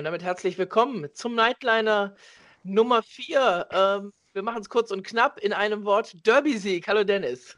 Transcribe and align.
Und 0.00 0.04
damit 0.04 0.22
herzlich 0.22 0.56
willkommen 0.56 1.10
zum 1.12 1.34
Nightliner 1.34 2.16
Nummer 2.62 3.02
4. 3.02 3.66
Ähm, 3.70 4.12
wir 4.32 4.42
machen 4.42 4.62
es 4.62 4.70
kurz 4.70 4.90
und 4.92 5.02
knapp 5.06 5.38
in 5.38 5.52
einem 5.52 5.84
Wort. 5.84 6.26
Derby-Sieg. 6.26 6.88
Hallo 6.88 7.04
Dennis. 7.04 7.54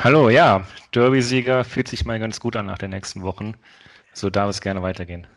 Hallo, 0.00 0.30
ja. 0.30 0.66
Derby-Sieger 0.92 1.62
fühlt 1.62 1.86
sich 1.86 2.04
mal 2.04 2.18
ganz 2.18 2.40
gut 2.40 2.56
an 2.56 2.66
nach 2.66 2.78
den 2.78 2.90
nächsten 2.90 3.22
Wochen. 3.22 3.54
So 4.14 4.30
darf 4.30 4.50
es 4.50 4.62
gerne 4.62 4.82
weitergehen. 4.82 5.28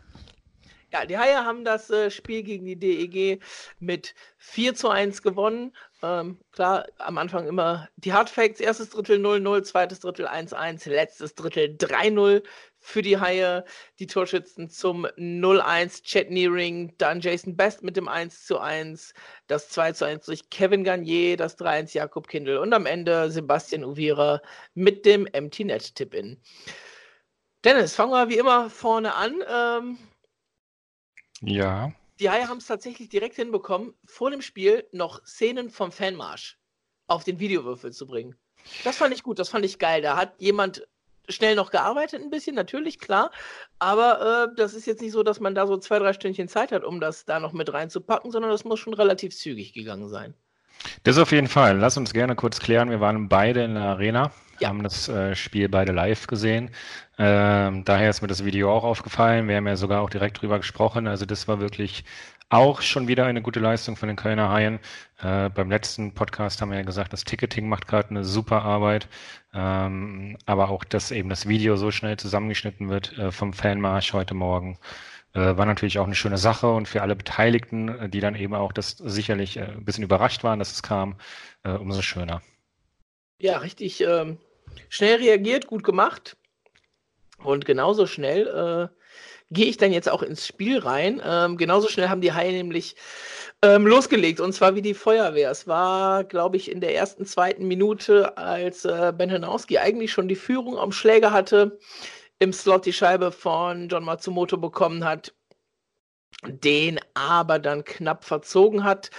Ja, 0.94 1.06
die 1.06 1.18
Haie 1.18 1.44
haben 1.44 1.66
das 1.66 1.90
äh, 1.90 2.10
Spiel 2.10 2.44
gegen 2.44 2.66
die 2.66 2.78
DEG 2.78 3.42
mit 3.80 4.16
4 4.38 4.74
zu 4.74 4.88
1 4.90 5.22
gewonnen. 5.22 5.76
Ähm, 6.02 6.40
klar, 6.54 6.86
am 6.98 7.18
Anfang 7.18 7.46
immer 7.46 7.90
die 7.98 8.14
Hardfacts. 8.14 8.62
Erstes 8.62 8.92
Drittel 8.92 9.20
0-0, 9.20 9.64
zweites 9.64 10.00
Drittel 10.00 10.28
1-1, 10.28 10.90
letztes 10.90 11.36
Drittel 11.36 11.76
3-0 11.78 12.42
für 12.80 13.02
die 13.02 13.20
Haie. 13.20 13.66
Die 14.00 14.08
Torschützen 14.08 14.70
zum 14.70 15.06
0-1, 15.18 16.04
Chet 16.04 16.32
Nearing, 16.32 16.94
dann 16.98 17.20
Jason 17.20 17.58
Best 17.58 17.84
mit 17.84 17.98
dem 17.98 18.08
1-1, 18.08 19.14
das 19.48 19.70
2-1 19.78 20.26
durch 20.26 20.50
Kevin 20.50 20.86
Garnier, 20.86 21.36
das 21.36 21.58
3-1 21.58 21.96
Jakob 21.98 22.30
Kindl 22.30 22.58
und 22.58 22.74
am 22.74 22.86
Ende 22.86 23.30
Sebastian 23.30 23.84
Uvira 23.84 24.42
mit 24.74 25.06
dem 25.06 25.28
Empty 25.28 25.66
Net 25.66 25.96
Tip-In. 25.96 26.42
Dennis, 27.66 27.94
fangen 27.94 28.14
wir 28.14 28.30
wie 28.30 28.38
immer 28.38 28.70
vorne 28.70 29.16
an. 29.16 29.44
Ähm, 29.50 29.98
ja. 31.42 31.92
Die 32.20 32.30
Haie 32.30 32.48
haben 32.48 32.58
es 32.58 32.66
tatsächlich 32.66 33.10
direkt 33.10 33.36
hinbekommen, 33.36 33.94
vor 34.06 34.32
dem 34.32 34.42
Spiel 34.42 34.88
noch 34.92 35.24
Szenen 35.26 35.70
vom 35.70 35.92
Fanmarsch 35.92 36.58
auf 37.08 37.24
den 37.24 37.40
Videowürfel 37.40 37.92
zu 37.92 38.08
bringen. 38.08 38.36
Das 38.84 38.98
fand 38.98 39.14
ich 39.14 39.24
gut, 39.24 39.40
das 39.40 39.50
fand 39.50 39.64
ich 39.66 39.80
geil. 39.80 40.02
Da 40.02 40.18
hat 40.18 40.34
jemand 40.40 40.88
schnell 41.30 41.56
noch 41.56 41.72
gearbeitet, 41.72 42.22
ein 42.22 42.30
bisschen, 42.30 42.56
natürlich, 42.56 43.00
klar. 43.00 43.32
Aber 43.80 44.50
äh, 44.52 44.56
das 44.56 44.74
ist 44.74 44.88
jetzt 44.88 45.02
nicht 45.02 45.12
so, 45.12 45.24
dass 45.24 45.40
man 45.40 45.56
da 45.56 45.68
so 45.68 45.78
zwei, 45.78 46.00
drei 46.00 46.14
Stündchen 46.14 46.48
Zeit 46.48 46.72
hat, 46.72 46.84
um 46.84 47.00
das 47.00 47.26
da 47.26 47.40
noch 47.40 47.54
mit 47.54 47.72
reinzupacken, 47.72 48.32
sondern 48.32 48.52
das 48.52 48.64
muss 48.64 48.80
schon 48.80 48.94
relativ 48.94 49.36
zügig 49.36 49.74
gegangen 49.74 50.10
sein. 50.10 50.34
Das 51.04 51.18
auf 51.18 51.32
jeden 51.32 51.48
Fall. 51.48 51.78
Lass 51.78 51.98
uns 51.98 52.14
gerne 52.14 52.36
kurz 52.36 52.60
klären. 52.60 52.90
Wir 52.90 53.00
waren 53.00 53.30
beide 53.30 53.64
in 53.64 53.76
der 53.76 53.84
Arena, 53.84 54.32
ja. 54.62 54.70
haben 54.70 54.84
das 54.84 55.10
äh, 55.10 55.36
Spiel 55.36 55.70
beide 55.70 55.92
live 55.92 56.28
gesehen. 56.28 56.72
Ähm, 57.18 57.84
daher 57.86 58.10
ist 58.10 58.22
mir 58.22 58.28
das 58.28 58.46
Video 58.46 58.72
auch 58.72 58.84
aufgefallen. 58.84 59.48
Wir 59.48 59.58
haben 59.58 59.68
ja 59.68 59.76
sogar 59.76 60.02
auch 60.02 60.10
direkt 60.10 60.42
drüber 60.42 60.58
gesprochen. 60.58 61.08
Also 61.08 61.26
das 61.26 61.48
war 61.48 61.60
wirklich 61.60 62.04
auch 62.50 62.82
schon 62.82 63.08
wieder 63.08 63.26
eine 63.26 63.42
gute 63.42 63.60
Leistung 63.60 63.96
von 63.96 64.08
den 64.08 64.16
Kölner 64.16 64.50
Haien. 64.50 64.80
Äh, 65.20 65.50
beim 65.50 65.70
letzten 65.70 66.14
Podcast 66.14 66.62
haben 66.62 66.72
wir 66.72 66.78
ja 66.78 66.84
gesagt, 66.84 67.12
das 67.12 67.24
Ticketing 67.24 67.68
macht 67.68 67.88
gerade 67.88 68.10
eine 68.10 68.24
super 68.24 68.64
Arbeit. 68.64 69.10
Ähm, 69.54 70.38
aber 70.46 70.70
auch, 70.70 70.84
dass 70.84 71.12
eben 71.12 71.30
das 71.30 71.48
Video 71.48 71.76
so 71.76 71.92
schnell 71.92 72.18
zusammengeschnitten 72.18 72.90
wird 72.90 73.18
äh, 73.18 73.32
vom 73.32 73.54
Fanmarsch 73.54 74.14
heute 74.14 74.34
Morgen. 74.34 74.78
Äh, 75.34 75.58
war 75.58 75.66
natürlich 75.66 76.00
auch 76.00 76.06
eine 76.06 76.16
schöne 76.16 76.38
Sache 76.38 76.72
und 76.72 76.88
für 76.88 77.02
alle 77.02 77.16
Beteiligten, 77.16 77.90
äh, 77.90 78.10
die 78.10 78.22
dann 78.22 78.36
eben 78.36 78.54
auch 78.54 78.72
das 78.72 78.92
sicherlich 78.92 79.58
äh, 79.58 79.64
ein 79.64 79.86
bisschen 79.86 80.04
überrascht 80.04 80.44
waren, 80.44 80.60
dass 80.60 80.72
es 80.72 80.84
kam, 80.84 81.16
äh, 81.64 81.72
umso 81.72 82.02
schöner. 82.02 82.42
Ja, 83.40 83.58
richtig 83.58 84.02
ähm, 84.02 84.38
schnell 84.90 85.18
reagiert, 85.18 85.68
gut 85.68 85.84
gemacht. 85.84 86.38
Und 87.44 87.66
genauso 87.66 88.08
schnell 88.08 88.48
äh, 88.48 88.98
gehe 89.52 89.66
ich 89.66 89.78
dann 89.78 89.94
jetzt 89.94 90.10
auch 90.10 90.24
ins 90.24 90.46
Spiel 90.46 90.80
rein. 90.80 91.22
Ähm, 91.24 91.58
genauso 91.58 91.88
schnell 91.88 92.10
haben 92.10 92.22
die 92.22 92.34
Haie 92.34 92.52
nämlich 92.52 92.96
ähm, 93.62 93.88
losgelegt 93.88 94.40
und 94.40 94.54
zwar 94.54 94.76
wie 94.76 94.82
die 94.82 94.94
Feuerwehr. 94.94 95.52
Es 95.52 95.68
war, 95.68 96.24
glaube 96.24 96.58
ich, 96.58 96.70
in 96.72 96.82
der 96.82 96.96
ersten, 96.96 97.26
zweiten 97.26 97.68
Minute, 97.68 98.38
als 98.38 98.86
äh, 98.86 99.14
Ben 99.16 99.32
Hanowski 99.32 99.78
eigentlich 99.78 100.12
schon 100.12 100.28
die 100.28 100.36
Führung 100.36 100.78
am 100.78 100.92
Schläger 100.92 101.32
hatte, 101.32 101.80
im 102.40 102.54
Slot 102.54 102.86
die 102.86 102.94
Scheibe 102.94 103.32
von 103.32 103.88
John 103.90 104.04
Matsumoto 104.04 104.58
bekommen 104.58 105.04
hat, 105.06 105.34
den 106.46 107.00
aber 107.14 107.60
dann 107.60 107.84
knapp 107.84 108.26
verzogen 108.26 108.84
hat, 108.84 109.10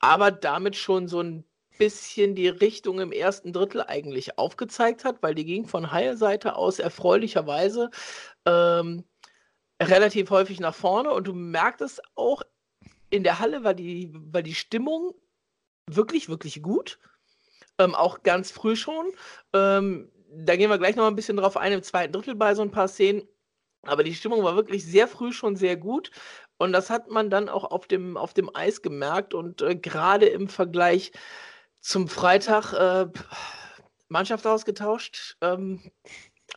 aber 0.00 0.30
damit 0.30 0.76
schon 0.76 1.08
so 1.08 1.20
ein 1.20 1.44
bisschen 1.78 2.34
die 2.34 2.48
Richtung 2.48 3.00
im 3.00 3.12
ersten 3.12 3.52
Drittel 3.52 3.82
eigentlich 3.82 4.38
aufgezeigt 4.38 5.04
hat, 5.04 5.22
weil 5.22 5.34
die 5.34 5.44
ging 5.44 5.66
von 5.66 5.92
Haie-Seite 5.92 6.56
aus 6.56 6.78
erfreulicherweise 6.78 7.90
ähm, 8.46 9.04
relativ 9.82 10.30
häufig 10.30 10.60
nach 10.60 10.74
vorne 10.74 11.12
und 11.12 11.26
du 11.26 11.32
merktest 11.32 12.02
auch, 12.14 12.42
in 13.10 13.22
der 13.24 13.38
Halle 13.38 13.64
war 13.64 13.74
die, 13.74 14.12
war 14.12 14.42
die 14.42 14.54
Stimmung 14.54 15.14
wirklich, 15.86 16.28
wirklich 16.28 16.62
gut. 16.62 16.98
Ähm, 17.78 17.94
auch 17.94 18.22
ganz 18.22 18.50
früh 18.50 18.76
schon. 18.76 19.12
Ähm, 19.54 20.10
da 20.30 20.56
gehen 20.56 20.70
wir 20.70 20.78
gleich 20.78 20.96
noch 20.96 21.06
ein 21.06 21.16
bisschen 21.16 21.36
drauf 21.36 21.56
ein, 21.56 21.72
im 21.72 21.82
zweiten 21.82 22.12
Drittel 22.12 22.34
bei 22.34 22.54
so 22.54 22.62
ein 22.62 22.70
paar 22.70 22.88
Szenen. 22.88 23.22
Aber 23.82 24.04
die 24.04 24.14
Stimmung 24.14 24.42
war 24.42 24.56
wirklich 24.56 24.84
sehr 24.84 25.08
früh 25.08 25.32
schon 25.32 25.56
sehr 25.56 25.76
gut. 25.76 26.10
Und 26.58 26.72
das 26.72 26.90
hat 26.90 27.08
man 27.08 27.30
dann 27.30 27.48
auch 27.48 27.64
auf 27.64 27.86
dem, 27.86 28.16
auf 28.16 28.34
dem 28.34 28.54
Eis 28.54 28.82
gemerkt. 28.82 29.32
Und 29.32 29.62
äh, 29.62 29.76
gerade 29.76 30.26
im 30.26 30.48
Vergleich 30.48 31.12
zum 31.88 32.06
Freitag 32.06 32.74
äh, 32.74 33.06
Mannschaft 34.08 34.46
ausgetauscht. 34.46 35.36
Ähm, 35.40 35.90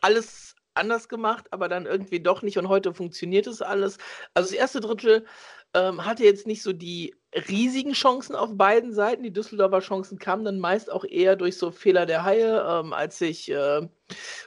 alles 0.02 0.54
anders 0.74 1.08
gemacht, 1.08 1.46
aber 1.50 1.68
dann 1.68 1.86
irgendwie 1.86 2.20
doch 2.20 2.42
nicht. 2.42 2.58
Und 2.58 2.68
heute 2.68 2.92
funktioniert 2.92 3.46
es 3.46 3.62
alles. 3.62 3.96
Also 4.34 4.50
das 4.50 4.58
erste 4.58 4.80
Drittel 4.80 5.24
ähm, 5.72 6.04
hatte 6.04 6.24
jetzt 6.24 6.46
nicht 6.46 6.62
so 6.62 6.74
die 6.74 7.14
riesigen 7.48 7.94
Chancen 7.94 8.36
auf 8.36 8.50
beiden 8.58 8.92
Seiten. 8.92 9.22
Die 9.22 9.32
Düsseldorfer 9.32 9.80
Chancen 9.80 10.18
kamen 10.18 10.44
dann 10.44 10.58
meist 10.58 10.92
auch 10.92 11.04
eher 11.04 11.34
durch 11.34 11.56
so 11.56 11.70
Fehler 11.70 12.04
der 12.04 12.24
Haie, 12.24 12.62
ähm, 12.68 12.92
als 12.92 13.18
sich 13.18 13.50
äh, 13.50 13.88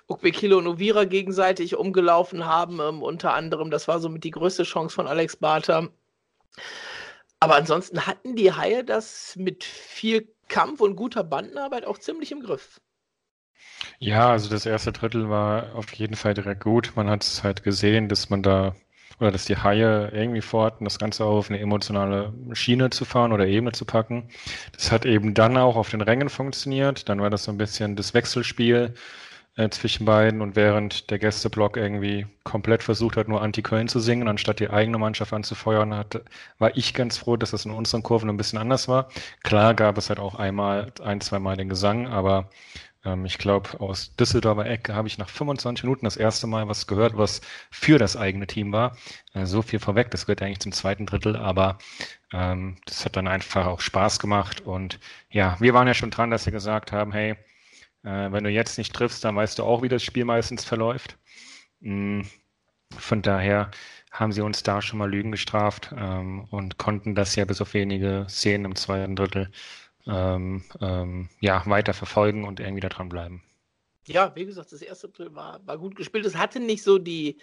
Ukbekilo 0.07 0.59
und 0.59 0.67
Ovira 0.67 1.05
gegenseitig 1.05 1.75
umgelaufen 1.75 2.45
haben. 2.45 2.79
Ähm, 2.79 3.01
unter 3.01 3.33
anderem, 3.33 3.71
das 3.71 3.87
war 3.87 3.99
somit 3.99 4.23
die 4.23 4.31
größte 4.31 4.63
Chance 4.63 4.93
von 4.93 5.07
Alex 5.07 5.37
Barter. 5.37 5.89
Aber 7.39 7.55
ansonsten 7.55 8.05
hatten 8.05 8.35
die 8.35 8.53
Haie 8.53 8.83
das 8.83 9.35
mit 9.35 9.63
viel 9.63 10.34
Kampf 10.47 10.81
und 10.81 10.95
guter 10.95 11.23
Bandenarbeit 11.23 11.85
auch 11.85 11.97
ziemlich 11.97 12.31
im 12.31 12.41
Griff. 12.41 12.79
Ja, 13.99 14.29
also 14.31 14.49
das 14.49 14.65
erste 14.65 14.91
Drittel 14.91 15.29
war 15.29 15.75
auf 15.75 15.91
jeden 15.93 16.15
Fall 16.15 16.33
direkt 16.33 16.63
gut. 16.63 16.93
Man 16.95 17.09
hat 17.09 17.23
es 17.23 17.43
halt 17.43 17.63
gesehen, 17.63 18.09
dass 18.09 18.29
man 18.29 18.43
da 18.43 18.75
oder 19.19 19.31
dass 19.31 19.45
die 19.45 19.57
Haie 19.57 20.09
irgendwie 20.13 20.41
vorhatten, 20.41 20.83
das 20.83 20.99
Ganze 20.99 21.23
auf 21.23 21.49
eine 21.49 21.59
emotionale 21.59 22.33
Schiene 22.53 22.89
zu 22.89 23.05
fahren 23.05 23.31
oder 23.31 23.47
Ebene 23.47 23.71
zu 23.71 23.85
packen. 23.85 24.29
Das 24.73 24.91
hat 24.91 25.05
eben 25.05 25.33
dann 25.33 25.57
auch 25.57 25.77
auf 25.77 25.89
den 25.89 26.01
Rängen 26.01 26.29
funktioniert. 26.29 27.07
Dann 27.07 27.21
war 27.21 27.29
das 27.29 27.45
so 27.45 27.51
ein 27.51 27.57
bisschen 27.57 27.95
das 27.95 28.13
Wechselspiel 28.13 28.93
äh, 29.55 29.69
zwischen 29.69 30.05
beiden 30.05 30.41
und 30.41 30.55
während 30.55 31.09
der 31.09 31.19
Gästeblock 31.19 31.77
irgendwie 31.77 32.27
komplett 32.43 32.83
versucht 32.83 33.17
hat, 33.17 33.27
nur 33.27 33.41
Anti-Köln 33.41 33.87
zu 33.87 33.99
singen, 33.99 34.27
anstatt 34.27 34.59
die 34.59 34.69
eigene 34.69 34.97
Mannschaft 34.97 35.33
anzufeuern, 35.33 35.93
hat, 35.93 36.21
war 36.59 36.75
ich 36.75 36.93
ganz 36.93 37.17
froh, 37.17 37.37
dass 37.37 37.51
das 37.51 37.65
in 37.65 37.71
unseren 37.71 38.03
Kurven 38.03 38.29
ein 38.29 38.37
bisschen 38.37 38.59
anders 38.59 38.87
war. 38.87 39.09
Klar 39.43 39.73
gab 39.73 39.97
es 39.97 40.09
halt 40.09 40.19
auch 40.19 40.35
einmal, 40.35 40.91
ein, 41.03 41.21
zweimal 41.21 41.57
den 41.57 41.69
Gesang, 41.69 42.07
aber 42.07 42.49
ähm, 43.05 43.25
ich 43.25 43.37
glaube, 43.37 43.79
aus 43.79 44.15
Düsseldorfer 44.15 44.65
Ecke 44.65 44.95
habe 44.95 45.07
ich 45.07 45.17
nach 45.17 45.29
25 45.29 45.83
Minuten 45.83 46.05
das 46.05 46.17
erste 46.17 46.47
Mal 46.47 46.67
was 46.67 46.87
gehört, 46.87 47.17
was 47.17 47.41
für 47.71 47.97
das 47.97 48.17
eigene 48.17 48.47
Team 48.47 48.71
war. 48.73 48.97
Äh, 49.33 49.45
so 49.45 49.61
viel 49.61 49.79
vorweg, 49.79 50.11
das 50.11 50.25
gehört 50.25 50.41
eigentlich 50.41 50.59
zum 50.59 50.71
zweiten 50.73 51.05
Drittel, 51.05 51.35
aber 51.35 51.77
ähm, 52.33 52.77
das 52.85 53.05
hat 53.05 53.15
dann 53.15 53.27
einfach 53.27 53.67
auch 53.67 53.79
Spaß 53.79 54.19
gemacht. 54.19 54.61
Und 54.61 54.99
ja, 55.29 55.55
wir 55.59 55.73
waren 55.73 55.87
ja 55.87 55.93
schon 55.93 56.11
dran, 56.11 56.31
dass 56.31 56.45
wir 56.45 56.53
gesagt 56.53 56.91
haben, 56.91 57.11
hey, 57.13 57.35
äh, 58.05 58.31
wenn 58.31 58.43
du 58.43 58.49
jetzt 58.49 58.77
nicht 58.77 58.93
triffst, 58.93 59.23
dann 59.25 59.35
weißt 59.35 59.59
du 59.59 59.63
auch, 59.63 59.81
wie 59.81 59.89
das 59.89 60.03
Spiel 60.03 60.25
meistens 60.25 60.63
verläuft. 60.63 61.17
Mm, 61.81 62.21
von 62.97 63.21
daher 63.21 63.71
haben 64.11 64.31
sie 64.31 64.41
uns 64.41 64.63
da 64.63 64.81
schon 64.81 64.99
mal 64.99 65.09
Lügen 65.09 65.31
gestraft 65.31 65.93
ähm, 65.97 66.45
und 66.51 66.77
konnten 66.77 67.15
das 67.15 67.35
ja 67.35 67.45
bis 67.45 67.61
auf 67.61 67.73
wenige 67.73 68.25
Szenen 68.29 68.65
im 68.65 68.75
zweiten 68.75 69.15
Drittel 69.15 69.51
ähm, 70.07 70.63
ähm, 70.81 71.29
ja, 71.39 71.63
weiter 71.65 71.93
verfolgen 71.93 72.45
und 72.45 72.59
irgendwie 72.59 72.81
da 72.81 72.89
dran 72.89 73.09
bleiben. 73.09 73.43
Ja, 74.07 74.31
wie 74.35 74.45
gesagt, 74.45 74.71
das 74.71 74.81
erste 74.81 75.09
Drittel 75.09 75.35
war, 75.35 75.65
war 75.65 75.77
gut 75.77 75.95
gespielt. 75.95 76.25
Es 76.25 76.37
hatte 76.37 76.59
nicht 76.59 76.83
so 76.83 76.99
die, 76.99 77.39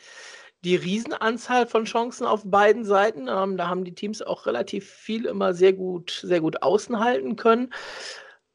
die 0.64 0.76
Riesenanzahl 0.76 1.66
von 1.66 1.84
Chancen 1.84 2.24
auf 2.24 2.42
beiden 2.44 2.84
Seiten. 2.84 3.26
Ähm, 3.28 3.56
da 3.56 3.68
haben 3.68 3.84
die 3.84 3.94
Teams 3.94 4.22
auch 4.22 4.46
relativ 4.46 4.88
viel 4.88 5.26
immer 5.26 5.54
sehr 5.54 5.72
gut, 5.72 6.20
sehr 6.22 6.40
gut 6.40 6.62
außen 6.62 7.00
halten 7.00 7.34
können. 7.34 7.72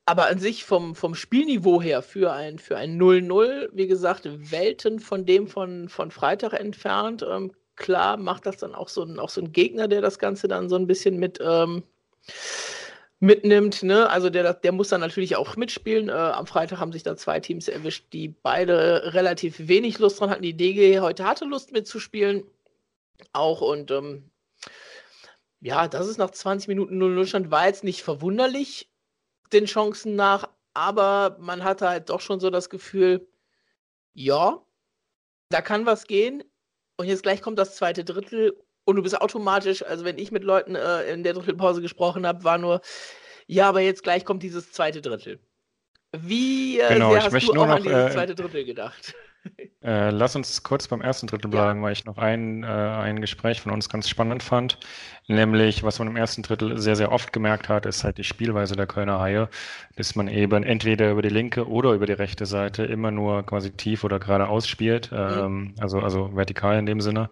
Aber 0.09 0.27
an 0.27 0.39
sich 0.39 0.63
vom, 0.63 0.95
vom 0.95 1.15
Spielniveau 1.15 1.81
her 1.81 2.01
für 2.01 2.31
ein, 2.31 2.59
für 2.59 2.77
ein 2.77 2.97
0-0, 2.97 3.67
wie 3.73 3.87
gesagt, 3.87 4.29
Welten 4.51 5.01
von 5.01 5.25
dem 5.25 5.47
von, 5.47 5.89
von 5.89 6.11
Freitag 6.11 6.53
entfernt. 6.53 7.25
Ähm, 7.29 7.51
klar 7.75 8.15
macht 8.15 8.45
das 8.45 8.55
dann 8.55 8.73
auch 8.73 8.87
so, 8.87 9.03
ein, 9.03 9.19
auch 9.19 9.27
so 9.27 9.41
ein 9.41 9.51
Gegner, 9.51 9.89
der 9.89 9.99
das 9.99 10.17
Ganze 10.17 10.47
dann 10.47 10.69
so 10.69 10.77
ein 10.77 10.87
bisschen 10.87 11.17
mit, 11.17 11.39
ähm, 11.41 11.83
mitnimmt. 13.19 13.83
Ne? 13.83 14.09
Also 14.09 14.29
der, 14.29 14.53
der 14.53 14.71
muss 14.71 14.87
dann 14.87 15.01
natürlich 15.01 15.35
auch 15.35 15.57
mitspielen. 15.57 16.07
Äh, 16.07 16.13
am 16.13 16.47
Freitag 16.47 16.79
haben 16.79 16.93
sich 16.93 17.03
da 17.03 17.17
zwei 17.17 17.41
Teams 17.41 17.67
erwischt, 17.67 18.05
die 18.13 18.29
beide 18.29 19.13
relativ 19.13 19.67
wenig 19.67 19.99
Lust 19.99 20.21
dran 20.21 20.29
hatten. 20.29 20.41
Die 20.41 20.55
DG 20.55 21.01
heute 21.01 21.25
hatte 21.25 21.43
Lust 21.43 21.73
mitzuspielen. 21.73 22.45
Auch 23.33 23.59
und 23.59 23.91
ähm, 23.91 24.31
ja, 25.59 25.89
das 25.89 26.07
ist 26.07 26.17
nach 26.17 26.31
20 26.31 26.69
Minuten 26.69 26.97
0-0 26.97 27.25
stand, 27.25 27.51
war 27.51 27.67
jetzt 27.67 27.83
nicht 27.83 28.03
verwunderlich 28.03 28.87
den 29.53 29.65
Chancen 29.65 30.15
nach, 30.15 30.49
aber 30.73 31.37
man 31.39 31.63
hatte 31.63 31.89
halt 31.89 32.09
doch 32.09 32.21
schon 32.21 32.39
so 32.39 32.49
das 32.49 32.69
Gefühl, 32.69 33.27
ja, 34.13 34.61
da 35.49 35.61
kann 35.61 35.85
was 35.85 36.07
gehen. 36.07 36.43
Und 36.97 37.07
jetzt 37.07 37.23
gleich 37.23 37.41
kommt 37.41 37.59
das 37.59 37.75
zweite 37.75 38.03
Drittel 38.03 38.57
Und 38.85 38.95
du 38.95 39.03
bist 39.03 39.19
automatisch, 39.19 39.83
also 39.83 40.05
wenn 40.05 40.17
ich 40.17 40.31
mit 40.31 40.43
Leuten 40.45 40.75
äh, 40.75 41.11
in 41.11 41.23
der 41.23 41.33
Drittelpause 41.33 41.81
gesprochen 41.81 42.25
habe, 42.25 42.45
war 42.45 42.57
nur, 42.57 42.81
ja, 43.45 43.67
aber 43.67 43.81
jetzt 43.81 44.01
gleich 44.01 44.23
kommt 44.23 44.43
dieses 44.43 44.71
zweite 44.71 45.01
Drittel. 45.01 45.39
Wie 46.13 46.79
äh, 46.79 46.93
genau, 46.93 47.11
sehr 47.11 47.23
hast 47.23 47.47
du 47.47 47.51
auch 47.51 47.55
noch, 47.55 47.67
an 47.67 47.83
dieses 47.83 48.11
äh, 48.11 48.13
zweite 48.13 48.33
Drittel 48.33 48.63
gedacht? 48.63 49.13
Äh, 49.81 50.09
lass 50.09 50.35
uns 50.35 50.63
kurz 50.63 50.87
beim 50.87 51.01
ersten 51.01 51.27
Drittel 51.27 51.49
bleiben, 51.49 51.81
weil 51.81 51.93
ich 51.93 52.05
noch 52.05 52.17
ein, 52.17 52.63
äh, 52.63 52.67
ein 52.67 53.21
Gespräch 53.21 53.61
von 53.61 53.71
uns 53.71 53.89
ganz 53.89 54.09
spannend 54.09 54.43
fand. 54.43 54.79
Nämlich, 55.27 55.83
was 55.83 55.99
man 55.99 56.07
im 56.07 56.15
ersten 56.15 56.41
Drittel 56.41 56.77
sehr, 56.77 56.95
sehr 56.95 57.11
oft 57.11 57.31
gemerkt 57.31 57.69
hat, 57.69 57.85
ist 57.85 58.03
halt 58.03 58.17
die 58.17 58.23
Spielweise 58.23 58.75
der 58.75 58.87
Kölner 58.87 59.19
Haie, 59.19 59.49
dass 59.95 60.15
man 60.15 60.27
eben 60.27 60.63
entweder 60.63 61.11
über 61.11 61.21
die 61.21 61.29
linke 61.29 61.67
oder 61.67 61.93
über 61.93 62.05
die 62.05 62.13
rechte 62.13 62.45
Seite 62.45 62.83
immer 62.83 63.11
nur 63.11 63.45
quasi 63.45 63.71
tief 63.71 64.03
oder 64.03 64.19
geradeaus 64.19 64.67
spielt, 64.67 65.11
ähm, 65.13 65.75
also, 65.79 65.99
also 65.99 66.35
vertikal 66.35 66.77
in 66.77 66.85
dem 66.85 67.01
Sinne. 67.01 67.29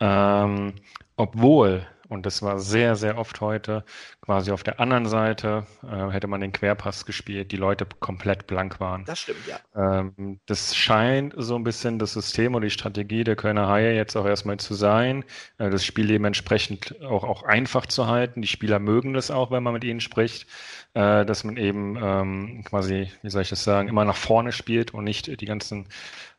Ähm, 0.00 0.74
obwohl 1.16 1.86
und 2.12 2.26
das 2.26 2.42
war 2.42 2.58
sehr, 2.58 2.94
sehr 2.94 3.18
oft 3.18 3.40
heute. 3.40 3.84
Quasi 4.20 4.52
auf 4.52 4.62
der 4.62 4.78
anderen 4.78 5.06
Seite 5.06 5.66
äh, 5.82 6.10
hätte 6.10 6.26
man 6.26 6.40
den 6.40 6.52
Querpass 6.52 7.06
gespielt, 7.06 7.50
die 7.50 7.56
Leute 7.56 7.86
komplett 7.98 8.46
blank 8.46 8.78
waren. 8.80 9.04
Das 9.04 9.20
stimmt, 9.20 9.46
ja. 9.46 9.58
Ähm, 9.74 10.38
das 10.46 10.76
scheint 10.76 11.34
so 11.36 11.56
ein 11.56 11.64
bisschen 11.64 11.98
das 11.98 12.12
System 12.12 12.54
oder 12.54 12.66
die 12.66 12.70
Strategie 12.70 13.24
der 13.24 13.36
Kölner 13.36 13.66
Haie 13.66 13.94
jetzt 13.94 14.14
auch 14.16 14.26
erstmal 14.26 14.58
zu 14.58 14.74
sein, 14.74 15.24
äh, 15.58 15.70
das 15.70 15.84
Spiel 15.84 16.06
dementsprechend 16.06 17.02
auch, 17.02 17.24
auch 17.24 17.42
einfach 17.42 17.86
zu 17.86 18.06
halten. 18.06 18.42
Die 18.42 18.48
Spieler 18.48 18.78
mögen 18.78 19.14
das 19.14 19.30
auch, 19.30 19.50
wenn 19.50 19.62
man 19.62 19.72
mit 19.72 19.84
ihnen 19.84 20.00
spricht, 20.00 20.46
äh, 20.94 21.24
dass 21.24 21.44
man 21.44 21.56
eben 21.56 21.96
ähm, 22.00 22.64
quasi, 22.64 23.10
wie 23.22 23.30
soll 23.30 23.42
ich 23.42 23.50
das 23.50 23.64
sagen, 23.64 23.88
immer 23.88 24.04
nach 24.04 24.16
vorne 24.16 24.52
spielt 24.52 24.92
und 24.92 25.04
nicht 25.04 25.40
die 25.40 25.46
ganzen 25.46 25.86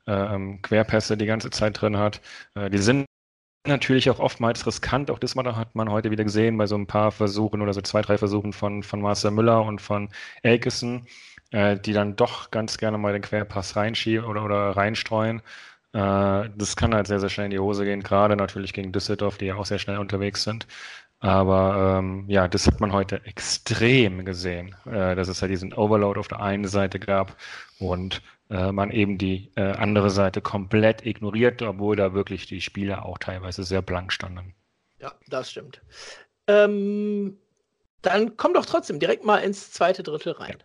äh, 0.05 0.11
ähm, 0.11 0.61
Querpässe 0.61 1.17
die 1.17 1.25
ganze 1.25 1.49
Zeit 1.49 1.81
drin 1.81 1.97
hat. 1.97 2.21
Äh, 2.55 2.69
die 2.69 2.77
sind 2.77 3.05
natürlich 3.65 4.09
auch 4.09 4.19
oftmals 4.19 4.65
riskant. 4.65 5.09
Auch 5.11 5.19
das 5.19 5.35
hat 5.35 5.75
man 5.75 5.89
heute 5.89 6.11
wieder 6.11 6.23
gesehen 6.23 6.57
bei 6.57 6.67
so 6.67 6.75
ein 6.75 6.87
paar 6.87 7.11
Versuchen 7.11 7.61
oder 7.61 7.73
so 7.73 7.81
zwei, 7.81 8.01
drei 8.01 8.17
Versuchen 8.17 8.53
von, 8.53 8.83
von 8.83 9.01
Marcel 9.01 9.31
Müller 9.31 9.63
und 9.63 9.81
von 9.81 10.09
Elkison, 10.41 11.07
äh, 11.51 11.77
die 11.79 11.93
dann 11.93 12.15
doch 12.15 12.51
ganz 12.51 12.77
gerne 12.77 12.97
mal 12.97 13.13
den 13.13 13.21
Querpass 13.21 13.75
reinschieben 13.75 14.25
oder, 14.25 14.43
oder 14.43 14.71
reinstreuen. 14.71 15.41
Äh, 15.93 16.49
das 16.55 16.75
kann 16.75 16.93
halt 16.93 17.07
sehr, 17.07 17.19
sehr 17.19 17.29
schnell 17.29 17.45
in 17.45 17.51
die 17.51 17.59
Hose 17.59 17.85
gehen, 17.85 18.03
gerade 18.03 18.35
natürlich 18.35 18.73
gegen 18.73 18.91
Düsseldorf, 18.91 19.37
die 19.37 19.45
ja 19.45 19.55
auch 19.55 19.65
sehr 19.65 19.79
schnell 19.79 19.97
unterwegs 19.99 20.43
sind. 20.43 20.67
Aber 21.19 21.99
ähm, 21.99 22.25
ja, 22.27 22.49
das 22.49 22.67
hat 22.67 22.81
man 22.81 22.91
heute 22.91 23.25
extrem 23.25 24.25
gesehen, 24.25 24.75
äh, 24.85 25.15
dass 25.15 25.29
es 25.29 25.41
halt 25.41 25.51
diesen 25.51 25.73
Overload 25.73 26.19
auf 26.19 26.27
der 26.27 26.41
einen 26.41 26.67
Seite 26.67 26.99
gab 26.99 27.37
und 27.79 28.21
äh, 28.53 28.71
man 28.71 28.91
eben 28.91 29.17
die 29.17 29.49
äh, 29.55 29.71
andere 29.71 30.11
Seite 30.11 30.39
komplett 30.39 31.05
ignoriert, 31.05 31.63
obwohl 31.63 31.95
da 31.95 32.13
wirklich 32.13 32.45
die 32.45 32.61
Spieler 32.61 33.03
auch 33.03 33.17
teilweise 33.17 33.63
sehr 33.63 33.81
blank 33.81 34.13
standen. 34.13 34.53
Ja, 34.99 35.11
das 35.27 35.49
stimmt. 35.49 35.81
Ähm, 36.47 37.37
dann 38.03 38.37
komm 38.37 38.53
doch 38.53 38.67
trotzdem 38.67 38.99
direkt 38.99 39.25
mal 39.25 39.39
ins 39.39 39.71
zweite 39.71 40.03
Drittel 40.03 40.33
rein. 40.33 40.57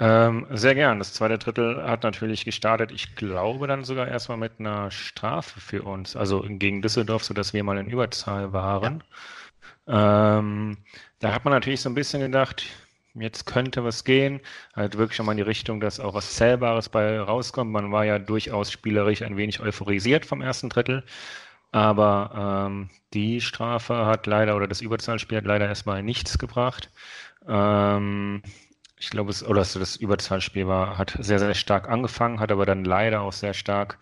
Ähm, 0.00 0.46
sehr 0.50 0.74
gern. 0.74 0.98
Das 0.98 1.14
zweite 1.14 1.38
Drittel 1.38 1.80
hat 1.82 2.02
natürlich 2.02 2.44
gestartet, 2.44 2.90
ich 2.90 3.14
glaube 3.14 3.68
dann 3.68 3.84
sogar 3.84 4.08
erstmal 4.08 4.36
mit 4.36 4.58
einer 4.58 4.90
Strafe 4.90 5.60
für 5.60 5.82
uns, 5.82 6.16
also 6.16 6.44
gegen 6.46 6.82
Düsseldorf, 6.82 7.24
sodass 7.24 7.54
wir 7.54 7.62
mal 7.62 7.78
in 7.78 7.88
Überzahl 7.88 8.52
waren. 8.52 9.04
Ja. 9.86 10.38
Ähm, 10.38 10.78
da 11.20 11.32
hat 11.32 11.44
man 11.44 11.54
natürlich 11.54 11.80
so 11.80 11.88
ein 11.88 11.94
bisschen 11.94 12.20
gedacht, 12.20 12.64
jetzt 13.14 13.46
könnte 13.46 13.84
was 13.84 14.04
gehen. 14.04 14.40
Halt 14.74 14.98
wirklich 14.98 15.16
schon 15.16 15.26
mal 15.26 15.32
in 15.32 15.38
die 15.38 15.42
Richtung, 15.42 15.80
dass 15.80 16.00
auch 16.00 16.14
was 16.14 16.34
Zählbares 16.34 16.88
bei 16.88 17.20
rauskommt. 17.20 17.70
Man 17.70 17.92
war 17.92 18.04
ja 18.04 18.18
durchaus 18.18 18.70
spielerisch 18.72 19.22
ein 19.22 19.36
wenig 19.36 19.60
euphorisiert 19.60 20.26
vom 20.26 20.42
ersten 20.42 20.68
Drittel. 20.68 21.04
Aber 21.72 22.66
ähm, 22.68 22.90
die 23.14 23.40
Strafe 23.40 24.06
hat 24.06 24.26
leider, 24.26 24.56
oder 24.56 24.68
das 24.68 24.80
Überzahlspiel 24.82 25.38
hat 25.38 25.46
leider 25.46 25.66
erstmal 25.66 26.02
nichts 26.02 26.38
gebracht. 26.38 26.90
Ähm, 27.48 28.42
ich 28.98 29.10
glaube, 29.10 29.30
es, 29.30 29.42
oder 29.44 29.60
das 29.62 29.96
Überzahlspiel 29.96 30.68
war, 30.68 30.98
hat 30.98 31.16
sehr, 31.18 31.38
sehr 31.38 31.54
stark 31.54 31.88
angefangen, 31.88 32.40
hat 32.40 32.52
aber 32.52 32.66
dann 32.66 32.84
leider 32.84 33.22
auch 33.22 33.32
sehr 33.32 33.54
stark 33.54 33.98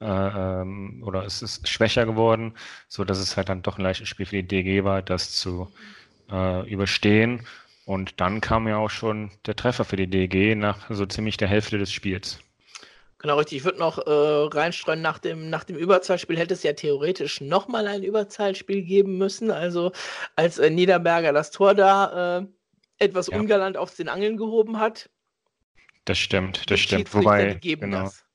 äh, 0.00 0.04
ähm, 0.06 1.02
oder 1.04 1.24
es 1.24 1.42
ist 1.42 1.68
schwächer 1.68 2.06
geworden, 2.06 2.54
so 2.88 3.04
dass 3.04 3.18
es 3.18 3.36
halt 3.36 3.48
dann 3.48 3.62
doch 3.62 3.78
ein 3.78 3.82
leichtes 3.82 4.08
Spiel 4.08 4.26
für 4.26 4.36
die 4.36 4.46
DG 4.48 4.84
war, 4.84 5.02
das 5.02 5.32
zu 5.32 5.72
äh, 6.30 6.68
überstehen. 6.70 7.46
Und 7.86 8.20
dann 8.20 8.40
kam 8.40 8.66
ja 8.66 8.78
auch 8.78 8.90
schon 8.90 9.30
der 9.46 9.54
Treffer 9.54 9.84
für 9.84 9.94
die 9.94 10.08
DG 10.08 10.56
nach 10.56 10.90
so 10.90 11.06
ziemlich 11.06 11.36
der 11.36 11.46
Hälfte 11.46 11.78
des 11.78 11.92
Spiels. 11.92 12.40
Genau, 13.18 13.38
richtig. 13.38 13.58
Ich 13.58 13.64
würde 13.64 13.78
noch 13.78 13.98
äh, 13.98 14.10
reinstreuen, 14.10 15.00
nach 15.00 15.20
dem, 15.20 15.50
nach 15.50 15.62
dem 15.62 15.76
Überzahlspiel 15.76 16.36
hätte 16.36 16.54
es 16.54 16.64
ja 16.64 16.72
theoretisch 16.72 17.40
nochmal 17.40 17.86
ein 17.86 18.02
Überzahlspiel 18.02 18.82
geben 18.82 19.18
müssen. 19.18 19.52
Also 19.52 19.92
als 20.34 20.58
äh, 20.58 20.68
Niederberger 20.68 21.32
das 21.32 21.52
Tor 21.52 21.74
da 21.74 22.40
äh, 22.40 22.46
etwas 22.98 23.28
ja. 23.28 23.38
ungalant 23.38 23.76
auf 23.76 23.94
den 23.94 24.08
Angeln 24.08 24.36
gehoben 24.36 24.80
hat. 24.80 25.08
Das 26.04 26.18
stimmt, 26.18 26.68
das 26.68 26.80
stimmt. 26.80 27.14
Wobei, 27.14 27.54
genau. 27.54 28.02
Das. 28.02 28.25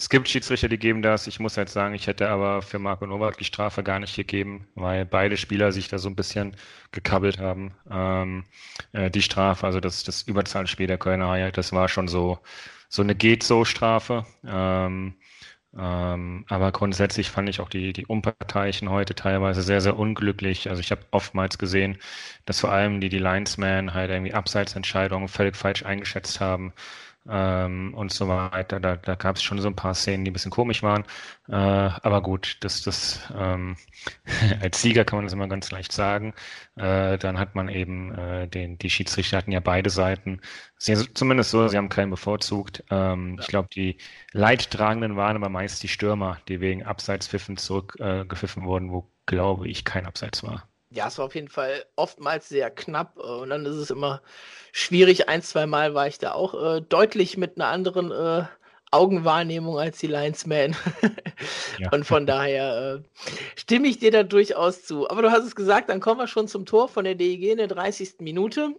Es 0.00 0.08
gibt 0.08 0.28
Schiedsrichter, 0.28 0.68
die 0.68 0.78
geben 0.78 1.02
das. 1.02 1.26
Ich 1.26 1.40
muss 1.40 1.56
halt 1.56 1.68
sagen, 1.70 1.92
ich 1.92 2.06
hätte 2.06 2.28
aber 2.28 2.62
für 2.62 2.78
Marco 2.78 3.04
Novak 3.04 3.36
die 3.36 3.44
Strafe 3.44 3.82
gar 3.82 3.98
nicht 3.98 4.14
gegeben, 4.14 4.68
weil 4.76 5.04
beide 5.04 5.36
Spieler 5.36 5.72
sich 5.72 5.88
da 5.88 5.98
so 5.98 6.08
ein 6.08 6.14
bisschen 6.14 6.54
gekabbelt 6.92 7.40
haben. 7.40 7.74
Ähm, 7.90 8.44
äh, 8.92 9.10
die 9.10 9.22
Strafe, 9.22 9.66
also 9.66 9.80
das, 9.80 10.04
das 10.04 10.22
Überzahlspiel 10.22 10.86
der 10.86 10.98
Kölner 10.98 11.28
Haie, 11.30 11.50
das 11.50 11.72
war 11.72 11.88
schon 11.88 12.06
so, 12.06 12.38
so 12.88 13.02
eine 13.02 13.16
Geht-So-Strafe. 13.16 14.24
Ähm, 14.46 15.14
ähm, 15.76 16.44
aber 16.48 16.70
grundsätzlich 16.72 17.30
fand 17.30 17.48
ich 17.48 17.60
auch 17.60 17.68
die, 17.68 17.92
die 17.92 18.06
Unparteiischen 18.06 18.90
heute 18.90 19.16
teilweise 19.16 19.62
sehr, 19.62 19.80
sehr 19.80 19.98
unglücklich. 19.98 20.70
Also 20.70 20.80
ich 20.80 20.92
habe 20.92 21.02
oftmals 21.10 21.58
gesehen, 21.58 21.98
dass 22.46 22.60
vor 22.60 22.70
allem 22.72 23.00
die, 23.00 23.08
die 23.08 23.18
Linesmen 23.18 23.94
halt 23.94 24.10
irgendwie 24.10 24.32
Abseitsentscheidungen 24.32 25.26
völlig 25.28 25.56
falsch 25.56 25.84
eingeschätzt 25.84 26.40
haben 26.40 26.72
ähm, 27.28 27.94
und 27.94 28.12
so 28.12 28.28
weiter. 28.28 28.80
Da, 28.80 28.96
da 28.96 29.14
gab 29.14 29.36
es 29.36 29.42
schon 29.42 29.60
so 29.60 29.68
ein 29.68 29.76
paar 29.76 29.94
Szenen, 29.94 30.24
die 30.24 30.30
ein 30.30 30.34
bisschen 30.34 30.50
komisch 30.50 30.82
waren. 30.82 31.04
Äh, 31.48 31.54
aber 31.54 32.22
gut, 32.22 32.56
das, 32.60 32.82
das 32.82 33.20
ähm, 33.36 33.76
als 34.62 34.82
Sieger 34.82 35.04
kann 35.04 35.18
man 35.18 35.26
das 35.26 35.32
immer 35.32 35.48
ganz 35.48 35.70
leicht 35.70 35.92
sagen. 35.92 36.34
Äh, 36.76 37.18
dann 37.18 37.38
hat 37.38 37.54
man 37.54 37.68
eben 37.68 38.14
äh, 38.14 38.48
den, 38.48 38.78
die 38.78 38.90
Schiedsrichter 38.90 39.38
hatten 39.38 39.52
ja 39.52 39.60
beide 39.60 39.90
Seiten. 39.90 40.40
Sie, 40.78 40.94
zumindest 41.14 41.50
so, 41.50 41.68
sie 41.68 41.76
haben 41.76 41.88
keinen 41.88 42.10
bevorzugt. 42.10 42.84
Ähm, 42.90 43.34
ja. 43.36 43.40
Ich 43.42 43.48
glaube, 43.48 43.68
die 43.74 43.98
Leidtragenden 44.32 45.16
waren 45.16 45.36
aber 45.36 45.48
meist 45.48 45.82
die 45.82 45.88
Stürmer, 45.88 46.40
die 46.48 46.60
wegen 46.60 46.84
Abseitspfiffen 46.84 47.56
zurückgepfiffen 47.56 48.62
äh, 48.62 48.66
wurden, 48.66 48.90
wo 48.92 49.10
glaube 49.26 49.68
ich 49.68 49.84
kein 49.84 50.06
Abseits 50.06 50.42
war. 50.42 50.68
Ja, 50.90 51.08
es 51.08 51.18
war 51.18 51.26
auf 51.26 51.34
jeden 51.34 51.48
Fall 51.48 51.84
oftmals 51.96 52.48
sehr 52.48 52.70
knapp 52.70 53.18
äh, 53.18 53.20
und 53.20 53.50
dann 53.50 53.66
ist 53.66 53.76
es 53.76 53.90
immer 53.90 54.22
schwierig. 54.72 55.28
Ein, 55.28 55.42
zwei 55.42 55.66
Mal 55.66 55.94
war 55.94 56.06
ich 56.06 56.18
da 56.18 56.32
auch 56.32 56.54
äh, 56.54 56.80
deutlich 56.80 57.36
mit 57.36 57.56
einer 57.56 57.68
anderen 57.68 58.10
äh, 58.10 58.46
Augenwahrnehmung 58.90 59.78
als 59.78 59.98
die 59.98 60.06
Linesman. 60.06 60.74
ja. 61.78 61.90
Und 61.92 62.04
von 62.04 62.26
daher 62.26 63.02
äh, 63.02 63.20
stimme 63.56 63.88
ich 63.88 63.98
dir 63.98 64.10
da 64.10 64.22
durchaus 64.22 64.84
zu. 64.84 65.08
Aber 65.10 65.22
du 65.22 65.30
hast 65.30 65.44
es 65.44 65.54
gesagt, 65.54 65.90
dann 65.90 66.00
kommen 66.00 66.20
wir 66.20 66.26
schon 66.26 66.48
zum 66.48 66.64
Tor 66.64 66.88
von 66.88 67.04
der 67.04 67.14
DEG 67.14 67.50
in 67.50 67.58
der 67.58 67.68
30. 67.68 68.20
Minute. 68.20 68.74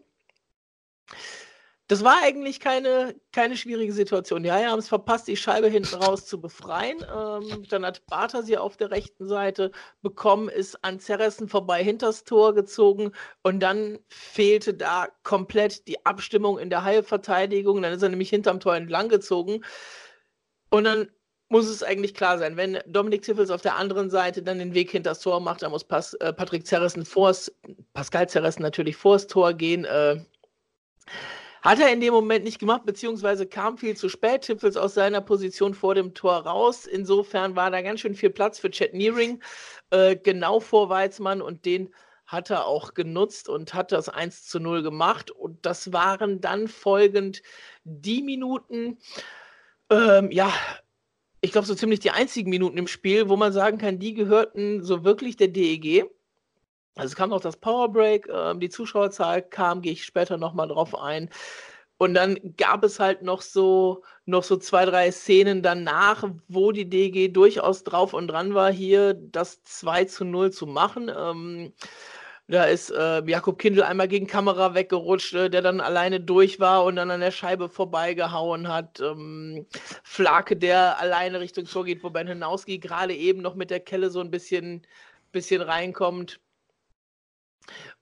Das 1.89 2.03
war 2.03 2.21
eigentlich 2.21 2.59
keine, 2.59 3.15
keine 3.31 3.57
schwierige 3.57 3.91
Situation. 3.91 4.43
Die 4.43 4.51
Haie 4.51 4.67
haben 4.67 4.77
es 4.77 4.87
verpasst, 4.87 5.27
die 5.27 5.35
Scheibe 5.35 5.69
hinten 5.69 5.95
raus 5.95 6.27
zu 6.27 6.39
befreien. 6.39 6.99
Ähm, 6.99 7.65
dann 7.67 7.83
hat 7.83 8.05
Bartha 8.05 8.43
sie 8.43 8.59
auf 8.59 8.77
der 8.77 8.91
rechten 8.91 9.27
Seite 9.27 9.71
bekommen, 10.03 10.49
ist 10.49 10.83
an 10.83 10.99
Zerressen 10.99 11.49
vorbei 11.49 11.83
hinters 11.83 12.25
Tor 12.25 12.53
gezogen 12.53 13.11
und 13.41 13.59
dann 13.59 13.97
fehlte 14.07 14.75
da 14.75 15.07
komplett 15.23 15.87
die 15.87 16.05
Abstimmung 16.05 16.59
in 16.59 16.69
der 16.69 16.83
Haie-Verteidigung. 16.83 17.81
Dann 17.81 17.93
ist 17.93 18.03
er 18.03 18.09
nämlich 18.09 18.29
hinterm 18.29 18.59
Tor 18.59 18.75
entlang 18.75 19.09
gezogen. 19.09 19.65
Und 20.69 20.83
dann 20.83 21.09
muss 21.49 21.65
es 21.67 21.81
eigentlich 21.81 22.13
klar 22.13 22.37
sein, 22.37 22.55
wenn 22.55 22.77
Dominik 22.85 23.23
Tiffels 23.23 23.49
auf 23.49 23.63
der 23.63 23.77
anderen 23.77 24.11
Seite 24.11 24.43
dann 24.43 24.59
den 24.59 24.75
Weg 24.75 24.91
hinters 24.91 25.21
Tor 25.21 25.39
macht, 25.39 25.63
dann 25.63 25.71
muss 25.71 25.85
Pas 25.85 26.13
äh, 26.13 26.33
Patrick 26.33 26.67
Zerressen 26.67 27.03
vors, 27.03 27.51
Pascal 27.93 28.29
Zerressen 28.29 28.61
natürlich 28.61 28.95
vors 28.95 29.25
Tor 29.25 29.53
gehen. 29.53 29.85
Äh, 29.85 30.23
hat 31.61 31.79
er 31.79 31.91
in 31.91 32.01
dem 32.01 32.13
Moment 32.13 32.45
nicht 32.45 32.59
gemacht, 32.59 32.85
beziehungsweise 32.85 33.45
kam 33.45 33.77
viel 33.77 33.95
zu 33.95 34.09
spät. 34.09 34.41
Tippels 34.41 34.77
aus 34.77 34.93
seiner 34.93 35.21
Position 35.21 35.73
vor 35.73 35.95
dem 35.95 36.13
Tor 36.13 36.45
raus. 36.45 36.85
Insofern 36.85 37.55
war 37.55 37.71
da 37.71 37.81
ganz 37.81 37.99
schön 37.99 38.15
viel 38.15 38.29
Platz 38.29 38.59
für 38.59 38.71
Chad 38.71 38.93
Nearing, 38.93 39.41
äh, 39.89 40.15
genau 40.15 40.59
vor 40.59 40.89
Weizmann 40.89 41.41
und 41.41 41.65
den 41.65 41.93
hat 42.25 42.51
er 42.51 42.67
auch 42.67 42.93
genutzt 42.93 43.49
und 43.49 43.73
hat 43.73 43.91
das 43.91 44.07
1 44.07 44.45
zu 44.45 44.59
0 44.59 44.83
gemacht. 44.83 45.31
Und 45.31 45.65
das 45.65 45.91
waren 45.91 46.39
dann 46.41 46.67
folgend 46.67 47.41
die 47.83 48.21
Minuten, 48.21 48.99
ähm, 49.89 50.29
ja, 50.31 50.53
ich 51.41 51.51
glaube, 51.51 51.65
so 51.65 51.73
ziemlich 51.73 51.99
die 52.01 52.11
einzigen 52.11 52.49
Minuten 52.49 52.77
im 52.77 52.87
Spiel, 52.87 53.29
wo 53.29 53.35
man 53.35 53.51
sagen 53.51 53.77
kann, 53.79 53.99
die 53.99 54.13
gehörten 54.13 54.83
so 54.83 55.03
wirklich 55.03 55.37
der 55.37 55.47
DEG. 55.47 56.05
Also 56.99 57.11
es 57.11 57.15
kam 57.15 57.29
noch 57.29 57.41
das 57.41 57.57
Powerbreak, 57.57 58.27
äh, 58.27 58.55
die 58.57 58.69
Zuschauerzahl 58.69 59.41
kam, 59.41 59.81
gehe 59.81 59.93
ich 59.93 60.05
später 60.05 60.37
nochmal 60.37 60.67
drauf 60.67 60.95
ein. 60.95 61.29
Und 61.97 62.13
dann 62.13 62.39
gab 62.55 62.85
es 62.85 62.99
halt 62.99 63.23
noch 63.23 63.41
so, 63.41 64.03
noch 64.25 64.43
so 64.43 64.55
zwei, 64.55 64.85
drei 64.85 65.11
Szenen 65.11 65.61
danach, 65.61 66.23
wo 66.47 66.71
die 66.71 66.89
DG 66.89 67.27
durchaus 67.27 67.83
drauf 67.83 68.13
und 68.13 68.29
dran 68.29 68.53
war, 68.53 68.71
hier 68.71 69.13
das 69.15 69.63
2 69.63 70.05
zu 70.05 70.23
0 70.23 70.51
zu 70.51 70.65
machen. 70.65 71.11
Ähm, 71.13 71.73
da 72.47 72.63
ist 72.63 72.89
äh, 72.89 73.21
Jakob 73.27 73.59
Kindl 73.59 73.83
einmal 73.83 74.07
gegen 74.07 74.27
Kamera 74.27 74.73
weggerutscht, 74.73 75.33
äh, 75.35 75.49
der 75.49 75.61
dann 75.61 75.81
alleine 75.81 76.19
durch 76.19 76.59
war 76.59 76.85
und 76.85 76.95
dann 76.95 77.11
an 77.11 77.19
der 77.19 77.31
Scheibe 77.31 77.69
vorbeigehauen 77.69 78.69
hat. 78.69 78.99
Ähm, 79.01 79.67
Flake, 80.03 80.55
der 80.57 80.99
alleine 80.99 81.41
Richtung 81.41 81.65
Tor 81.65 81.85
geht, 81.85 82.03
wo 82.03 82.09
Ben 82.09 82.27
Hinauski 82.27 82.79
gerade 82.79 83.13
eben 83.13 83.41
noch 83.41 83.55
mit 83.55 83.69
der 83.69 83.81
Kelle 83.81 84.09
so 84.09 84.19
ein 84.21 84.31
bisschen, 84.31 84.87
bisschen 85.31 85.61
reinkommt. 85.61 86.39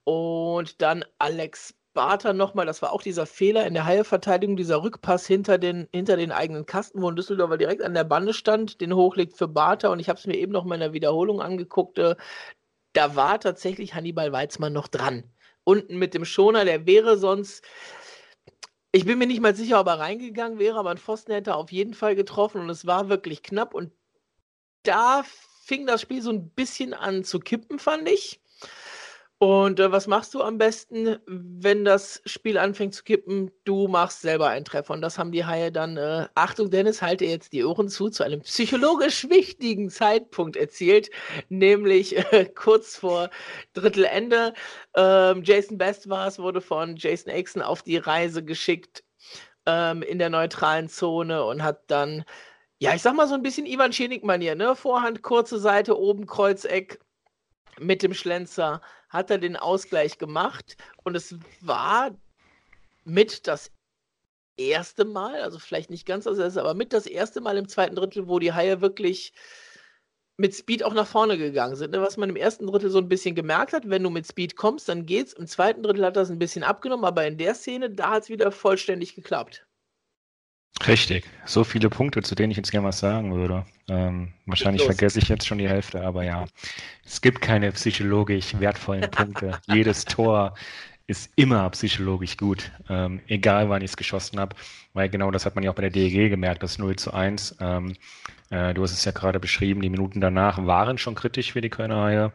Und 0.04 0.80
dann 0.82 1.04
Alex 1.18 1.74
Barter 1.94 2.32
nochmal, 2.32 2.64
das 2.64 2.80
war 2.80 2.92
auch 2.92 3.02
dieser 3.02 3.26
Fehler 3.26 3.66
in 3.66 3.74
der 3.74 3.84
Haie-Verteidigung, 3.84 4.56
dieser 4.56 4.82
Rückpass 4.82 5.26
hinter 5.26 5.58
den, 5.58 5.88
hinter 5.92 6.16
den 6.16 6.30
eigenen 6.30 6.64
Kasten, 6.64 7.02
wo 7.02 7.10
ein 7.10 7.16
Düsseldorfer 7.16 7.58
direkt 7.58 7.82
an 7.82 7.94
der 7.94 8.04
Bande 8.04 8.34
stand, 8.34 8.80
den 8.80 8.94
hochlegt 8.94 9.36
für 9.36 9.48
Barter. 9.48 9.90
Und 9.90 9.98
ich 9.98 10.08
habe 10.08 10.18
es 10.18 10.26
mir 10.26 10.36
eben 10.36 10.52
noch 10.52 10.64
mal 10.64 10.76
in 10.76 10.80
der 10.80 10.92
Wiederholung 10.92 11.40
angeguckt. 11.40 11.98
Äh, 11.98 12.14
da 12.92 13.16
war 13.16 13.40
tatsächlich 13.40 13.94
Hannibal 13.94 14.32
Weizmann 14.32 14.72
noch 14.72 14.88
dran. 14.88 15.24
Unten 15.64 15.98
mit 15.98 16.14
dem 16.14 16.24
Schoner, 16.24 16.64
der 16.64 16.86
wäre 16.86 17.18
sonst. 17.18 17.64
Ich 18.92 19.04
bin 19.04 19.18
mir 19.18 19.26
nicht 19.26 19.40
mal 19.40 19.54
sicher, 19.54 19.80
ob 19.80 19.88
er 19.88 19.98
reingegangen 19.98 20.58
wäre, 20.58 20.78
aber 20.78 20.90
ein 20.90 20.98
Pfosten 20.98 21.32
hätte 21.32 21.50
er 21.50 21.56
auf 21.56 21.72
jeden 21.72 21.94
Fall 21.94 22.14
getroffen 22.14 22.60
und 22.60 22.70
es 22.70 22.86
war 22.86 23.08
wirklich 23.08 23.42
knapp. 23.42 23.74
Und 23.74 23.92
da 24.84 25.24
fing 25.64 25.86
das 25.86 26.00
Spiel 26.00 26.22
so 26.22 26.30
ein 26.30 26.50
bisschen 26.50 26.94
an 26.94 27.24
zu 27.24 27.40
kippen, 27.40 27.78
fand 27.78 28.08
ich. 28.08 28.40
Und 29.40 29.78
äh, 29.78 29.92
was 29.92 30.08
machst 30.08 30.34
du 30.34 30.42
am 30.42 30.58
besten, 30.58 31.16
wenn 31.26 31.84
das 31.84 32.20
Spiel 32.26 32.58
anfängt 32.58 32.92
zu 32.94 33.04
kippen? 33.04 33.52
Du 33.64 33.86
machst 33.86 34.20
selber 34.20 34.48
einen 34.48 34.64
Treffer. 34.64 34.94
Und 34.94 35.00
das 35.00 35.16
haben 35.16 35.30
die 35.30 35.44
Haie 35.44 35.70
dann, 35.70 35.96
äh, 35.96 36.26
Achtung 36.34 36.70
Dennis, 36.70 37.02
halte 37.02 37.24
jetzt 37.24 37.52
die 37.52 37.64
Ohren 37.64 37.88
zu, 37.88 38.10
zu 38.10 38.24
einem 38.24 38.40
psychologisch 38.40 39.28
wichtigen 39.30 39.90
Zeitpunkt 39.90 40.56
erzielt, 40.56 41.10
nämlich 41.48 42.16
äh, 42.32 42.46
kurz 42.52 42.96
vor 42.96 43.30
Drittelende. 43.74 44.54
Ähm, 44.96 45.44
Jason 45.44 45.78
Best 45.78 46.08
war 46.08 46.26
es, 46.26 46.40
wurde 46.40 46.60
von 46.60 46.96
Jason 46.96 47.32
Aixon 47.32 47.62
auf 47.62 47.82
die 47.82 47.96
Reise 47.96 48.44
geschickt 48.44 49.04
ähm, 49.66 50.02
in 50.02 50.18
der 50.18 50.30
neutralen 50.30 50.88
Zone 50.88 51.44
und 51.44 51.62
hat 51.62 51.90
dann, 51.90 52.24
ja, 52.78 52.94
ich 52.94 53.02
sag 53.02 53.14
mal 53.14 53.28
so 53.28 53.34
ein 53.34 53.42
bisschen 53.42 53.66
Ivan 53.66 53.92
Schenik-Manier, 53.92 54.56
ne? 54.56 54.74
Vorhand, 54.74 55.22
kurze 55.22 55.58
Seite, 55.60 55.96
oben 55.98 56.26
Kreuzeck 56.26 56.98
mit 57.80 58.02
dem 58.02 58.14
Schlenzer 58.14 58.80
hat 59.08 59.30
er 59.30 59.38
den 59.38 59.56
Ausgleich 59.56 60.18
gemacht 60.18 60.76
und 61.04 61.14
es 61.14 61.36
war 61.60 62.16
mit 63.04 63.46
das 63.46 63.70
erste 64.56 65.04
Mal, 65.04 65.40
also 65.40 65.58
vielleicht 65.58 65.90
nicht 65.90 66.06
ganz 66.06 66.24
das 66.24 66.38
erste, 66.38 66.60
aber 66.60 66.74
mit 66.74 66.92
das 66.92 67.06
erste 67.06 67.40
Mal 67.40 67.56
im 67.56 67.68
zweiten 67.68 67.94
Drittel, 67.94 68.28
wo 68.28 68.38
die 68.38 68.52
Haie 68.52 68.80
wirklich 68.80 69.32
mit 70.36 70.54
Speed 70.54 70.84
auch 70.84 70.94
nach 70.94 71.06
vorne 71.06 71.36
gegangen 71.36 71.74
sind. 71.74 71.92
Ne? 71.92 72.00
Was 72.00 72.16
man 72.16 72.30
im 72.30 72.36
ersten 72.36 72.66
Drittel 72.66 72.90
so 72.90 72.98
ein 72.98 73.08
bisschen 73.08 73.34
gemerkt 73.34 73.72
hat, 73.72 73.88
wenn 73.90 74.02
du 74.04 74.10
mit 74.10 74.26
Speed 74.26 74.56
kommst, 74.56 74.88
dann 74.88 75.04
geht's. 75.04 75.32
Im 75.32 75.46
zweiten 75.46 75.82
Drittel 75.82 76.04
hat 76.04 76.16
das 76.16 76.30
ein 76.30 76.38
bisschen 76.38 76.62
abgenommen, 76.62 77.04
aber 77.04 77.26
in 77.26 77.38
der 77.38 77.54
Szene, 77.54 77.90
da 77.90 78.10
hat 78.10 78.24
es 78.24 78.28
wieder 78.28 78.52
vollständig 78.52 79.14
geklappt. 79.14 79.67
Richtig. 80.86 81.24
So 81.44 81.64
viele 81.64 81.90
Punkte, 81.90 82.22
zu 82.22 82.34
denen 82.34 82.50
ich 82.50 82.56
jetzt 82.56 82.70
gerne 82.70 82.86
was 82.86 83.00
sagen 83.00 83.34
würde. 83.34 83.66
Ähm, 83.88 84.32
wahrscheinlich 84.46 84.84
vergesse 84.84 85.18
ich 85.18 85.28
jetzt 85.28 85.46
schon 85.46 85.58
die 85.58 85.68
Hälfte, 85.68 86.02
aber 86.02 86.24
ja. 86.24 86.46
Es 87.04 87.20
gibt 87.20 87.40
keine 87.40 87.72
psychologisch 87.72 88.58
wertvollen 88.60 89.10
Punkte. 89.10 89.58
Jedes 89.66 90.04
Tor 90.04 90.54
ist 91.08 91.32
immer 91.36 91.68
psychologisch 91.70 92.36
gut, 92.36 92.70
ähm, 92.88 93.20
egal 93.26 93.70
wann 93.70 93.82
ich 93.82 93.90
es 93.90 93.96
geschossen 93.96 94.38
habe, 94.38 94.54
weil 94.92 95.08
genau 95.08 95.30
das 95.30 95.46
hat 95.46 95.54
man 95.54 95.64
ja 95.64 95.70
auch 95.70 95.74
bei 95.74 95.82
der 95.82 95.90
DEG 95.90 96.28
gemerkt, 96.28 96.62
das 96.62 96.78
0 96.78 96.96
zu 96.96 97.12
1. 97.14 97.56
Ähm, 97.60 97.94
äh, 98.50 98.74
du 98.74 98.82
hast 98.82 98.92
es 98.92 99.04
ja 99.04 99.12
gerade 99.12 99.40
beschrieben, 99.40 99.80
die 99.80 99.88
Minuten 99.88 100.20
danach 100.20 100.64
waren 100.64 100.98
schon 100.98 101.14
kritisch 101.14 101.52
für 101.52 101.62
die 101.62 101.70
Kölner 101.70 102.02
Haie. 102.02 102.32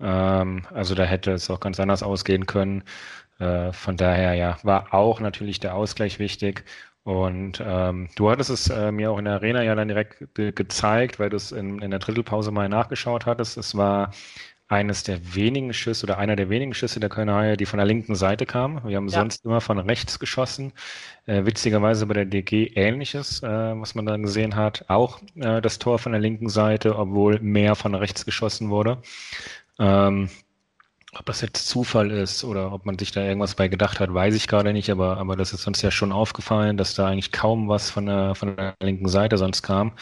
Ähm, 0.00 0.66
also 0.72 0.94
da 0.94 1.04
hätte 1.04 1.32
es 1.32 1.48
auch 1.50 1.60
ganz 1.60 1.80
anders 1.80 2.02
ausgehen 2.02 2.46
können. 2.46 2.84
Äh, 3.38 3.72
von 3.72 3.96
daher 3.96 4.34
ja, 4.34 4.58
war 4.62 4.92
auch 4.92 5.20
natürlich 5.20 5.58
der 5.60 5.74
Ausgleich 5.74 6.18
wichtig 6.18 6.64
und 7.04 7.62
ähm, 7.64 8.08
du 8.16 8.30
hattest 8.30 8.50
es 8.50 8.68
äh, 8.68 8.92
mir 8.92 9.10
auch 9.10 9.18
in 9.18 9.24
der 9.24 9.34
Arena 9.34 9.62
ja 9.62 9.74
dann 9.74 9.88
direkt 9.88 10.34
ge 10.34 10.52
gezeigt, 10.52 11.18
weil 11.18 11.30
du 11.30 11.36
es 11.36 11.50
in, 11.52 11.80
in 11.80 11.90
der 11.90 11.98
Drittelpause 12.00 12.50
mal 12.50 12.68
nachgeschaut 12.68 13.26
hattest. 13.26 13.56
Es 13.56 13.76
war 13.76 14.12
eines 14.70 15.02
der 15.02 15.34
wenigen 15.34 15.72
Schüsse 15.72 16.06
oder 16.06 16.18
einer 16.18 16.36
der 16.36 16.48
wenigen 16.48 16.74
Schüsse 16.74 17.00
der 17.00 17.08
Kölner 17.08 17.34
Haie, 17.34 17.56
die 17.56 17.66
von 17.66 17.78
der 17.78 17.86
linken 17.86 18.14
Seite 18.14 18.46
kamen. 18.46 18.80
Wir 18.84 18.98
haben 18.98 19.08
ja. 19.08 19.18
sonst 19.18 19.44
immer 19.44 19.60
von 19.60 19.78
rechts 19.78 20.20
geschossen. 20.20 20.72
Äh, 21.26 21.44
witzigerweise 21.44 22.06
bei 22.06 22.14
der 22.14 22.26
DG 22.26 22.70
ähnliches, 22.76 23.42
äh, 23.42 23.48
was 23.48 23.96
man 23.96 24.06
dann 24.06 24.22
gesehen 24.22 24.54
hat. 24.54 24.84
Auch 24.88 25.20
äh, 25.34 25.60
das 25.60 25.80
Tor 25.80 25.98
von 25.98 26.12
der 26.12 26.20
linken 26.20 26.48
Seite, 26.48 26.96
obwohl 26.96 27.40
mehr 27.40 27.74
von 27.74 27.96
rechts 27.96 28.24
geschossen 28.24 28.70
wurde. 28.70 28.98
Ähm, 29.80 30.28
ob 31.18 31.26
das 31.26 31.40
jetzt 31.40 31.66
Zufall 31.68 32.10
ist 32.10 32.44
oder 32.44 32.72
ob 32.72 32.86
man 32.86 32.98
sich 32.98 33.10
da 33.10 33.22
irgendwas 33.22 33.54
bei 33.54 33.68
gedacht 33.68 33.98
hat, 34.00 34.12
weiß 34.14 34.34
ich 34.34 34.46
gerade 34.46 34.72
nicht, 34.72 34.90
aber, 34.90 35.16
aber 35.18 35.36
das 35.36 35.52
ist 35.52 35.66
uns 35.66 35.82
ja 35.82 35.90
schon 35.90 36.12
aufgefallen, 36.12 36.76
dass 36.76 36.94
da 36.94 37.08
eigentlich 37.08 37.32
kaum 37.32 37.68
was 37.68 37.90
von 37.90 38.06
der, 38.06 38.34
von 38.34 38.56
der 38.56 38.76
linken 38.80 39.08
Seite 39.08 39.36
sonst 39.36 39.62
kam. 39.62 39.92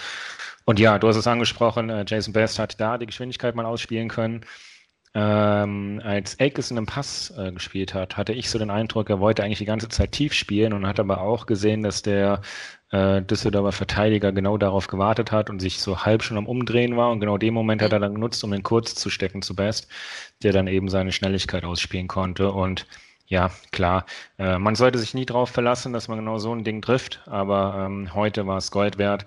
Und 0.67 0.79
ja, 0.79 0.99
du 0.99 1.09
hast 1.09 1.17
es 1.17 1.27
angesprochen, 1.27 1.89
äh, 1.89 2.05
Jason 2.07 2.35
Best 2.35 2.59
hat 2.59 2.79
da 2.79 2.99
die 2.99 3.07
Geschwindigkeit 3.07 3.55
mal 3.55 3.65
ausspielen 3.65 4.09
können. 4.09 4.43
Ähm, 5.15 6.01
als 6.05 6.39
Akes 6.39 6.71
einen 6.71 6.87
Pass 6.87 7.33
äh, 7.37 7.51
gespielt 7.53 7.95
hat, 7.95 8.17
hatte 8.17 8.33
ich 8.33 8.51
so 8.51 8.59
den 8.59 8.71
Eindruck, 8.71 9.09
er 9.11 9.21
wollte 9.21 9.43
eigentlich 9.43 9.59
die 9.59 9.65
ganze 9.65 9.89
Zeit 9.89 10.13
tief 10.13 10.35
spielen 10.35 10.73
und 10.73 10.87
hat 10.87 11.01
aber 11.01 11.21
auch 11.23 11.47
gesehen, 11.47 11.83
dass 11.83 12.03
der 12.03 12.43
äh, 12.91 13.23
Düsseldorfer 13.23 13.73
Verteidiger 13.73 14.33
genau 14.33 14.59
darauf 14.59 14.87
gewartet 14.87 15.33
hat 15.33 15.51
und 15.51 15.61
sich 15.61 15.81
so 15.81 16.05
halb 16.05 16.23
schon 16.23 16.39
am 16.39 16.47
Umdrehen 16.47 16.97
war. 16.97 17.11
Und 17.11 17.21
genau 17.21 17.39
den 17.39 17.55
Moment 17.55 17.83
hat 17.83 17.93
er 17.93 18.01
dann 18.01 18.15
genutzt, 18.15 18.43
um 18.45 18.51
den 18.51 18.63
kurz 18.63 18.95
zu 18.95 19.11
stecken 19.11 19.43
zu 19.43 19.55
Best, 19.55 19.89
der 20.43 20.53
dann 20.53 20.67
eben 20.67 20.89
seine 20.89 21.13
Schnelligkeit 21.13 21.65
ausspielen 21.65 22.09
konnte. 22.09 22.53
Und 22.53 22.87
ja, 23.27 23.51
klar, 23.73 24.07
äh, 24.39 24.59
man 24.59 24.75
sollte 24.75 24.99
sich 24.99 25.15
nie 25.15 25.27
darauf 25.27 25.51
verlassen, 25.51 25.93
dass 25.93 26.09
man 26.09 26.19
genau 26.19 26.39
so 26.39 26.55
ein 26.55 26.65
Ding 26.65 26.81
trifft, 26.81 27.21
aber 27.27 27.85
ähm, 27.87 28.15
heute 28.15 28.47
war 28.47 28.57
es 28.57 28.71
Gold 28.71 28.97
wert, 28.99 29.27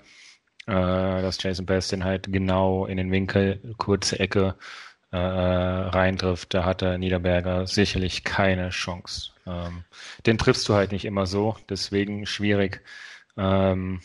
äh, 0.66 0.72
dass 0.72 1.42
Jason 1.42 1.68
Best 1.68 1.92
den 1.92 2.04
halt 2.04 2.34
genau 2.34 2.88
in 2.88 2.98
den 2.98 3.12
Winkel, 3.12 3.76
kurze 3.78 4.20
Ecke 4.20 4.56
äh, 5.12 5.18
reintrifft. 5.18 6.54
Da 6.54 6.66
hat 6.66 6.82
der 6.82 6.98
Niederberger 6.98 7.68
sicherlich 7.68 8.24
keine 8.24 8.70
Chance. 8.70 9.32
Ähm, 9.46 9.84
den 10.26 10.38
triffst 10.38 10.68
du 10.70 10.74
halt 10.74 10.92
nicht 10.92 11.06
immer 11.06 11.26
so, 11.26 11.58
deswegen 11.70 12.26
schwierig 12.26 12.82
ähm, 13.38 14.02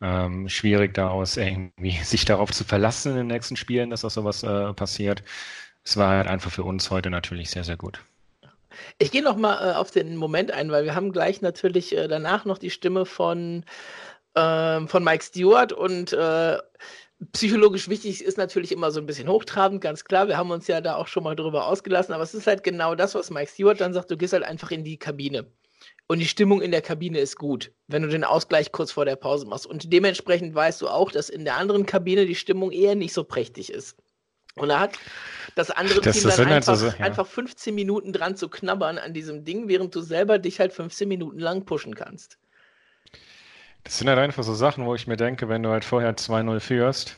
ähm, 0.00 0.48
schwierig 0.48 0.94
daraus 0.94 1.36
irgendwie 1.36 1.98
sich 2.04 2.24
darauf 2.24 2.50
zu 2.52 2.64
verlassen 2.64 3.12
in 3.12 3.18
den 3.18 3.26
nächsten 3.26 3.56
Spielen, 3.56 3.90
dass 3.90 4.04
auch 4.04 4.10
sowas 4.10 4.42
äh, 4.42 4.72
passiert. 4.74 5.22
Es 5.84 5.96
war 5.96 6.10
halt 6.10 6.28
einfach 6.28 6.50
für 6.50 6.64
uns 6.64 6.90
heute 6.90 7.10
natürlich 7.10 7.50
sehr, 7.50 7.64
sehr 7.64 7.76
gut. 7.76 8.00
Ich 8.98 9.10
gehe 9.10 9.22
noch 9.22 9.36
mal 9.36 9.70
äh, 9.70 9.74
auf 9.74 9.90
den 9.90 10.16
Moment 10.16 10.52
ein, 10.52 10.70
weil 10.70 10.84
wir 10.84 10.94
haben 10.94 11.12
gleich 11.12 11.40
natürlich 11.40 11.96
äh, 11.96 12.06
danach 12.06 12.44
noch 12.44 12.58
die 12.58 12.70
Stimme 12.70 13.06
von, 13.06 13.64
ähm, 14.34 14.88
von 14.88 15.02
Mike 15.02 15.24
Stewart 15.24 15.72
und 15.72 16.12
äh, 16.12 16.58
psychologisch 17.32 17.88
wichtig 17.88 18.22
ist 18.22 18.38
natürlich 18.38 18.72
immer 18.72 18.90
so 18.90 19.00
ein 19.00 19.06
bisschen 19.06 19.28
hochtrabend, 19.28 19.80
ganz 19.80 20.04
klar. 20.04 20.28
Wir 20.28 20.36
haben 20.36 20.50
uns 20.50 20.66
ja 20.66 20.80
da 20.80 20.96
auch 20.96 21.08
schon 21.08 21.24
mal 21.24 21.36
drüber 21.36 21.66
ausgelassen, 21.66 22.14
aber 22.14 22.22
es 22.22 22.34
ist 22.34 22.46
halt 22.46 22.62
genau 22.62 22.94
das, 22.94 23.14
was 23.14 23.30
Mike 23.30 23.50
Stewart 23.50 23.80
dann 23.80 23.92
sagt, 23.92 24.10
du 24.10 24.16
gehst 24.16 24.32
halt 24.32 24.44
einfach 24.44 24.70
in 24.70 24.84
die 24.84 24.98
Kabine 24.98 25.46
und 26.08 26.20
die 26.20 26.26
Stimmung 26.26 26.62
in 26.62 26.70
der 26.70 26.80
Kabine 26.80 27.18
ist 27.20 27.36
gut, 27.36 27.70
wenn 27.86 28.02
du 28.02 28.08
den 28.08 28.24
Ausgleich 28.24 28.72
kurz 28.72 28.90
vor 28.92 29.04
der 29.04 29.16
Pause 29.16 29.46
machst. 29.46 29.66
Und 29.66 29.92
dementsprechend 29.92 30.54
weißt 30.54 30.80
du 30.80 30.88
auch, 30.88 31.12
dass 31.12 31.28
in 31.28 31.44
der 31.44 31.56
anderen 31.56 31.84
Kabine 31.84 32.24
die 32.24 32.34
Stimmung 32.34 32.72
eher 32.72 32.94
nicht 32.94 33.12
so 33.12 33.24
prächtig 33.24 33.70
ist. 33.70 33.96
Und 34.54 34.70
da 34.70 34.80
hat 34.80 34.98
das 35.54 35.70
andere 35.70 36.00
das, 36.00 36.16
Team 36.16 36.30
dann 36.30 36.48
einfach, 36.48 36.68
halt 36.68 36.78
so, 36.78 36.86
ja. 36.86 37.04
einfach 37.04 37.26
15 37.26 37.74
Minuten 37.74 38.12
dran 38.12 38.36
zu 38.36 38.48
knabbern 38.48 38.98
an 38.98 39.12
diesem 39.12 39.44
Ding, 39.44 39.68
während 39.68 39.94
du 39.94 40.00
selber 40.00 40.38
dich 40.38 40.58
halt 40.60 40.72
15 40.72 41.06
Minuten 41.06 41.38
lang 41.38 41.64
pushen 41.64 41.94
kannst. 41.94 42.38
Das 43.88 43.96
sind 43.96 44.08
halt 44.10 44.18
einfach 44.18 44.42
so 44.42 44.52
Sachen, 44.52 44.84
wo 44.84 44.94
ich 44.94 45.06
mir 45.06 45.16
denke, 45.16 45.48
wenn 45.48 45.62
du 45.62 45.70
halt 45.70 45.82
vorher 45.82 46.14
2-0 46.14 46.60
führst, 46.60 47.16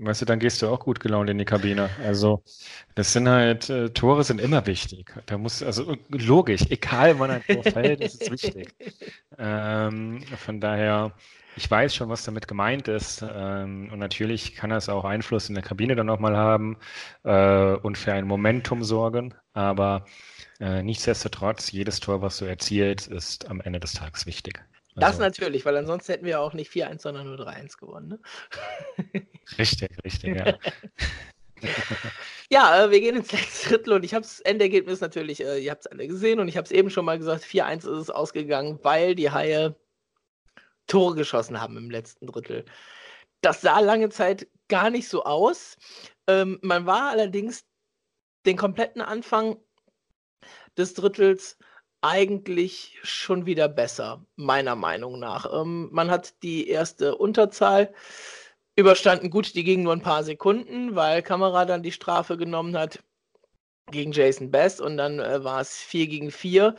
Weißt 0.00 0.20
du, 0.22 0.26
dann 0.26 0.38
gehst 0.38 0.62
du 0.62 0.68
auch 0.68 0.78
gut 0.78 1.00
gelaunt 1.00 1.28
in 1.28 1.38
die 1.38 1.44
Kabine. 1.44 1.90
Also, 2.04 2.44
das 2.94 3.12
sind 3.12 3.28
halt, 3.28 3.68
äh, 3.68 3.90
Tore 3.90 4.22
sind 4.22 4.40
immer 4.40 4.64
wichtig. 4.66 5.12
Da 5.26 5.36
muss, 5.38 5.60
also 5.60 5.96
logisch, 6.08 6.62
egal 6.70 7.18
wann 7.18 7.32
ein 7.32 7.42
Tor 7.42 7.64
fällt, 7.64 8.00
ist 8.00 8.22
es 8.22 8.30
wichtig. 8.30 8.74
Ähm, 9.40 10.22
von 10.36 10.60
daher, 10.60 11.12
ich 11.56 11.70
weiß 11.70 11.94
schon, 11.94 12.08
was 12.08 12.24
damit 12.24 12.48
gemeint 12.48 12.88
ist. 12.88 13.22
Ähm, 13.22 13.88
und 13.92 13.98
natürlich 13.98 14.54
kann 14.54 14.70
das 14.70 14.88
auch 14.88 15.04
Einfluss 15.04 15.48
in 15.48 15.54
der 15.56 15.64
Kabine 15.64 15.96
dann 15.96 16.06
nochmal 16.06 16.36
haben 16.36 16.76
äh, 17.24 17.74
und 17.74 17.98
für 17.98 18.12
ein 18.12 18.26
Momentum 18.26 18.84
sorgen. 18.84 19.34
Aber 19.52 20.06
äh, 20.60 20.82
nichtsdestotrotz, 20.82 21.72
jedes 21.72 22.00
Tor, 22.00 22.22
was 22.22 22.38
du 22.38 22.44
erzielst, 22.44 23.08
ist 23.08 23.48
am 23.48 23.60
Ende 23.60 23.80
des 23.80 23.94
Tages 23.94 24.26
wichtig. 24.26 24.64
Das 25.00 25.12
also. 25.12 25.22
natürlich, 25.22 25.64
weil 25.64 25.76
ansonsten 25.76 26.12
hätten 26.12 26.26
wir 26.26 26.40
auch 26.40 26.52
nicht 26.52 26.70
4-1, 26.72 27.00
sondern 27.00 27.26
nur 27.26 27.36
3-1 27.36 27.78
gewonnen. 27.78 28.08
Ne? 28.08 28.18
Richtig, 29.58 29.90
richtig, 30.04 30.36
ja. 30.36 30.58
ja, 32.50 32.84
äh, 32.84 32.90
wir 32.90 33.00
gehen 33.00 33.16
ins 33.16 33.32
letzte 33.32 33.68
Drittel 33.70 33.92
und 33.94 34.04
ich 34.04 34.14
habe 34.14 34.22
das 34.22 34.40
Endergebnis 34.40 35.00
natürlich, 35.00 35.42
äh, 35.42 35.58
ihr 35.58 35.70
habt 35.70 35.82
es 35.82 35.86
alle 35.86 36.06
gesehen 36.06 36.40
und 36.40 36.48
ich 36.48 36.56
habe 36.56 36.64
es 36.64 36.70
eben 36.70 36.90
schon 36.90 37.04
mal 37.04 37.18
gesagt, 37.18 37.44
4-1 37.44 37.78
ist 37.78 37.86
es 37.86 38.10
ausgegangen, 38.10 38.78
weil 38.82 39.14
die 39.14 39.30
Haie 39.30 39.76
Tore 40.86 41.14
geschossen 41.14 41.60
haben 41.60 41.76
im 41.76 41.90
letzten 41.90 42.26
Drittel. 42.26 42.64
Das 43.40 43.60
sah 43.60 43.80
lange 43.80 44.08
Zeit 44.08 44.48
gar 44.68 44.90
nicht 44.90 45.08
so 45.08 45.24
aus. 45.24 45.76
Ähm, 46.26 46.58
man 46.62 46.86
war 46.86 47.10
allerdings 47.10 47.64
den 48.46 48.56
kompletten 48.56 49.02
Anfang 49.02 49.56
des 50.76 50.94
Drittels 50.94 51.58
eigentlich 52.00 52.98
schon 53.02 53.46
wieder 53.46 53.68
besser, 53.68 54.24
meiner 54.36 54.76
Meinung 54.76 55.18
nach. 55.18 55.52
Ähm, 55.52 55.88
man 55.92 56.10
hat 56.10 56.42
die 56.42 56.68
erste 56.68 57.16
Unterzahl 57.16 57.92
überstanden. 58.76 59.30
Gut, 59.30 59.54
die 59.54 59.64
ging 59.64 59.82
nur 59.82 59.92
ein 59.92 60.02
paar 60.02 60.22
Sekunden, 60.24 60.94
weil 60.94 61.22
Kamera 61.22 61.64
dann 61.64 61.82
die 61.82 61.92
Strafe 61.92 62.36
genommen 62.36 62.76
hat 62.76 63.02
gegen 63.90 64.12
Jason 64.12 64.50
Best 64.50 64.80
und 64.80 64.96
dann 64.96 65.18
äh, 65.18 65.42
war 65.42 65.60
es 65.60 65.76
4 65.78 66.06
gegen 66.06 66.30
4. 66.30 66.76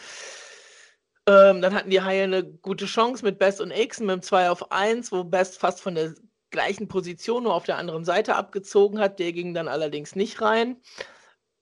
Ähm, 1.27 1.61
dann 1.61 1.73
hatten 1.73 1.89
die 1.89 2.01
Haie 2.01 2.23
eine 2.23 2.43
gute 2.43 2.85
Chance 2.85 3.23
mit 3.23 3.37
Best 3.39 3.61
und 3.61 3.71
Aixen 3.71 4.05
mit 4.05 4.13
dem 4.13 4.21
2 4.21 4.49
auf 4.49 4.71
1, 4.71 5.11
wo 5.11 5.23
Best 5.23 5.59
fast 5.59 5.81
von 5.81 5.95
der 5.95 6.15
gleichen 6.49 6.87
Position 6.87 7.43
nur 7.43 7.53
auf 7.53 7.65
der 7.65 7.77
anderen 7.77 8.05
Seite 8.05 8.35
abgezogen 8.35 8.99
hat. 8.99 9.19
Der 9.19 9.33
ging 9.33 9.53
dann 9.53 9.67
allerdings 9.67 10.15
nicht 10.15 10.41
rein. 10.41 10.81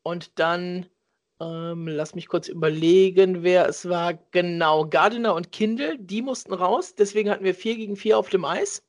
Und 0.04 0.40
dann, 0.40 0.86
ähm, 1.40 1.88
lass 1.88 2.16
mich 2.16 2.28
kurz 2.28 2.48
überlegen, 2.48 3.44
wer 3.44 3.68
es 3.68 3.88
war. 3.88 4.16
Genau, 4.32 4.88
Gardiner 4.88 5.36
und 5.36 5.52
Kindle, 5.52 5.98
die 6.00 6.22
mussten 6.22 6.54
raus. 6.54 6.96
Deswegen 6.96 7.30
hatten 7.30 7.44
wir 7.44 7.56
4 7.56 7.76
gegen 7.76 7.96
4 7.96 8.18
auf 8.18 8.30
dem 8.30 8.46
Eis. 8.46 8.84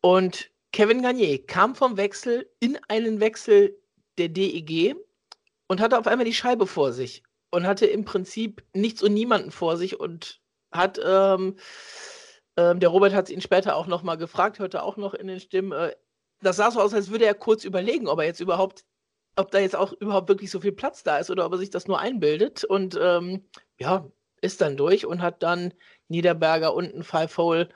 Und 0.00 0.50
Kevin 0.72 1.02
Garnier 1.02 1.44
kam 1.46 1.74
vom 1.74 1.96
Wechsel 1.96 2.48
in 2.60 2.78
einen 2.88 3.20
Wechsel 3.20 3.76
der 4.16 4.28
DEG 4.28 4.96
und 5.66 5.80
hatte 5.80 5.98
auf 5.98 6.06
einmal 6.06 6.24
die 6.24 6.34
Scheibe 6.34 6.66
vor 6.66 6.92
sich 6.92 7.22
und 7.50 7.66
hatte 7.66 7.86
im 7.86 8.04
Prinzip 8.04 8.64
nichts 8.74 9.02
und 9.02 9.14
niemanden 9.14 9.50
vor 9.50 9.76
sich 9.76 9.98
und 9.98 10.40
hat, 10.70 11.00
ähm, 11.04 11.56
ähm, 12.56 12.80
der 12.80 12.90
Robert 12.90 13.14
hat 13.14 13.30
ihn 13.30 13.40
später 13.40 13.76
auch 13.76 13.86
nochmal 13.86 14.18
gefragt, 14.18 14.58
hörte 14.58 14.82
auch 14.82 14.96
noch 14.96 15.14
in 15.14 15.26
den 15.26 15.40
Stimmen, 15.40 15.72
äh, 15.72 15.94
das 16.40 16.56
sah 16.56 16.70
so 16.70 16.80
aus, 16.80 16.94
als 16.94 17.10
würde 17.10 17.24
er 17.24 17.34
kurz 17.34 17.64
überlegen, 17.64 18.06
ob 18.06 18.20
er 18.20 18.26
jetzt 18.26 18.40
überhaupt, 18.40 18.84
ob 19.38 19.50
da 19.50 19.58
jetzt 19.58 19.76
auch 19.76 19.92
überhaupt 19.92 20.28
wirklich 20.28 20.50
so 20.50 20.60
viel 20.60 20.72
Platz 20.72 21.02
da 21.02 21.18
ist 21.18 21.30
oder 21.30 21.46
ob 21.46 21.52
er 21.52 21.58
sich 21.58 21.70
das 21.70 21.86
nur 21.86 21.98
einbildet 21.98 22.64
und 22.64 22.98
ähm, 23.00 23.44
ja, 23.78 24.10
ist 24.40 24.60
dann 24.60 24.76
durch 24.76 25.06
und 25.06 25.22
hat 25.22 25.42
dann 25.42 25.72
Niederberger 26.08 26.74
und 26.74 26.94
ein 26.94 27.02
Five 27.02 27.36
Hole 27.38 27.68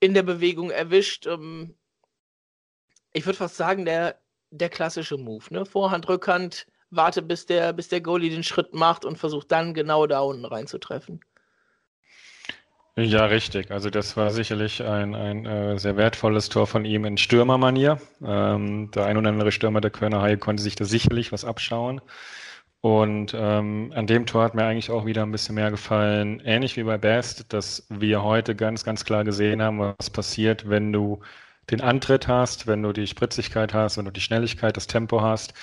in 0.00 0.14
der 0.14 0.22
Bewegung 0.22 0.70
erwischt. 0.70 1.26
Ähm, 1.26 1.76
ich 3.12 3.24
würde 3.26 3.38
fast 3.38 3.56
sagen, 3.56 3.84
der, 3.84 4.20
der 4.50 4.68
klassische 4.68 5.16
Move. 5.16 5.44
Ne? 5.50 5.64
Vorhand, 5.64 6.08
Rückhand, 6.08 6.66
warte, 6.90 7.22
bis 7.22 7.46
der, 7.46 7.72
bis 7.72 7.88
der 7.88 8.00
Goalie 8.00 8.30
den 8.30 8.42
Schritt 8.42 8.74
macht 8.74 9.04
und 9.04 9.16
versucht 9.16 9.50
dann 9.52 9.74
genau 9.74 10.06
da 10.06 10.20
unten 10.20 10.44
reinzutreffen. 10.44 11.20
Ja, 12.98 13.26
richtig. 13.26 13.70
Also 13.70 13.90
das 13.90 14.16
war 14.16 14.30
sicherlich 14.30 14.82
ein, 14.82 15.14
ein 15.14 15.44
äh, 15.44 15.78
sehr 15.78 15.96
wertvolles 15.98 16.48
Tor 16.48 16.66
von 16.66 16.86
ihm 16.86 17.04
in 17.04 17.18
Stürmermanier. 17.18 17.98
Ähm, 18.24 18.90
der 18.92 19.04
ein 19.04 19.18
oder 19.18 19.28
andere 19.28 19.52
Stürmer 19.52 19.82
der 19.82 19.90
Kölner 19.90 20.22
Haie 20.22 20.38
konnte 20.38 20.62
sich 20.62 20.76
da 20.76 20.86
sicherlich 20.86 21.30
was 21.30 21.44
abschauen. 21.44 22.00
Und 22.80 23.34
ähm, 23.36 23.92
an 23.94 24.06
dem 24.06 24.26
Tor 24.26 24.44
hat 24.44 24.54
mir 24.54 24.64
eigentlich 24.64 24.90
auch 24.90 25.06
wieder 25.06 25.22
ein 25.24 25.32
bisschen 25.32 25.56
mehr 25.56 25.70
gefallen, 25.70 26.40
ähnlich 26.44 26.76
wie 26.76 26.84
bei 26.84 26.98
Best, 26.98 27.52
dass 27.52 27.86
wir 27.90 28.22
heute 28.22 28.54
ganz, 28.56 28.84
ganz 28.84 29.04
klar 29.04 29.24
gesehen 29.24 29.62
haben, 29.62 29.80
was 29.80 30.10
passiert, 30.10 30.68
wenn 30.70 30.92
du 30.92 31.20
den 31.70 31.80
Antritt 31.82 32.28
hast, 32.28 32.66
wenn 32.66 32.82
du 32.82 32.92
die 32.92 33.06
Spritzigkeit 33.06 33.74
hast, 33.74 33.98
wenn 33.98 34.04
du 34.06 34.10
die 34.12 34.20
Schnelligkeit, 34.20 34.76
das 34.76 34.86
Tempo 34.86 35.20
hast, 35.20 35.54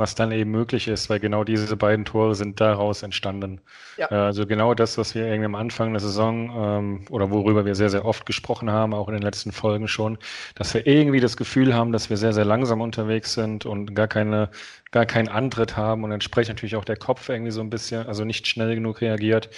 was 0.00 0.16
dann 0.16 0.32
eben 0.32 0.50
möglich 0.50 0.88
ist, 0.88 1.08
weil 1.08 1.20
genau 1.20 1.44
diese 1.44 1.76
beiden 1.76 2.04
Tore 2.04 2.34
sind 2.34 2.60
daraus 2.60 3.04
entstanden. 3.04 3.60
Ja. 3.96 4.10
Äh, 4.10 4.14
also 4.14 4.46
genau 4.46 4.74
das, 4.74 4.98
was 4.98 5.14
wir 5.14 5.26
irgendwie 5.26 5.44
am 5.44 5.54
Anfang 5.54 5.92
der 5.92 6.00
Saison 6.00 6.50
ähm, 6.56 7.04
oder 7.10 7.30
worüber 7.30 7.64
wir 7.64 7.76
sehr, 7.76 7.90
sehr 7.90 8.04
oft 8.04 8.26
gesprochen 8.26 8.70
haben, 8.70 8.94
auch 8.94 9.08
in 9.08 9.14
den 9.14 9.22
letzten 9.22 9.52
Folgen 9.52 9.86
schon, 9.86 10.18
dass 10.56 10.74
wir 10.74 10.86
irgendwie 10.86 11.20
das 11.20 11.36
Gefühl 11.36 11.74
haben, 11.74 11.92
dass 11.92 12.10
wir 12.10 12.16
sehr, 12.16 12.32
sehr 12.32 12.44
langsam 12.44 12.80
unterwegs 12.80 13.34
sind 13.34 13.66
und 13.66 13.94
gar 13.94 14.08
keine, 14.08 14.50
gar 14.90 15.06
keinen 15.06 15.28
Antritt 15.28 15.76
haben 15.76 16.02
und 16.02 16.10
entsprechend 16.10 16.56
natürlich 16.56 16.76
auch 16.76 16.84
der 16.84 16.96
Kopf 16.96 17.28
irgendwie 17.28 17.52
so 17.52 17.60
ein 17.60 17.70
bisschen, 17.70 18.06
also 18.06 18.24
nicht 18.24 18.48
schnell 18.48 18.74
genug 18.74 19.00
reagiert 19.00 19.50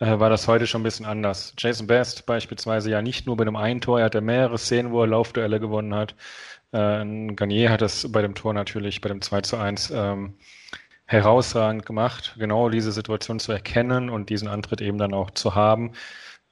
äh, 0.00 0.18
war 0.18 0.30
das 0.30 0.48
heute 0.48 0.66
schon 0.66 0.80
ein 0.80 0.84
bisschen 0.84 1.06
anders. 1.06 1.54
Jason 1.58 1.86
Best 1.86 2.26
beispielsweise 2.26 2.90
ja 2.90 3.02
nicht 3.02 3.26
nur 3.26 3.36
bei 3.36 3.44
dem 3.44 3.56
einen 3.56 3.80
Tor, 3.80 4.00
er 4.00 4.06
hatte 4.06 4.22
mehrere 4.22 4.58
Szenen, 4.58 4.92
wo 4.92 5.02
er 5.02 5.06
Laufduelle 5.06 5.60
gewonnen 5.60 5.94
hat. 5.94 6.14
Äh, 6.72 7.34
Garnier 7.34 7.70
hat 7.70 7.80
das 7.82 8.10
bei 8.10 8.22
dem 8.22 8.34
Tor 8.34 8.54
natürlich, 8.54 9.00
bei 9.00 9.08
dem 9.08 9.22
2 9.22 9.40
zu 9.42 9.56
1, 9.56 9.90
ähm, 9.90 10.34
herausragend 11.06 11.84
gemacht, 11.86 12.36
genau 12.38 12.68
diese 12.68 12.92
Situation 12.92 13.40
zu 13.40 13.50
erkennen 13.52 14.10
und 14.10 14.30
diesen 14.30 14.48
Antritt 14.48 14.80
eben 14.80 14.98
dann 14.98 15.12
auch 15.12 15.30
zu 15.32 15.56
haben. 15.56 15.92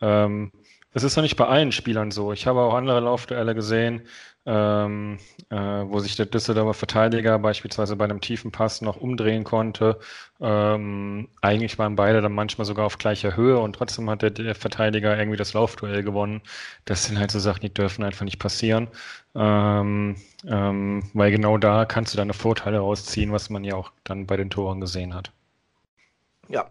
Ähm, 0.01 0.53
das 0.93 1.05
ist 1.05 1.17
noch 1.17 1.23
nicht 1.23 1.37
bei 1.37 1.47
allen 1.47 1.71
Spielern 1.71 2.11
so. 2.11 2.33
Ich 2.33 2.47
habe 2.47 2.61
auch 2.61 2.75
andere 2.75 3.01
Laufduelle 3.01 3.55
gesehen, 3.55 4.03
ähm, 4.47 5.19
äh, 5.51 5.57
wo 5.57 5.99
sich 6.01 6.17
der 6.17 6.27
Düsseldorfer 6.27 6.75
Verteidiger 6.75 7.39
beispielsweise 7.39 7.95
bei 7.97 8.07
einem 8.07 8.21
tiefen 8.21 8.51
Pass 8.51 8.81
noch 8.81 8.97
umdrehen 8.97 9.45
konnte. 9.45 9.99
Ähm, 10.41 11.29
eigentlich 11.43 11.79
waren 11.79 11.97
beide 11.97 12.23
dann 12.23 12.33
manchmal 12.33 12.65
sogar 12.65 12.87
auf 12.87 12.99
gleicher 12.99 13.37
Höhe 13.37 13.59
und 13.59 13.75
trotzdem 13.75 14.09
hat 14.09 14.23
der, 14.23 14.31
der, 14.31 14.55
Verteidiger 14.55 15.17
irgendwie 15.19 15.37
das 15.37 15.53
Laufduell 15.53 16.03
gewonnen. 16.03 16.41
Das 16.87 17.05
sind 17.05 17.19
halt 17.19 17.31
so 17.31 17.39
Sachen, 17.39 17.61
die 17.61 17.75
dürfen 17.75 18.03
einfach 18.05 18.25
nicht 18.25 18.39
passieren, 18.39 18.89
ähm, 19.39 20.17
ähm 20.47 21.03
weil 21.15 21.31
genau 21.31 21.59
da 21.59 21.85
kannst 21.85 22.13
du 22.13 22.17
deine 22.19 22.35
Vorteile 22.35 22.79
rausziehen, 22.79 23.33
was 23.33 23.51
man 23.51 23.65
ja 23.65 23.77
auch 23.77 23.93
dann 24.05 24.27
bei 24.27 24.37
den 24.37 24.51
Toren 24.51 24.81
gesehen 24.81 25.15
hat. 25.15 25.33
Ja. 26.49 26.71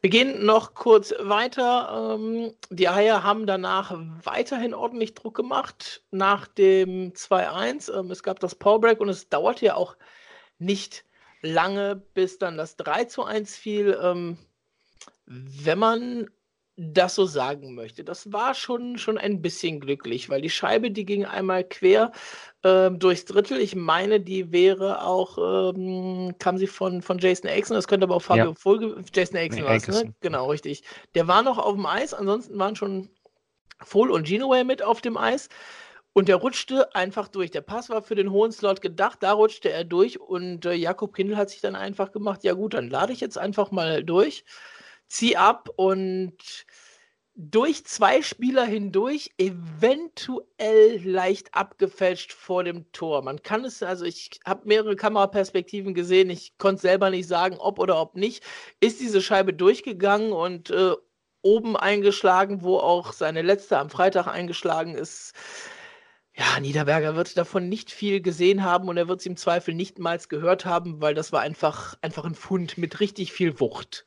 Wir 0.00 0.10
gehen 0.10 0.44
noch 0.44 0.74
kurz 0.74 1.14
weiter. 1.20 2.16
Ähm, 2.18 2.52
die 2.70 2.88
Haie 2.88 3.22
haben 3.22 3.46
danach 3.46 3.96
weiterhin 4.24 4.74
ordentlich 4.74 5.14
Druck 5.14 5.36
gemacht 5.36 6.02
nach 6.10 6.48
dem 6.48 7.12
2-1. 7.12 7.96
Ähm, 7.96 8.10
es 8.10 8.24
gab 8.24 8.40
das 8.40 8.56
Powerbreak 8.56 9.00
und 9.00 9.08
es 9.08 9.28
dauerte 9.28 9.64
ja 9.64 9.74
auch 9.76 9.96
nicht 10.58 11.04
lange, 11.40 11.96
bis 12.14 12.38
dann 12.38 12.56
das 12.56 12.76
3 12.76 13.06
1 13.24 13.56
fiel. 13.56 13.96
Ähm, 14.02 14.38
wenn 15.26 15.78
man 15.78 16.30
das 16.76 17.14
so 17.14 17.26
sagen 17.26 17.74
möchte. 17.74 18.02
Das 18.02 18.32
war 18.32 18.54
schon, 18.54 18.96
schon 18.96 19.18
ein 19.18 19.42
bisschen 19.42 19.78
glücklich, 19.78 20.30
weil 20.30 20.40
die 20.40 20.50
Scheibe, 20.50 20.90
die 20.90 21.04
ging 21.04 21.26
einmal 21.26 21.64
quer 21.64 22.12
ähm, 22.64 22.98
durchs 22.98 23.26
Drittel. 23.26 23.60
Ich 23.60 23.76
meine, 23.76 24.20
die 24.20 24.52
wäre 24.52 25.04
auch, 25.04 25.74
ähm, 25.74 26.34
kam 26.38 26.56
sie 26.56 26.66
von, 26.66 27.02
von 27.02 27.18
Jason 27.18 27.50
Axon, 27.50 27.74
das 27.74 27.88
könnte 27.88 28.04
aber 28.04 28.16
auch 28.16 28.22
Fabio 28.22 28.50
ja. 28.50 28.54
Folge, 28.54 28.96
Jason 29.12 29.36
Axon 29.36 29.62
nee, 29.62 29.68
war 29.68 30.02
ne? 30.02 30.14
Genau, 30.20 30.48
richtig. 30.48 30.82
Der 31.14 31.28
war 31.28 31.42
noch 31.42 31.58
auf 31.58 31.74
dem 31.74 31.84
Eis, 31.84 32.14
ansonsten 32.14 32.58
waren 32.58 32.74
schon 32.74 33.10
Full 33.82 34.10
und 34.10 34.26
Genoway 34.26 34.64
mit 34.64 34.82
auf 34.82 35.02
dem 35.02 35.16
Eis. 35.16 35.48
Und 36.14 36.28
der 36.28 36.36
rutschte 36.36 36.94
einfach 36.94 37.28
durch. 37.28 37.50
Der 37.50 37.62
Pass 37.62 37.88
war 37.88 38.02
für 38.02 38.14
den 38.14 38.30
hohen 38.30 38.52
Slot 38.52 38.82
gedacht, 38.82 39.22
da 39.22 39.32
rutschte 39.32 39.70
er 39.70 39.84
durch 39.84 40.20
und 40.20 40.66
äh, 40.66 40.74
Jakob 40.74 41.14
Kindl 41.14 41.36
hat 41.36 41.48
sich 41.48 41.62
dann 41.62 41.74
einfach 41.74 42.12
gemacht, 42.12 42.44
ja 42.44 42.52
gut, 42.52 42.74
dann 42.74 42.90
lade 42.90 43.14
ich 43.14 43.20
jetzt 43.20 43.38
einfach 43.38 43.70
mal 43.70 44.04
durch 44.04 44.44
zieh 45.12 45.36
ab 45.36 45.68
und 45.76 46.66
durch 47.34 47.84
zwei 47.86 48.22
Spieler 48.22 48.64
hindurch, 48.64 49.30
eventuell 49.38 51.00
leicht 51.04 51.54
abgefälscht 51.54 52.32
vor 52.32 52.64
dem 52.64 52.90
Tor. 52.92 53.22
Man 53.22 53.42
kann 53.42 53.64
es, 53.64 53.82
also 53.82 54.04
ich 54.04 54.40
habe 54.44 54.66
mehrere 54.66 54.96
Kameraperspektiven 54.96 55.94
gesehen, 55.94 56.30
ich 56.30 56.56
konnte 56.58 56.82
selber 56.82 57.10
nicht 57.10 57.26
sagen, 57.26 57.56
ob 57.58 57.78
oder 57.78 58.00
ob 58.00 58.16
nicht. 58.16 58.44
Ist 58.80 59.00
diese 59.00 59.22
Scheibe 59.22 59.54
durchgegangen 59.54 60.32
und 60.32 60.70
äh, 60.70 60.94
oben 61.42 61.76
eingeschlagen, 61.76 62.62
wo 62.62 62.78
auch 62.78 63.12
seine 63.12 63.42
letzte 63.42 63.78
am 63.78 63.90
Freitag 63.90 64.26
eingeschlagen 64.26 64.94
ist. 64.94 65.34
Ja, 66.34 66.60
Niederberger 66.60 67.16
wird 67.16 67.36
davon 67.36 67.68
nicht 67.68 67.90
viel 67.90 68.22
gesehen 68.22 68.62
haben 68.62 68.88
und 68.88 68.96
er 68.96 69.08
wird 69.08 69.20
es 69.20 69.26
im 69.26 69.36
Zweifel 69.36 69.74
nicht 69.74 69.98
mal 69.98 70.18
gehört 70.28 70.64
haben, 70.64 71.02
weil 71.02 71.14
das 71.14 71.32
war 71.32 71.40
einfach, 71.40 71.96
einfach 72.00 72.24
ein 72.24 72.34
Fund 72.34 72.78
mit 72.78 73.00
richtig 73.00 73.32
viel 73.32 73.60
Wucht. 73.60 74.06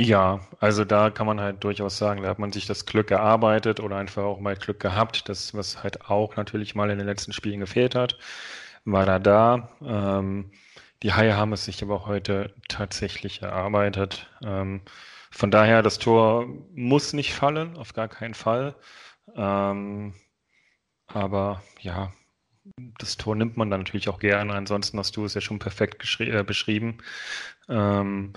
Ja, 0.00 0.40
also 0.60 0.84
da 0.84 1.10
kann 1.10 1.26
man 1.26 1.40
halt 1.40 1.64
durchaus 1.64 1.98
sagen, 1.98 2.22
da 2.22 2.28
hat 2.28 2.38
man 2.38 2.52
sich 2.52 2.66
das 2.66 2.86
Glück 2.86 3.10
erarbeitet 3.10 3.80
oder 3.80 3.96
einfach 3.96 4.22
auch 4.22 4.38
mal 4.38 4.54
Glück 4.56 4.78
gehabt, 4.78 5.28
das, 5.28 5.54
was 5.54 5.82
halt 5.82 6.08
auch 6.08 6.36
natürlich 6.36 6.76
mal 6.76 6.90
in 6.90 6.98
den 6.98 7.06
letzten 7.06 7.32
Spielen 7.32 7.58
gefehlt 7.60 7.96
hat, 7.96 8.16
war 8.84 9.06
da 9.06 9.18
da. 9.18 9.70
Ähm, 9.84 10.52
die 11.02 11.12
Haie 11.14 11.36
haben 11.36 11.52
es 11.52 11.64
sich 11.64 11.82
aber 11.82 12.06
heute 12.06 12.54
tatsächlich 12.68 13.42
erarbeitet. 13.42 14.28
Ähm, 14.44 14.82
von 15.32 15.50
daher, 15.50 15.82
das 15.82 15.98
Tor 15.98 16.46
muss 16.74 17.12
nicht 17.12 17.34
fallen, 17.34 17.76
auf 17.76 17.92
gar 17.92 18.08
keinen 18.08 18.34
Fall. 18.34 18.76
Ähm, 19.36 20.14
aber 21.06 21.62
ja, 21.80 22.12
das 22.98 23.16
Tor 23.16 23.36
nimmt 23.36 23.56
man 23.56 23.70
dann 23.70 23.80
natürlich 23.80 24.08
auch 24.08 24.20
gerne. 24.20 24.54
Ansonsten 24.54 24.98
hast 24.98 25.16
du 25.16 25.24
es 25.24 25.34
ja 25.34 25.40
schon 25.40 25.58
perfekt 25.58 26.20
äh, 26.20 26.44
beschrieben. 26.44 26.98
Ähm, 27.68 28.34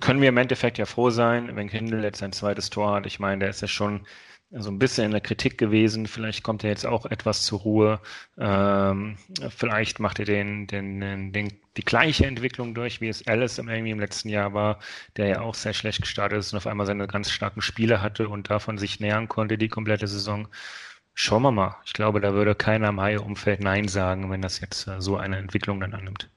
können 0.00 0.20
wir 0.20 0.28
im 0.28 0.36
Endeffekt 0.36 0.78
ja 0.78 0.86
froh 0.86 1.10
sein, 1.10 1.56
wenn 1.56 1.68
Kindle 1.68 2.02
jetzt 2.02 2.18
sein 2.18 2.32
zweites 2.32 2.70
Tor 2.70 2.94
hat. 2.94 3.06
Ich 3.06 3.18
meine, 3.18 3.40
der 3.40 3.50
ist 3.50 3.62
ja 3.62 3.68
schon 3.68 4.06
so 4.50 4.70
ein 4.70 4.78
bisschen 4.78 5.06
in 5.06 5.10
der 5.10 5.20
Kritik 5.20 5.58
gewesen. 5.58 6.06
Vielleicht 6.06 6.42
kommt 6.42 6.62
er 6.64 6.70
jetzt 6.70 6.86
auch 6.86 7.06
etwas 7.06 7.44
zur 7.44 7.60
Ruhe. 7.60 8.00
Ähm, 8.38 9.18
vielleicht 9.50 9.98
macht 9.98 10.18
er 10.18 10.24
den, 10.24 10.66
den, 10.66 11.32
den, 11.32 11.52
die 11.76 11.84
gleiche 11.84 12.26
Entwicklung 12.26 12.74
durch, 12.74 13.00
wie 13.00 13.08
es 13.08 13.26
Alice 13.26 13.58
irgendwie 13.58 13.90
im 13.90 14.00
letzten 14.00 14.28
Jahr 14.28 14.54
war, 14.54 14.78
der 15.16 15.26
ja 15.26 15.40
auch 15.40 15.54
sehr 15.54 15.74
schlecht 15.74 16.00
gestartet 16.02 16.38
ist 16.38 16.52
und 16.52 16.58
auf 16.58 16.66
einmal 16.66 16.86
seine 16.86 17.06
ganz 17.06 17.30
starken 17.30 17.60
Spiele 17.62 18.00
hatte 18.02 18.28
und 18.28 18.50
davon 18.50 18.78
sich 18.78 19.00
nähern 19.00 19.28
konnte 19.28 19.58
die 19.58 19.68
komplette 19.68 20.06
Saison. 20.06 20.48
Schauen 21.14 21.42
wir 21.42 21.52
mal. 21.52 21.76
Ich 21.84 21.94
glaube, 21.94 22.20
da 22.20 22.34
würde 22.34 22.54
keiner 22.54 22.90
im 22.90 23.00
Haie-Umfeld 23.00 23.60
Nein 23.60 23.88
sagen, 23.88 24.30
wenn 24.30 24.42
das 24.42 24.60
jetzt 24.60 24.86
äh, 24.86 25.00
so 25.00 25.16
eine 25.16 25.38
Entwicklung 25.38 25.80
dann 25.80 25.94
annimmt. 25.94 26.30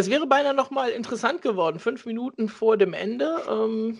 Es 0.00 0.08
wäre 0.08 0.26
beinahe 0.26 0.54
noch 0.54 0.70
mal 0.70 0.88
interessant 0.88 1.42
geworden, 1.42 1.78
fünf 1.78 2.06
Minuten 2.06 2.48
vor 2.48 2.78
dem 2.78 2.94
Ende, 2.94 3.36
ähm, 3.46 3.98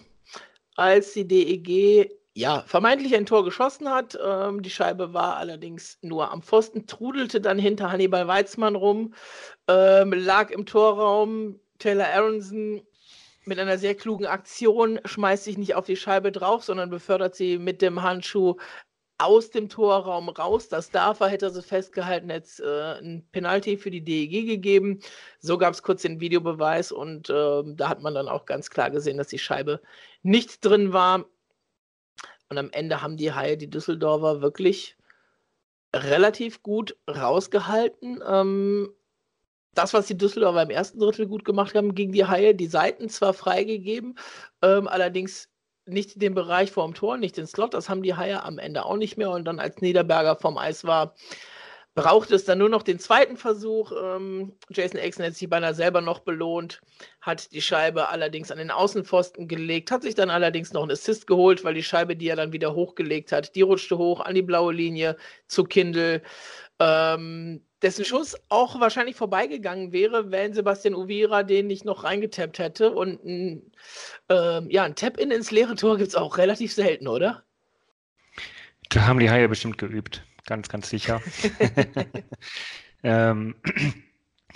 als 0.75 1.13
die 1.13 1.29
DEG 1.29 2.11
ja, 2.33 2.65
vermeintlich 2.67 3.15
ein 3.15 3.27
Tor 3.27 3.45
geschossen 3.45 3.91
hat. 3.91 4.19
Ähm, 4.25 4.63
die 4.63 4.71
Scheibe 4.71 5.13
war 5.13 5.37
allerdings 5.37 5.99
nur 6.01 6.31
am 6.31 6.41
Pfosten, 6.41 6.87
trudelte 6.87 7.43
dann 7.43 7.59
hinter 7.59 7.93
Hannibal 7.93 8.27
Weizmann 8.27 8.77
rum, 8.77 9.13
ähm, 9.69 10.15
lag 10.15 10.51
im 10.51 10.65
Torraum. 10.65 11.61
Taylor 11.79 12.07
Aronson 12.15 12.81
mit 13.45 13.59
einer 13.59 13.77
sehr 13.77 13.95
klugen 13.95 14.25
Aktion 14.25 15.01
schmeißt 15.05 15.45
sich 15.45 15.59
nicht 15.59 15.75
auf 15.75 15.85
die 15.85 15.97
Scheibe 15.97 16.33
drauf, 16.33 16.65
sondern 16.65 16.89
befördert 16.89 17.35
sie 17.35 17.59
mit 17.59 17.83
dem 17.83 18.03
Handschuh 18.03 18.57
aus 19.21 19.51
dem 19.51 19.69
Torraum 19.69 20.31
raus. 20.31 20.69
Das 20.69 20.91
darf 20.91 21.21
er, 21.21 21.29
hätte 21.29 21.47
er 21.47 21.51
sie 21.51 21.63
festgehalten, 21.63 22.31
hätte 22.31 22.63
äh, 22.63 23.05
ein 23.05 23.27
Penalty 23.33 23.77
für 23.77 23.91
die 23.91 24.03
DEG 24.03 24.47
gegeben. 24.47 25.01
So 25.41 25.59
gab 25.59 25.75
es 25.75 25.83
kurz 25.83 26.03
den 26.03 26.21
Videobeweis 26.21 26.91
und 26.91 27.29
äh, 27.29 27.63
da 27.67 27.89
hat 27.89 28.01
man 28.01 28.15
dann 28.15 28.29
auch 28.29 28.47
ganz 28.47 28.71
klar 28.71 28.91
gesehen, 28.91 29.19
dass 29.19 29.29
die 29.29 29.39
Scheibe 29.39 29.81
nicht 30.23 30.65
drin 30.65 30.93
war. 30.95 31.27
Und 32.49 32.59
am 32.59 32.71
Ende 32.71 33.03
haben 33.03 33.17
die 33.19 33.33
Haie 33.33 33.59
die 33.59 33.71
Düsseldorfer 33.71 34.41
wirklich 34.41 34.97
relativ 35.95 36.63
gut 36.63 36.97
rausgehalten. 37.07 38.23
Ähm, 38.27 38.89
das, 39.75 39.93
was 39.93 40.07
die 40.07 40.17
Düsseldorfer 40.17 40.63
im 40.63 40.71
ersten 40.71 40.99
Drittel 40.99 41.27
gut 41.27 41.45
gemacht 41.45 41.75
haben, 41.75 41.95
gegen 41.95 42.13
die 42.13 42.25
Haie, 42.25 42.55
die 42.55 42.67
Seiten 42.67 43.09
zwar 43.11 43.35
freigegeben, 43.35 44.19
ähm, 44.63 44.89
allerdings 44.89 45.50
nicht 45.91 46.21
den 46.21 46.35
Bereich 46.35 46.71
vorm 46.71 46.95
Tor, 46.95 47.17
nicht 47.17 47.37
den 47.37 47.47
Slot. 47.47 47.75
Das 47.75 47.89
haben 47.89 48.03
die 48.03 48.15
Haie 48.15 48.43
am 48.43 48.59
Ende 48.59 48.85
auch 48.85 48.97
nicht 48.97 49.17
mehr. 49.17 49.31
Und 49.31 49.45
dann, 49.45 49.61
als 49.61 49.81
Niederberger 49.81 50.37
vom 50.37 50.59
Eis 50.59 50.85
war, 50.85 51.15
brauchte 51.95 52.35
es 52.35 52.45
dann 52.45 52.59
nur 52.59 52.69
noch 52.69 52.83
den 52.83 52.99
zweiten 52.99 53.37
Versuch. 53.37 53.93
Ähm, 53.93 54.57
Jason 54.71 55.01
Exon 55.01 55.27
hat 55.27 55.35
sich 55.35 55.49
beinahe 55.49 55.75
selber 55.75 56.01
noch 56.01 56.21
belohnt, 56.21 56.81
hat 57.21 57.53
die 57.53 57.61
Scheibe 57.61 58.09
allerdings 58.09 58.51
an 58.51 58.59
den 58.59 58.71
Außenpfosten 58.71 59.49
gelegt, 59.49 59.91
hat 59.91 60.03
sich 60.03 60.15
dann 60.15 60.31
allerdings 60.31 60.73
noch 60.73 60.83
einen 60.83 60.93
Assist 60.93 61.27
geholt, 61.27 61.65
weil 61.65 61.75
die 61.75 61.83
Scheibe, 61.83 62.17
die 62.17 62.29
er 62.29 62.37
dann 62.37 62.53
wieder 62.53 62.75
hochgelegt 62.75 63.33
hat, 63.33 63.55
die 63.55 63.63
rutschte 63.63 63.99
hoch 63.99 64.21
an 64.21 64.35
die 64.35 64.43
blaue 64.43 64.73
Linie 64.73 65.17
zu 65.47 65.65
Kindle. 65.65 66.23
Ähm, 66.79 67.67
dessen 67.83 68.05
Schuss 68.05 68.37
auch 68.49 68.79
wahrscheinlich 68.81 69.17
vorbeigegangen 69.17 69.93
wäre, 69.93 70.31
wenn 70.31 70.55
Sebastian 70.55 70.95
Uvira 70.95 71.43
den 71.43 71.67
nicht 71.67 71.85
noch 71.85 72.05
reingetappt 72.05 72.59
hätte. 72.59 72.93
Und 72.93 73.25
ein, 73.25 73.73
ähm, 74.29 74.71
ja, 74.71 74.85
ein 74.85 74.95
Tap-In 74.95 75.31
ins 75.31 75.51
leere 75.51 75.75
Tor 75.75 75.97
gibt 75.97 76.09
es 76.09 76.15
auch 76.15 76.39
relativ 76.39 76.73
selten, 76.73 77.09
oder? 77.09 77.45
Da 78.91 79.07
haben 79.07 79.19
die 79.19 79.31
Haie 79.31 79.49
bestimmt 79.49 79.79
geübt 79.79 80.23
ganz, 80.51 80.69
ganz 80.69 80.91
sicher. 80.91 81.23
ähm, 83.03 83.55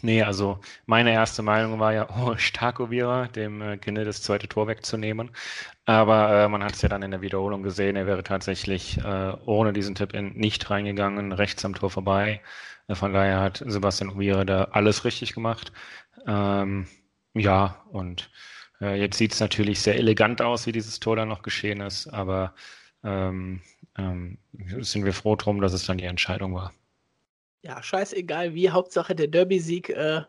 nee, 0.04 0.22
also 0.22 0.60
meine 0.86 1.12
erste 1.12 1.42
Meinung 1.42 1.80
war 1.80 1.92
ja, 1.92 2.08
oh, 2.18 2.36
Starkovira, 2.36 3.26
dem 3.28 3.62
äh, 3.62 3.76
Kinder 3.78 4.04
das 4.04 4.22
zweite 4.22 4.48
Tor 4.48 4.68
wegzunehmen. 4.68 5.30
Aber 5.86 6.44
äh, 6.44 6.48
man 6.48 6.62
hat 6.64 6.74
es 6.74 6.82
ja 6.82 6.88
dann 6.88 7.02
in 7.02 7.10
der 7.10 7.22
Wiederholung 7.22 7.62
gesehen, 7.62 7.96
er 7.96 8.06
wäre 8.06 8.22
tatsächlich 8.22 8.98
äh, 8.98 9.32
ohne 9.46 9.72
diesen 9.72 9.94
Tipp 9.94 10.14
in 10.14 10.34
nicht 10.34 10.70
reingegangen, 10.70 11.32
rechts 11.32 11.64
am 11.64 11.74
Tor 11.74 11.90
vorbei. 11.90 12.40
Äh, 12.88 12.94
von 12.94 13.12
daher 13.12 13.40
hat 13.40 13.62
Sebastian 13.66 14.10
Uvira 14.10 14.44
da 14.44 14.64
alles 14.72 15.04
richtig 15.04 15.34
gemacht. 15.34 15.72
Ähm, 16.26 16.86
ja, 17.34 17.82
und 17.90 18.30
äh, 18.80 18.98
jetzt 19.00 19.18
sieht 19.18 19.32
es 19.32 19.40
natürlich 19.40 19.80
sehr 19.80 19.96
elegant 19.96 20.42
aus, 20.42 20.66
wie 20.66 20.72
dieses 20.72 21.00
Tor 21.00 21.16
dann 21.16 21.28
noch 21.28 21.42
geschehen 21.42 21.80
ist, 21.80 22.08
aber 22.08 22.54
ähm, 23.04 23.62
ähm, 23.98 24.38
sind 24.80 25.04
wir 25.04 25.12
froh 25.12 25.36
drum, 25.36 25.60
dass 25.60 25.72
es 25.72 25.86
dann 25.86 25.98
die 25.98 26.04
Entscheidung 26.04 26.54
war. 26.54 26.72
Ja, 27.64 27.82
scheißegal 27.82 28.54
wie, 28.54 28.68
Hauptsache 28.68 29.14
der 29.14 29.26
Derby-Sieg 29.26 29.88
äh, 29.88 30.22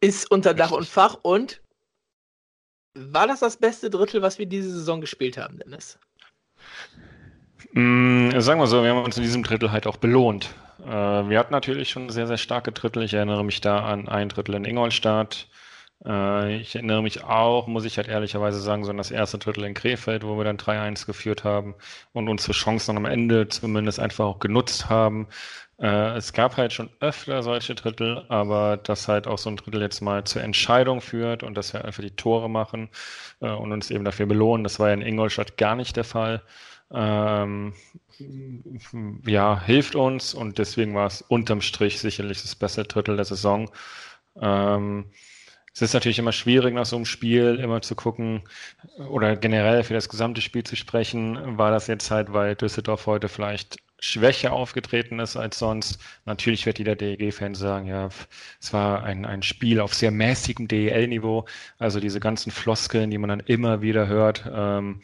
ist 0.00 0.28
unter 0.28 0.54
Dach 0.54 0.72
und 0.72 0.86
Fach. 0.86 1.18
Und 1.22 1.62
war 2.94 3.28
das 3.28 3.40
das 3.40 3.56
beste 3.56 3.90
Drittel, 3.90 4.22
was 4.22 4.38
wir 4.38 4.46
diese 4.46 4.70
Saison 4.70 5.00
gespielt 5.00 5.38
haben, 5.38 5.58
Dennis? 5.58 6.00
Mm, 7.72 8.30
sagen 8.40 8.58
wir 8.58 8.66
so, 8.66 8.82
wir 8.82 8.90
haben 8.90 9.04
uns 9.04 9.16
in 9.16 9.22
diesem 9.22 9.44
Drittel 9.44 9.70
halt 9.70 9.86
auch 9.86 9.98
belohnt. 9.98 10.52
Äh, 10.84 10.88
wir 10.90 11.38
hatten 11.38 11.52
natürlich 11.52 11.90
schon 11.90 12.10
sehr, 12.10 12.26
sehr 12.26 12.38
starke 12.38 12.72
Drittel. 12.72 13.04
Ich 13.04 13.14
erinnere 13.14 13.44
mich 13.44 13.60
da 13.60 13.84
an 13.84 14.08
ein 14.08 14.28
Drittel 14.28 14.56
in 14.56 14.64
Ingolstadt, 14.64 15.46
äh, 16.04 16.56
ich 16.56 16.74
erinnere 16.74 17.02
mich 17.02 17.24
auch, 17.24 17.66
muss 17.66 17.84
ich 17.84 17.96
halt 17.96 18.08
ehrlicherweise 18.08 18.60
sagen, 18.60 18.84
so 18.84 18.90
an 18.90 18.98
das 18.98 19.10
erste 19.10 19.38
Drittel 19.38 19.64
in 19.64 19.74
Krefeld, 19.74 20.24
wo 20.24 20.36
wir 20.36 20.44
dann 20.44 20.58
3-1 20.58 21.06
geführt 21.06 21.44
haben 21.44 21.74
und 22.12 22.28
unsere 22.28 22.52
Chancen 22.52 22.96
am 22.96 23.06
Ende 23.06 23.48
zumindest 23.48 24.00
einfach 24.00 24.26
auch 24.26 24.38
genutzt 24.38 24.88
haben. 24.90 25.28
Äh, 25.78 26.16
es 26.16 26.32
gab 26.32 26.56
halt 26.56 26.72
schon 26.72 26.90
öfter 27.00 27.42
solche 27.42 27.74
Drittel, 27.74 28.24
aber 28.28 28.76
dass 28.78 29.08
halt 29.08 29.26
auch 29.26 29.38
so 29.38 29.50
ein 29.50 29.56
Drittel 29.56 29.82
jetzt 29.82 30.00
mal 30.00 30.24
zur 30.24 30.42
Entscheidung 30.42 31.00
führt 31.00 31.42
und 31.42 31.54
dass 31.54 31.72
wir 31.74 31.84
einfach 31.84 32.02
die 32.02 32.16
Tore 32.16 32.48
machen 32.48 32.88
äh, 33.40 33.50
und 33.50 33.72
uns 33.72 33.90
eben 33.90 34.04
dafür 34.04 34.26
belohnen, 34.26 34.64
das 34.64 34.78
war 34.80 34.88
ja 34.88 34.94
in 34.94 35.02
Ingolstadt 35.02 35.56
gar 35.58 35.76
nicht 35.76 35.96
der 35.96 36.04
Fall. 36.04 36.42
Ähm, 36.90 37.74
ja, 39.26 39.60
hilft 39.60 39.94
uns 39.96 40.34
und 40.34 40.58
deswegen 40.58 40.94
war 40.94 41.06
es 41.06 41.22
unterm 41.22 41.60
Strich 41.60 42.00
sicherlich 42.00 42.40
das 42.42 42.54
beste 42.54 42.84
Drittel 42.84 43.16
der 43.16 43.24
Saison. 43.24 43.70
Ähm, 44.40 45.10
es 45.74 45.82
ist 45.82 45.92
natürlich 45.92 46.18
immer 46.18 46.32
schwierig 46.32 46.74
nach 46.74 46.86
so 46.86 46.96
einem 46.96 47.04
Spiel 47.04 47.56
immer 47.62 47.82
zu 47.82 47.94
gucken 47.94 48.44
oder 49.10 49.36
generell 49.36 49.84
für 49.84 49.92
das 49.92 50.08
gesamte 50.08 50.40
Spiel 50.40 50.64
zu 50.64 50.74
sprechen. 50.76 51.58
War 51.58 51.70
das 51.70 51.86
jetzt 51.86 52.10
halt, 52.10 52.32
weil 52.32 52.56
Düsseldorf 52.56 53.06
heute 53.06 53.28
vielleicht 53.28 53.76
schwächer 53.98 54.52
aufgetreten 54.52 55.18
ist 55.18 55.36
als 55.36 55.58
sonst. 55.58 56.00
Natürlich 56.24 56.66
wird 56.66 56.78
jeder 56.78 56.96
DEG-Fan 56.96 57.54
sagen, 57.54 57.86
ja, 57.86 58.08
es 58.60 58.72
war 58.72 59.02
ein, 59.04 59.24
ein 59.24 59.42
Spiel 59.42 59.80
auf 59.80 59.94
sehr 59.94 60.10
mäßigem 60.10 60.68
DEL-Niveau. 60.68 61.46
Also 61.78 62.00
diese 62.00 62.20
ganzen 62.20 62.50
Floskeln, 62.50 63.10
die 63.10 63.18
man 63.18 63.28
dann 63.28 63.40
immer 63.40 63.80
wieder 63.80 64.06
hört 64.06 64.44
ähm, 64.52 65.00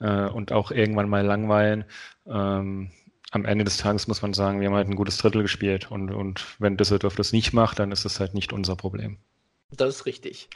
äh, 0.00 0.26
und 0.26 0.52
auch 0.52 0.70
irgendwann 0.70 1.08
mal 1.08 1.24
langweilen. 1.24 1.84
Ähm, 2.26 2.90
am 3.30 3.44
Ende 3.44 3.64
des 3.64 3.76
Tages 3.76 4.08
muss 4.08 4.22
man 4.22 4.32
sagen, 4.32 4.60
wir 4.60 4.68
haben 4.68 4.76
halt 4.76 4.88
ein 4.88 4.96
gutes 4.96 5.18
Drittel 5.18 5.42
gespielt 5.42 5.90
und, 5.90 6.10
und 6.10 6.46
wenn 6.58 6.76
Düsseldorf 6.76 7.16
das 7.16 7.32
nicht 7.32 7.52
macht, 7.52 7.78
dann 7.78 7.92
ist 7.92 8.04
es 8.04 8.20
halt 8.20 8.34
nicht 8.34 8.52
unser 8.52 8.76
Problem. 8.76 9.18
Das 9.70 9.96
ist 9.96 10.06
richtig. 10.06 10.48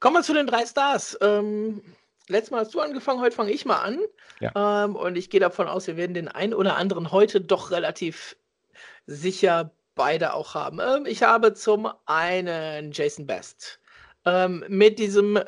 Kommen 0.00 0.16
wir 0.16 0.22
zu 0.22 0.32
den 0.32 0.46
drei 0.46 0.64
Stars. 0.64 1.18
Ähm, 1.20 1.82
letztes 2.28 2.50
Mal 2.50 2.60
hast 2.60 2.74
du 2.74 2.80
angefangen, 2.80 3.20
heute 3.20 3.36
fange 3.36 3.52
ich 3.52 3.64
mal 3.64 3.80
an. 3.80 4.00
Ja. 4.40 4.84
Ähm, 4.84 4.96
und 4.96 5.16
ich 5.16 5.30
gehe 5.30 5.40
davon 5.40 5.68
aus, 5.68 5.86
wir 5.86 5.96
werden 5.96 6.14
den 6.14 6.28
einen 6.28 6.54
oder 6.54 6.76
anderen 6.76 7.12
heute 7.12 7.40
doch 7.40 7.70
relativ 7.70 8.36
sicher 9.06 9.72
beide 9.94 10.34
auch 10.34 10.54
haben. 10.54 10.80
Ähm, 10.80 11.06
ich 11.06 11.22
habe 11.22 11.54
zum 11.54 11.88
einen 12.06 12.92
Jason 12.92 13.26
Best. 13.26 13.80
Ähm, 14.24 14.64
mit 14.68 14.98
diesem 14.98 15.38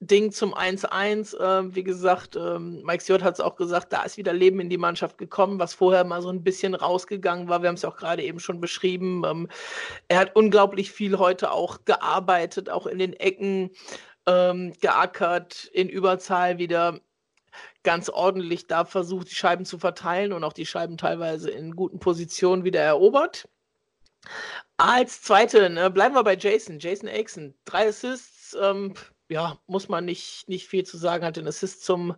Ding 0.00 0.32
zum 0.32 0.54
1-1. 0.54 1.36
Äh, 1.36 1.74
wie 1.74 1.84
gesagt, 1.84 2.36
ähm, 2.36 2.82
Mike 2.84 3.02
Stewart 3.02 3.22
hat 3.22 3.34
es 3.34 3.40
auch 3.40 3.56
gesagt, 3.56 3.92
da 3.92 4.02
ist 4.02 4.16
wieder 4.16 4.32
Leben 4.32 4.60
in 4.60 4.68
die 4.68 4.78
Mannschaft 4.78 5.18
gekommen, 5.18 5.58
was 5.58 5.74
vorher 5.74 6.04
mal 6.04 6.22
so 6.22 6.28
ein 6.28 6.42
bisschen 6.42 6.74
rausgegangen 6.74 7.48
war. 7.48 7.62
Wir 7.62 7.68
haben 7.68 7.76
es 7.76 7.82
ja 7.82 7.88
auch 7.88 7.96
gerade 7.96 8.22
eben 8.22 8.40
schon 8.40 8.60
beschrieben. 8.60 9.22
Ähm, 9.24 9.48
er 10.08 10.18
hat 10.18 10.36
unglaublich 10.36 10.90
viel 10.90 11.18
heute 11.18 11.50
auch 11.52 11.84
gearbeitet, 11.84 12.70
auch 12.70 12.86
in 12.86 12.98
den 12.98 13.14
Ecken 13.14 13.70
ähm, 14.26 14.72
geackert, 14.80 15.64
in 15.72 15.88
Überzahl 15.88 16.58
wieder 16.58 17.00
ganz 17.82 18.08
ordentlich 18.08 18.66
da 18.66 18.84
versucht, 18.84 19.30
die 19.30 19.34
Scheiben 19.34 19.64
zu 19.64 19.78
verteilen 19.78 20.32
und 20.32 20.44
auch 20.44 20.52
die 20.52 20.66
Scheiben 20.66 20.96
teilweise 20.96 21.50
in 21.50 21.76
guten 21.76 21.98
Positionen 21.98 22.64
wieder 22.64 22.80
erobert. 22.80 23.48
Als 24.76 25.22
zweite, 25.22 25.70
ne, 25.70 25.90
bleiben 25.90 26.14
wir 26.14 26.24
bei 26.24 26.36
Jason, 26.36 26.78
Jason 26.78 27.08
Aixon. 27.08 27.54
Drei 27.64 27.88
Assists, 27.88 28.56
ähm, 28.60 28.94
ja, 29.28 29.58
muss 29.66 29.88
man 29.88 30.04
nicht, 30.04 30.48
nicht 30.48 30.66
viel 30.66 30.84
zu 30.84 30.96
sagen, 30.96 31.24
hat 31.24 31.36
den 31.36 31.46
Assist 31.46 31.84
zum 31.84 32.16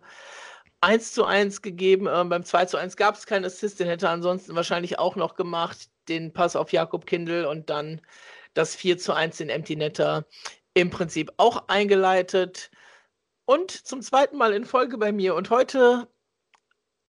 1 0.81 1.13
zu 1.13 1.25
1 1.25 1.61
gegeben. 1.61 2.07
Ähm, 2.09 2.29
beim 2.29 2.43
2 2.43 2.65
zu 2.65 2.77
1 2.77 2.97
gab 2.97 3.15
es 3.15 3.25
keinen 3.25 3.45
Assist, 3.45 3.79
den 3.79 3.87
hätte 3.87 4.07
er 4.07 4.11
ansonsten 4.11 4.55
wahrscheinlich 4.55 4.99
auch 4.99 5.15
noch 5.15 5.35
gemacht. 5.35 5.89
Den 6.07 6.33
Pass 6.33 6.55
auf 6.55 6.71
Jakob 6.71 7.05
Kindl 7.05 7.45
und 7.45 7.69
dann 7.69 8.01
das 8.53 8.75
4 8.75 8.97
zu 8.97 9.13
1 9.13 9.39
in 9.41 9.49
Empty 9.49 9.75
Netter 9.75 10.25
im 10.81 10.89
Prinzip 10.89 11.31
auch 11.37 11.67
eingeleitet. 11.67 12.71
Und 13.45 13.71
zum 13.71 14.01
zweiten 14.01 14.37
Mal 14.37 14.53
in 14.53 14.65
Folge 14.65 14.97
bei 14.97 15.11
mir 15.11 15.35
und 15.35 15.49
heute 15.49 16.07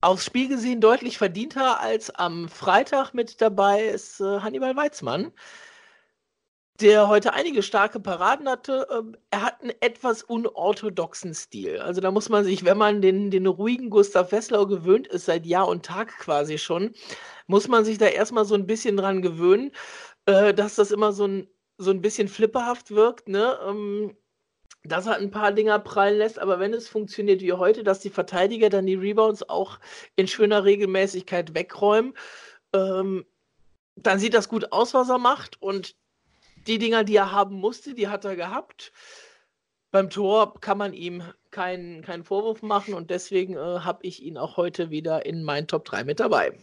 aufs 0.01 0.25
Spiel 0.25 0.49
gesehen 0.49 0.81
deutlich 0.81 1.17
verdienter 1.17 1.79
als 1.79 2.11
am 2.11 2.49
Freitag 2.49 3.13
mit 3.13 3.41
dabei 3.41 3.85
ist 3.85 4.19
äh, 4.21 4.41
Hannibal 4.41 4.75
Weizmann. 4.75 5.31
der 6.81 7.07
heute 7.07 7.33
einige 7.33 7.63
starke 7.63 7.99
Paraden 8.01 8.49
hatte. 8.49 8.87
Ähm, 8.91 9.15
er 9.31 9.43
hat 9.43 9.61
einen 9.61 9.73
etwas 9.79 10.23
unorthodoxen 10.23 11.33
Stil. 11.33 11.79
Also 11.79 12.01
da 12.01 12.11
muss 12.11 12.27
man 12.29 12.43
sich, 12.43 12.65
wenn 12.65 12.77
man 12.77 13.01
den, 13.01 13.31
den 13.31 13.47
ruhigen 13.47 13.89
Gustav 13.89 14.31
Wesslau 14.31 14.65
gewöhnt 14.67 15.07
ist, 15.07 15.25
seit 15.25 15.45
Jahr 15.45 15.67
und 15.67 15.85
Tag 15.85 16.17
quasi 16.19 16.57
schon, 16.57 16.93
muss 17.47 17.67
man 17.69 17.85
sich 17.85 17.97
da 17.97 18.07
erstmal 18.07 18.45
so 18.45 18.55
ein 18.55 18.67
bisschen 18.67 18.97
dran 18.97 19.21
gewöhnen, 19.21 19.71
äh, 20.25 20.53
dass 20.53 20.75
das 20.75 20.91
immer 20.91 21.13
so 21.13 21.25
ein, 21.27 21.47
so 21.77 21.91
ein 21.91 22.01
bisschen 22.01 22.27
flipperhaft 22.27 22.91
wirkt. 22.91 23.27
Ne? 23.27 23.57
Ähm, 23.67 24.15
dass 24.87 25.07
er 25.07 25.17
ein 25.17 25.31
paar 25.31 25.51
Dinger 25.51 25.79
prallen 25.79 26.17
lässt, 26.17 26.39
aber 26.39 26.59
wenn 26.59 26.73
es 26.73 26.87
funktioniert 26.87 27.41
wie 27.41 27.53
heute, 27.53 27.83
dass 27.83 27.99
die 27.99 28.09
Verteidiger 28.09 28.69
dann 28.69 28.85
die 28.85 28.95
Rebounds 28.95 29.47
auch 29.49 29.79
in 30.15 30.27
schöner 30.27 30.63
Regelmäßigkeit 30.63 31.53
wegräumen, 31.53 32.13
ähm, 32.73 33.25
dann 33.95 34.19
sieht 34.19 34.33
das 34.33 34.49
gut 34.49 34.71
aus, 34.71 34.93
was 34.93 35.09
er 35.09 35.17
macht. 35.17 35.61
Und 35.61 35.95
die 36.67 36.77
Dinger, 36.77 37.03
die 37.03 37.15
er 37.15 37.31
haben 37.31 37.55
musste, 37.55 37.93
die 37.93 38.07
hat 38.07 38.25
er 38.25 38.35
gehabt. 38.35 38.91
Beim 39.91 40.09
Tor 40.09 40.59
kann 40.59 40.77
man 40.77 40.93
ihm 40.93 41.23
keinen, 41.51 42.01
keinen 42.01 42.23
Vorwurf 42.23 42.61
machen 42.61 42.93
und 42.93 43.09
deswegen 43.09 43.55
äh, 43.55 43.79
habe 43.79 43.99
ich 44.03 44.21
ihn 44.21 44.37
auch 44.37 44.57
heute 44.57 44.89
wieder 44.89 45.25
in 45.25 45.43
meinen 45.43 45.67
Top 45.67 45.85
3 45.85 46.03
mit 46.03 46.19
dabei. 46.19 46.53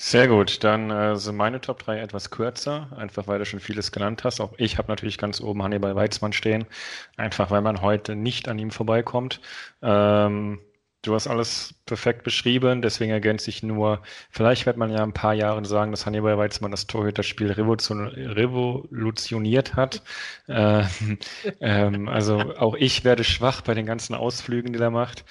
Sehr 0.00 0.28
gut, 0.28 0.62
dann 0.62 0.90
äh, 0.90 1.16
sind 1.16 1.36
meine 1.36 1.60
Top 1.60 1.80
3 1.80 1.98
etwas 1.98 2.30
kürzer, 2.30 2.88
einfach 2.96 3.26
weil 3.26 3.40
du 3.40 3.44
schon 3.44 3.58
vieles 3.58 3.90
genannt 3.90 4.22
hast. 4.24 4.40
Auch 4.40 4.52
ich 4.56 4.78
habe 4.78 4.86
natürlich 4.88 5.18
ganz 5.18 5.40
oben 5.40 5.60
Hannibal 5.62 5.96
Weizmann 5.96 6.32
stehen, 6.32 6.66
einfach 7.16 7.50
weil 7.50 7.62
man 7.62 7.82
heute 7.82 8.14
nicht 8.14 8.48
an 8.48 8.58
ihm 8.58 8.70
vorbeikommt. 8.70 9.40
Ähm, 9.82 10.60
Du 11.02 11.14
hast 11.14 11.28
alles 11.28 11.74
perfekt 11.86 12.24
beschrieben, 12.24 12.82
deswegen 12.82 13.12
ergänze 13.12 13.50
ich 13.50 13.62
nur, 13.62 14.02
vielleicht 14.30 14.66
wird 14.66 14.76
man 14.76 14.90
ja 14.90 15.04
ein 15.04 15.12
paar 15.12 15.32
Jahren 15.32 15.64
sagen, 15.64 15.92
dass 15.92 16.06
Hannibal 16.06 16.36
Weizmann 16.38 16.72
das 16.72 16.88
Torhüterspiel 16.88 17.52
revolutioniert 17.52 19.76
hat. 19.76 20.02
Äh, 20.48 20.82
ähm, 21.60 22.08
also 22.08 22.38
auch 22.56 22.74
ich 22.74 23.04
werde 23.04 23.22
schwach 23.22 23.60
bei 23.62 23.74
den 23.74 23.86
ganzen 23.86 24.14
Ausflügen, 24.16 24.72
die 24.72 24.80
er 24.80 24.90
macht. 24.90 25.24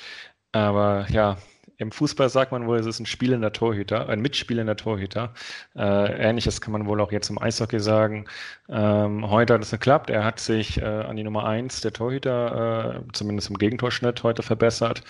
Aber 0.54 1.06
ja, 1.12 1.38
im 1.78 1.92
Fußball 1.92 2.30
sagt 2.30 2.52
man 2.52 2.66
wohl, 2.66 2.80
es 2.80 2.88
ist 2.88 3.00
ein 3.00 3.06
spielender 3.06 3.54
Torhüter, 3.54 4.10
ein 4.10 4.20
mitspielender 4.20 4.76
Torhüter. 4.76 5.34
Äh, 5.76 6.30
Ähnliches 6.30 6.60
kann 6.60 6.72
man 6.72 6.88
wohl 6.88 7.00
auch 7.02 7.12
jetzt 7.12 7.30
im 7.30 7.40
Eishockey 7.40 7.80
sagen. 7.80 8.26
Ähm, 8.68 9.30
heute 9.30 9.54
hat 9.54 9.62
es 9.62 9.70
geklappt. 9.70 10.10
Er 10.10 10.24
hat 10.24 10.40
sich 10.40 10.82
äh, 10.82 10.86
an 10.86 11.16
die 11.16 11.24
Nummer 11.24 11.46
eins 11.46 11.82
der 11.82 11.94
Torhüter, 11.94 12.96
äh, 12.96 13.14
zumindest 13.14 13.50
im 13.52 13.60
Gegentorschnitt, 13.60 14.24
heute 14.24 14.42
verbessert. 14.42 15.04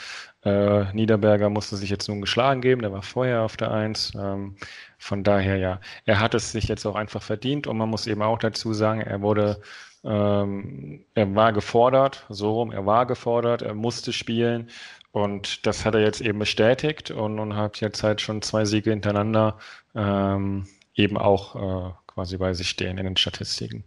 Äh, 0.44 0.94
Niederberger 0.94 1.50
musste 1.50 1.78
sich 1.78 1.90
jetzt 1.90 2.10
nun 2.10 2.20
geschlagen 2.20 2.60
geben. 2.60 2.82
Der 2.82 2.92
war 2.92 3.02
vorher 3.02 3.44
auf 3.44 3.56
der 3.56 3.72
Eins. 3.72 4.12
Ähm, 4.16 4.58
von 4.98 5.24
daher, 5.24 5.56
ja, 5.58 5.80
er 6.06 6.20
hat 6.20 6.36
es 6.36 6.52
sich 6.52 6.68
jetzt 6.68 6.86
auch 6.86 6.96
einfach 6.96 7.22
verdient. 7.22 7.68
Und 7.68 7.78
man 7.78 7.90
muss 7.90 8.08
eben 8.08 8.22
auch 8.22 8.40
dazu 8.40 8.74
sagen, 8.74 9.00
er 9.00 9.22
wurde 9.22 9.62
ähm, 10.04 11.04
er 11.16 11.36
war 11.36 11.52
gefordert, 11.54 12.26
so 12.30 12.54
rum, 12.54 12.72
er 12.72 12.86
war 12.86 13.06
gefordert, 13.06 13.62
er 13.62 13.74
musste 13.74 14.14
spielen 14.14 14.70
und 15.12 15.66
das 15.66 15.86
hat 15.86 15.96
er 15.96 16.02
jetzt 16.02 16.22
eben 16.22 16.40
bestätigt 16.40 17.12
und, 17.12 17.40
und 17.40 17.56
hat 17.56 17.80
jetzt 17.82 18.04
halt 18.04 18.22
schon 18.22 18.42
zwei 18.42 18.66
Siege 18.66 18.90
hintereinander 18.90 19.58
ähm, 19.96 20.68
eben 20.96 21.18
auch 21.18 21.56
äh, 21.90 21.94
quasi 22.18 22.38
bei 22.38 22.52
sich 22.54 22.70
stehen 22.70 22.98
in 22.98 23.06
den 23.06 23.16
Statistiken. 23.16 23.84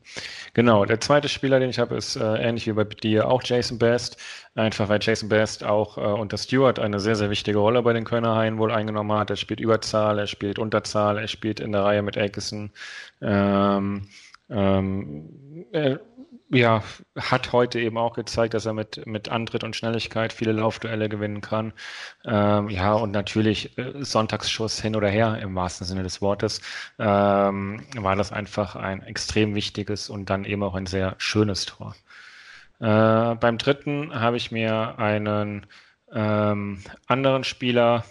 Genau, 0.54 0.84
der 0.84 1.00
zweite 1.00 1.28
Spieler, 1.28 1.58
den 1.58 1.70
ich 1.70 1.80
habe, 1.80 1.96
ist 1.96 2.14
äh, 2.14 2.36
ähnlich 2.36 2.68
wie 2.68 2.72
bei 2.72 2.84
dir 2.84 3.28
auch 3.28 3.42
Jason 3.42 3.78
Best. 3.78 4.18
Einfach 4.54 4.88
weil 4.88 5.00
Jason 5.02 5.28
Best 5.28 5.64
auch 5.64 5.98
äh, 5.98 6.00
unter 6.00 6.38
Stewart 6.38 6.78
eine 6.78 7.00
sehr, 7.00 7.16
sehr 7.16 7.30
wichtige 7.30 7.58
Rolle 7.58 7.82
bei 7.82 7.92
den 7.92 8.04
Kölner 8.04 8.36
Haien 8.36 8.58
wohl 8.58 8.70
eingenommen 8.70 9.18
hat. 9.18 9.30
Er 9.30 9.36
spielt 9.36 9.58
Überzahl, 9.58 10.20
er 10.20 10.28
spielt 10.28 10.60
Unterzahl, 10.60 11.18
er 11.18 11.26
spielt 11.26 11.58
in 11.58 11.72
der 11.72 11.82
Reihe 11.82 12.02
mit 12.02 12.16
Aikison. 12.16 12.70
Ähm, 13.20 14.08
ähm, 14.48 15.66
ja, 16.50 16.82
hat 17.16 17.52
heute 17.52 17.78
eben 17.80 17.96
auch 17.96 18.14
gezeigt, 18.14 18.54
dass 18.54 18.66
er 18.66 18.72
mit, 18.72 19.06
mit 19.06 19.28
Antritt 19.28 19.62
und 19.62 19.76
Schnelligkeit 19.76 20.32
viele 20.32 20.52
Laufduelle 20.52 21.08
gewinnen 21.08 21.40
kann. 21.40 21.72
Ähm, 22.24 22.68
ja, 22.68 22.92
und 22.94 23.12
natürlich 23.12 23.78
äh, 23.78 24.02
Sonntagsschuss 24.02 24.80
hin 24.80 24.96
oder 24.96 25.08
her 25.08 25.38
im 25.40 25.54
wahrsten 25.54 25.86
Sinne 25.86 26.02
des 26.02 26.20
Wortes, 26.20 26.60
ähm, 26.98 27.86
war 27.96 28.16
das 28.16 28.32
einfach 28.32 28.74
ein 28.74 29.02
extrem 29.02 29.54
wichtiges 29.54 30.10
und 30.10 30.28
dann 30.28 30.44
eben 30.44 30.62
auch 30.64 30.74
ein 30.74 30.86
sehr 30.86 31.14
schönes 31.18 31.66
Tor. 31.66 31.94
Äh, 32.80 33.36
beim 33.36 33.58
dritten 33.58 34.12
habe 34.18 34.36
ich 34.36 34.50
mir 34.50 34.98
einen 34.98 35.66
ähm, 36.12 36.82
anderen 37.06 37.44
Spieler 37.44 38.04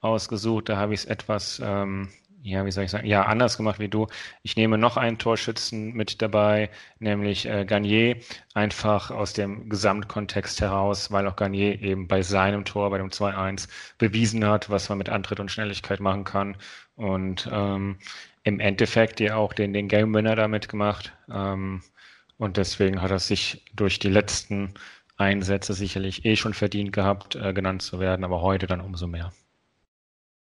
ausgesucht. 0.00 0.68
Da 0.68 0.76
habe 0.76 0.94
ich 0.94 1.00
es 1.00 1.06
etwas 1.06 1.60
ähm, 1.64 2.08
ja, 2.46 2.64
wie 2.64 2.70
soll 2.70 2.84
ich 2.84 2.90
sagen, 2.90 3.06
ja, 3.06 3.24
anders 3.24 3.56
gemacht 3.56 3.80
wie 3.80 3.88
du. 3.88 4.06
Ich 4.42 4.56
nehme 4.56 4.78
noch 4.78 4.96
einen 4.96 5.18
Torschützen 5.18 5.92
mit 5.92 6.22
dabei, 6.22 6.70
nämlich 7.00 7.46
äh, 7.46 7.64
Garnier, 7.64 8.18
einfach 8.54 9.10
aus 9.10 9.32
dem 9.32 9.68
Gesamtkontext 9.68 10.60
heraus, 10.60 11.10
weil 11.10 11.26
auch 11.26 11.34
Garnier 11.36 11.82
eben 11.82 12.06
bei 12.06 12.22
seinem 12.22 12.64
Tor, 12.64 12.90
bei 12.90 12.98
dem 12.98 13.10
2-1, 13.10 13.68
bewiesen 13.98 14.46
hat, 14.46 14.70
was 14.70 14.88
man 14.88 14.98
mit 14.98 15.08
Antritt 15.08 15.40
und 15.40 15.50
Schnelligkeit 15.50 15.98
machen 15.98 16.22
kann. 16.22 16.56
Und 16.94 17.48
ähm, 17.52 17.98
im 18.44 18.60
Endeffekt 18.60 19.18
ja 19.18 19.36
auch 19.36 19.52
den, 19.52 19.72
den 19.72 19.88
Game 19.88 20.14
Winner 20.14 20.36
damit 20.36 20.68
gemacht. 20.68 21.12
Ähm, 21.28 21.82
und 22.38 22.58
deswegen 22.58 23.02
hat 23.02 23.10
er 23.10 23.18
sich 23.18 23.64
durch 23.74 23.98
die 23.98 24.08
letzten 24.08 24.74
Einsätze 25.16 25.74
sicherlich 25.74 26.24
eh 26.24 26.36
schon 26.36 26.54
verdient 26.54 26.92
gehabt, 26.92 27.34
äh, 27.34 27.52
genannt 27.52 27.82
zu 27.82 27.98
werden, 27.98 28.24
aber 28.24 28.40
heute 28.42 28.66
dann 28.68 28.80
umso 28.80 29.08
mehr. 29.08 29.32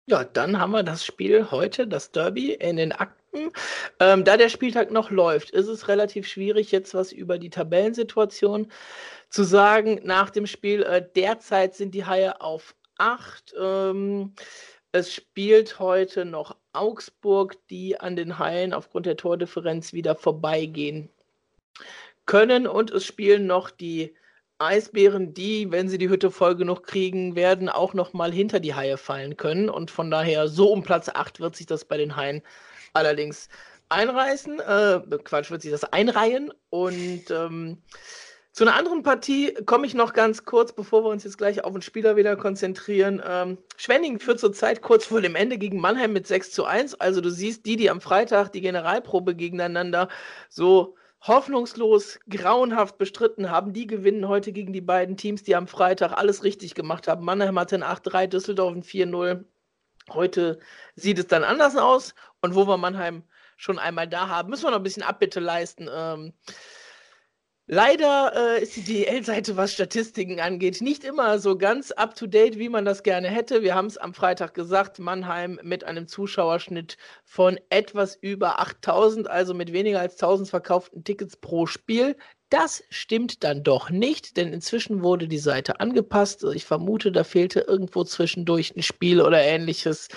Ja, 0.09 0.25
dann 0.25 0.59
haben 0.59 0.71
wir 0.71 0.83
das 0.83 1.05
Spiel 1.05 1.51
heute, 1.51 1.87
das 1.87 2.13
Derby, 2.13 2.55
in 2.55 2.79
den 2.79 2.93
Akten. 2.93 3.51
Ähm, 4.01 4.25
da 4.25 4.39
der 4.39 4.49
Spieltag 4.49 4.91
noch 4.91 5.11
läuft, 5.11 5.51
ist 5.51 5.67
es 5.69 5.87
relativ 5.87 6.27
schwierig, 6.27 6.73
jetzt 6.73 6.95
was 6.95 7.13
über 7.13 7.37
die 7.37 7.51
Tabellensituation 7.51 8.73
zu 9.29 9.45
sagen. 9.45 10.01
Nach 10.05 10.31
dem 10.31 10.47
Spiel, 10.47 10.83
äh, 10.83 11.07
derzeit 11.15 11.75
sind 11.75 11.95
die 11.95 12.07
Haie 12.07 12.41
auf 12.41 12.75
8. 12.97 13.55
Ähm, 13.61 14.33
es 14.93 15.13
spielt 15.13 15.79
heute 15.79 16.25
noch 16.25 16.57
Augsburg, 16.73 17.59
die 17.69 18.01
an 18.01 18.17
den 18.17 18.39
Haien 18.39 18.73
aufgrund 18.73 19.05
der 19.05 19.19
Tordifferenz 19.19 19.93
wieder 19.93 20.17
vorbeigehen 20.17 21.11
können. 22.25 22.67
Und 22.67 22.91
es 22.93 23.05
spielen 23.05 23.47
noch 23.47 23.71
die 23.71 24.15
Eisbären, 24.59 25.35
die, 25.35 25.71
wenn 25.71 25.89
sie 25.89 25.99
die 25.99 26.09
Hütte 26.09 26.31
voll 26.31 26.57
genug 26.57 26.83
kriegen, 26.83 27.37
werden 27.37 27.69
auch 27.69 27.95
noch 27.95 28.13
mal 28.13 28.33
hinter 28.33 28.59
die 28.59 28.75
Haie 28.75 28.97
fallen 28.97 29.37
können. 29.37 29.71
Und 29.71 29.91
von 29.91 30.11
daher, 30.11 30.49
so 30.49 30.73
um 30.73 30.83
Platz 30.83 31.09
8 31.09 31.41
wird 31.41 31.55
sich 31.55 31.67
das 31.67 31.85
bei 31.85 31.97
den 31.97 32.17
Haien 32.17 32.43
allerdings 32.93 33.49
einreißen. 33.89 34.59
Äh, 34.59 35.01
Quatsch, 35.23 35.51
wird 35.51 35.63
sich 35.63 35.71
das 35.71 35.85
einreihen. 35.85 36.53
Und 36.71 37.31
ähm, 37.31 37.79
zu 38.53 38.65
einer 38.65 38.75
anderen 38.75 39.05
Partie 39.05 39.55
komme 39.67 39.87
ich 39.87 39.95
noch 39.95 40.13
ganz 40.13 40.45
kurz, 40.45 40.73
bevor 40.73 41.05
wir 41.05 41.11
uns 41.11 41.23
jetzt 41.23 41.39
gleich 41.39 41.63
auf 41.63 41.73
den 41.73 41.83
Spieler 41.83 42.17
wieder 42.17 42.37
konzentrieren. 42.37 43.23
Ähm, 43.25 43.59
Schwenning 43.77 44.19
führt 44.19 44.41
zurzeit 44.41 44.83
kurz 44.83 45.07
vor 45.07 45.21
dem 45.21 45.37
Ende 45.37 45.59
gegen 45.59 45.81
Mannheim 45.81 46.13
mit 46.13 46.27
6 46.27 46.51
zu 46.51 46.65
1. 46.65 46.97
Also 46.97 47.21
du 47.21 47.31
siehst, 47.31 47.65
die, 47.67 47.77
die 47.77 47.91
am 47.91 48.01
Freitag 48.01 48.51
die 48.51 48.61
Generalprobe 48.61 49.37
gegeneinander 49.37 50.09
so 50.49 50.97
hoffnungslos, 51.21 52.19
grauenhaft 52.29 52.99
bestritten 52.99 53.51
haben. 53.51 53.73
Die 53.73 53.87
gewinnen 53.87 54.29
heute 54.29 54.53
gegen 54.53 54.73
die 54.73 54.81
beiden 54.81 55.17
Teams, 55.17 55.43
die 55.43 55.57
am 55.57 55.67
Freitag 55.67 56.13
alles 56.13 56.45
richtig 56.45 56.75
gemacht 56.75 57.09
haben. 57.09 57.25
Mannheim 57.25 57.59
hatte 57.59 57.77
ein 57.77 57.85
8-3, 57.85 58.29
Düsseldorf 58.29 58.75
ein 58.75 58.83
4-0. 58.83 59.45
Heute 60.11 60.59
sieht 60.95 61.19
es 61.19 61.27
dann 61.27 61.45
anders 61.45 61.77
aus. 61.77 62.15
Und 62.41 62.55
wo 62.55 62.67
wir 62.67 62.77
Mannheim 62.77 63.25
schon 63.57 63.79
einmal 63.79 64.09
da 64.09 64.29
haben, 64.29 64.51
müssen 64.51 64.65
wir 64.65 64.71
noch 64.71 64.79
ein 64.79 64.85
bisschen 64.85 65.03
Abbitte 65.03 65.41
leisten. 65.41 65.89
Ähm, 65.93 66.33
Leider 67.71 68.33
äh, 68.35 68.63
ist 68.63 68.77
die 68.77 68.83
DL-Seite, 68.83 69.59
was 69.59 69.75
Statistiken 69.75 70.41
angeht, 70.41 70.81
nicht 70.81 71.05
immer 71.05 71.39
so 71.39 71.59
ganz 71.59 71.91
up-to-date, 71.91 72.59
wie 72.59 72.71
man 72.71 72.87
das 72.87 73.03
gerne 73.03 73.29
hätte. 73.29 73.63
Wir 73.63 73.75
haben 73.75 73.89
es 73.89 73.99
am 73.99 74.15
Freitag 74.15 74.55
gesagt, 74.55 74.99
Mannheim 74.99 75.61
mit 75.63 75.85
einem 75.85 76.09
Zuschauerschnitt 76.09 76.97
von 77.25 77.61
etwas 77.69 78.17
über 78.23 78.59
8000, 78.59 79.29
also 79.29 79.53
mit 79.53 79.75
weniger 79.75 80.01
als 80.01 80.15
1000 80.15 80.49
verkauften 80.49 81.05
Tickets 81.05 81.37
pro 81.37 81.67
Spiel. 81.67 82.17
Das 82.49 82.83
stimmt 82.89 83.45
dann 83.45 83.63
doch 83.63 83.91
nicht, 83.91 84.39
denn 84.39 84.55
inzwischen 84.55 85.03
wurde 85.03 85.29
die 85.29 85.37
Seite 85.37 85.81
angepasst. 85.81 86.47
Ich 86.55 86.65
vermute, 86.65 87.13
da 87.13 87.23
fehlte 87.23 87.61
irgendwo 87.61 88.03
zwischendurch 88.05 88.75
ein 88.75 88.83
Spiel 88.83 89.21
oder 89.21 89.43
ähnliches. 89.43 90.09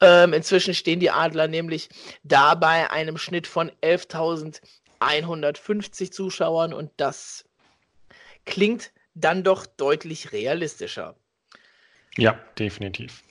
Ähm, 0.00 0.32
inzwischen 0.32 0.72
stehen 0.72 1.00
die 1.00 1.10
Adler 1.10 1.48
nämlich 1.48 1.88
da 2.22 2.54
bei 2.54 2.88
einem 2.92 3.18
Schnitt 3.18 3.48
von 3.48 3.72
11.000 3.82 4.60
150 5.06 6.12
Zuschauern 6.12 6.72
und 6.72 6.90
das 6.96 7.44
klingt 8.44 8.92
dann 9.14 9.44
doch 9.44 9.66
deutlich 9.66 10.32
realistischer. 10.32 11.16
Ja, 12.16 12.38
definitiv. 12.58 13.22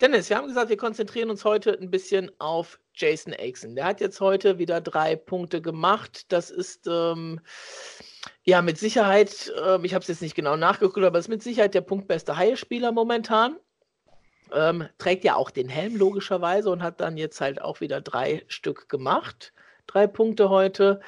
Dennis, 0.00 0.30
wir 0.30 0.36
haben 0.36 0.46
gesagt, 0.46 0.68
wir 0.68 0.76
konzentrieren 0.76 1.28
uns 1.28 1.44
heute 1.44 1.72
ein 1.72 1.90
bisschen 1.90 2.30
auf 2.38 2.78
Jason 2.94 3.34
Aixon. 3.34 3.74
Der 3.74 3.84
hat 3.84 4.00
jetzt 4.00 4.20
heute 4.20 4.58
wieder 4.58 4.80
drei 4.80 5.16
Punkte 5.16 5.60
gemacht. 5.60 6.32
Das 6.32 6.50
ist 6.50 6.86
ähm, 6.86 7.40
ja 8.44 8.62
mit 8.62 8.78
Sicherheit, 8.78 9.52
äh, 9.60 9.84
ich 9.84 9.94
habe 9.94 10.02
es 10.02 10.08
jetzt 10.08 10.22
nicht 10.22 10.36
genau 10.36 10.56
nachgeguckt, 10.56 11.04
aber 11.04 11.18
es 11.18 11.24
ist 11.24 11.30
mit 11.30 11.42
Sicherheit 11.42 11.74
der 11.74 11.80
punktbeste 11.80 12.36
Haie-Spieler 12.36 12.92
momentan. 12.92 13.56
Ähm, 14.52 14.88
trägt 14.98 15.24
ja 15.24 15.34
auch 15.34 15.50
den 15.50 15.68
Helm 15.68 15.96
logischerweise 15.96 16.70
und 16.70 16.82
hat 16.82 17.00
dann 17.00 17.16
jetzt 17.16 17.40
halt 17.40 17.60
auch 17.60 17.80
wieder 17.80 18.00
drei 18.00 18.44
Stück 18.46 18.88
gemacht. 18.88 19.52
Drei 19.88 20.06
Punkte 20.06 20.48
heute. 20.48 21.00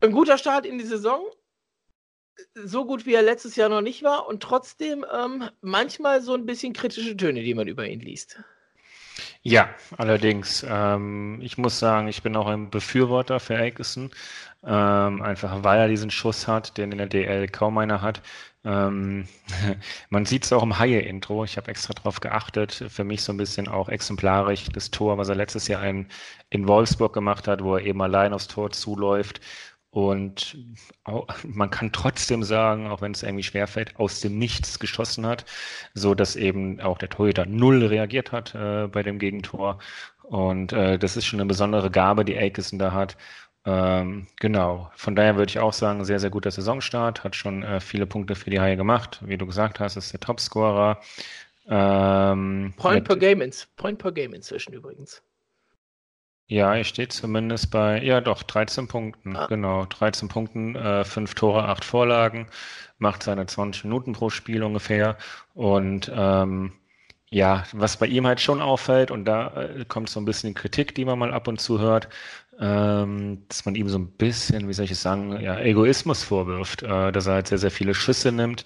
Ein 0.00 0.12
guter 0.12 0.38
Start 0.38 0.64
in 0.64 0.78
die 0.78 0.84
Saison. 0.84 1.20
So 2.54 2.84
gut 2.84 3.06
wie 3.06 3.14
er 3.14 3.22
letztes 3.22 3.56
Jahr 3.56 3.68
noch 3.68 3.80
nicht 3.80 4.02
war 4.02 4.28
und 4.28 4.42
trotzdem 4.42 5.04
ähm, 5.12 5.48
manchmal 5.62 6.20
so 6.20 6.34
ein 6.34 6.46
bisschen 6.46 6.74
kritische 6.74 7.16
Töne, 7.16 7.42
die 7.42 7.54
man 7.54 7.66
über 7.66 7.86
ihn 7.88 8.00
liest. 8.00 8.38
Ja, 9.42 9.70
allerdings. 9.96 10.66
Ähm, 10.68 11.40
ich 11.40 11.56
muss 11.56 11.78
sagen, 11.78 12.08
ich 12.08 12.22
bin 12.22 12.36
auch 12.36 12.46
ein 12.46 12.68
Befürworter 12.68 13.40
für 13.40 13.56
Akeson. 13.56 14.10
Ähm, 14.64 15.22
einfach 15.22 15.62
weil 15.62 15.78
er 15.78 15.88
diesen 15.88 16.10
Schuss 16.10 16.48
hat, 16.48 16.76
den 16.76 16.92
in 16.92 16.98
der 16.98 17.06
DL 17.06 17.48
kaum 17.48 17.78
einer 17.78 18.02
hat. 18.02 18.20
Ähm, 18.66 19.28
man 20.10 20.26
sieht 20.26 20.44
es 20.44 20.52
auch 20.52 20.62
im 20.62 20.78
Haie-Intro. 20.78 21.44
Ich 21.44 21.56
habe 21.56 21.70
extra 21.70 21.94
darauf 21.94 22.20
geachtet. 22.20 22.84
Für 22.88 23.04
mich 23.04 23.22
so 23.22 23.32
ein 23.32 23.36
bisschen 23.36 23.68
auch 23.68 23.88
exemplarisch 23.88 24.66
das 24.72 24.90
Tor, 24.90 25.16
was 25.18 25.28
er 25.28 25.36
letztes 25.36 25.68
Jahr 25.68 25.84
in, 25.86 26.08
in 26.50 26.68
Wolfsburg 26.68 27.12
gemacht 27.14 27.48
hat, 27.48 27.62
wo 27.62 27.76
er 27.76 27.84
eben 27.84 28.02
allein 28.02 28.32
aufs 28.34 28.48
Tor 28.48 28.70
zuläuft. 28.72 29.40
Und 29.90 30.58
auch, 31.04 31.26
man 31.44 31.70
kann 31.70 31.92
trotzdem 31.92 32.42
sagen, 32.42 32.88
auch 32.88 33.00
wenn 33.00 33.12
es 33.12 33.22
irgendwie 33.22 33.44
schwerfällt, 33.44 33.96
aus 33.98 34.20
dem 34.20 34.38
Nichts 34.38 34.78
geschossen 34.78 35.26
hat, 35.26 35.46
so 35.94 36.14
dass 36.14 36.36
eben 36.36 36.80
auch 36.80 36.98
der 36.98 37.08
Torhüter 37.08 37.46
null 37.46 37.84
reagiert 37.86 38.32
hat 38.32 38.54
äh, 38.54 38.88
bei 38.88 39.02
dem 39.02 39.18
Gegentor. 39.18 39.78
Und 40.22 40.72
äh, 40.72 40.98
das 40.98 41.16
ist 41.16 41.24
schon 41.26 41.40
eine 41.40 41.46
besondere 41.46 41.90
Gabe, 41.90 42.24
die 42.24 42.36
Aikison 42.36 42.78
da 42.80 42.92
hat. 42.92 43.16
Ähm, 43.66 44.28
genau. 44.38 44.90
Von 44.94 45.16
daher 45.16 45.36
würde 45.36 45.50
ich 45.50 45.58
auch 45.58 45.72
sagen, 45.72 46.04
sehr, 46.04 46.20
sehr 46.20 46.30
guter 46.30 46.52
Saisonstart. 46.52 47.24
Hat 47.24 47.34
schon 47.34 47.64
äh, 47.64 47.80
viele 47.80 48.06
Punkte 48.06 48.36
für 48.36 48.48
die 48.48 48.60
Haie 48.60 48.76
gemacht. 48.76 49.20
Wie 49.26 49.36
du 49.36 49.44
gesagt 49.44 49.80
hast, 49.80 49.96
ist 49.96 50.12
der 50.12 50.20
Topscorer. 50.20 51.00
Ähm, 51.68 52.72
Point 52.76 53.04
per 53.04 53.16
Game 53.16 53.40
ins, 53.40 53.66
Point 53.76 53.98
per 53.98 54.12
Game 54.12 54.34
inzwischen 54.34 54.72
übrigens. 54.72 55.20
Ja, 56.48 56.76
er 56.76 56.84
steht 56.84 57.12
zumindest 57.12 57.72
bei, 57.72 58.00
ja 58.00 58.20
doch, 58.20 58.44
13 58.44 58.86
Punkten. 58.86 59.36
Ah. 59.36 59.46
Genau, 59.48 59.84
13 59.84 60.28
Punkten, 60.28 60.76
äh, 60.76 61.04
5 61.04 61.34
Tore, 61.34 61.64
8 61.64 61.84
Vorlagen, 61.84 62.46
macht 62.98 63.24
seine 63.24 63.46
20 63.46 63.82
Minuten 63.82 64.12
pro 64.12 64.30
Spiel 64.30 64.62
ungefähr. 64.62 65.16
Und 65.54 66.10
ähm, 66.14 66.72
ja, 67.30 67.64
was 67.72 67.96
bei 67.98 68.06
ihm 68.06 68.26
halt 68.26 68.40
schon 68.40 68.60
auffällt, 68.62 69.10
und 69.10 69.24
da 69.24 69.48
äh, 69.62 69.84
kommt 69.86 70.08
so 70.10 70.20
ein 70.20 70.24
bisschen 70.24 70.54
Kritik, 70.54 70.94
die 70.94 71.04
man 71.04 71.18
mal 71.18 71.32
ab 71.34 71.48
und 71.48 71.60
zu 71.60 71.80
hört, 71.80 72.08
ähm, 72.60 73.44
dass 73.48 73.64
man 73.66 73.74
ihm 73.74 73.88
so 73.88 73.98
ein 73.98 74.08
bisschen, 74.12 74.68
wie 74.68 74.72
soll 74.72 74.84
ich 74.86 74.92
es 74.92 75.02
sagen, 75.02 75.40
ja, 75.40 75.58
Egoismus 75.60 76.22
vorwirft, 76.22 76.82
äh, 76.82 77.12
dass 77.12 77.26
er 77.26 77.34
halt 77.34 77.48
sehr, 77.48 77.58
sehr 77.58 77.70
viele 77.70 77.94
Schüsse 77.94 78.32
nimmt 78.32 78.64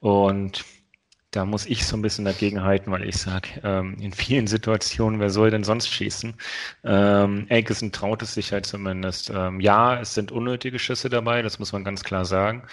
und 0.00 0.64
da 1.30 1.46
muss 1.46 1.64
ich 1.66 1.86
so 1.86 1.96
ein 1.96 2.02
bisschen 2.02 2.26
dagegen 2.26 2.62
halten, 2.62 2.90
weil 2.92 3.04
ich 3.08 3.16
sage, 3.16 3.48
ähm, 3.64 3.96
in 4.00 4.12
vielen 4.12 4.46
Situationen, 4.46 5.18
wer 5.18 5.30
soll 5.30 5.50
denn 5.50 5.64
sonst 5.64 5.88
schießen? 5.88 6.34
Ähm, 6.84 7.46
Akeson 7.50 7.90
traut 7.90 8.20
es 8.22 8.34
sich 8.34 8.52
halt 8.52 8.66
zumindest. 8.66 9.30
Ähm, 9.34 9.58
ja, 9.60 9.98
es 10.00 10.12
sind 10.14 10.30
unnötige 10.30 10.78
Schüsse 10.78 11.08
dabei, 11.08 11.40
das 11.42 11.58
muss 11.58 11.72
man 11.72 11.84
ganz 11.84 12.04
klar 12.04 12.26
sagen. 12.26 12.64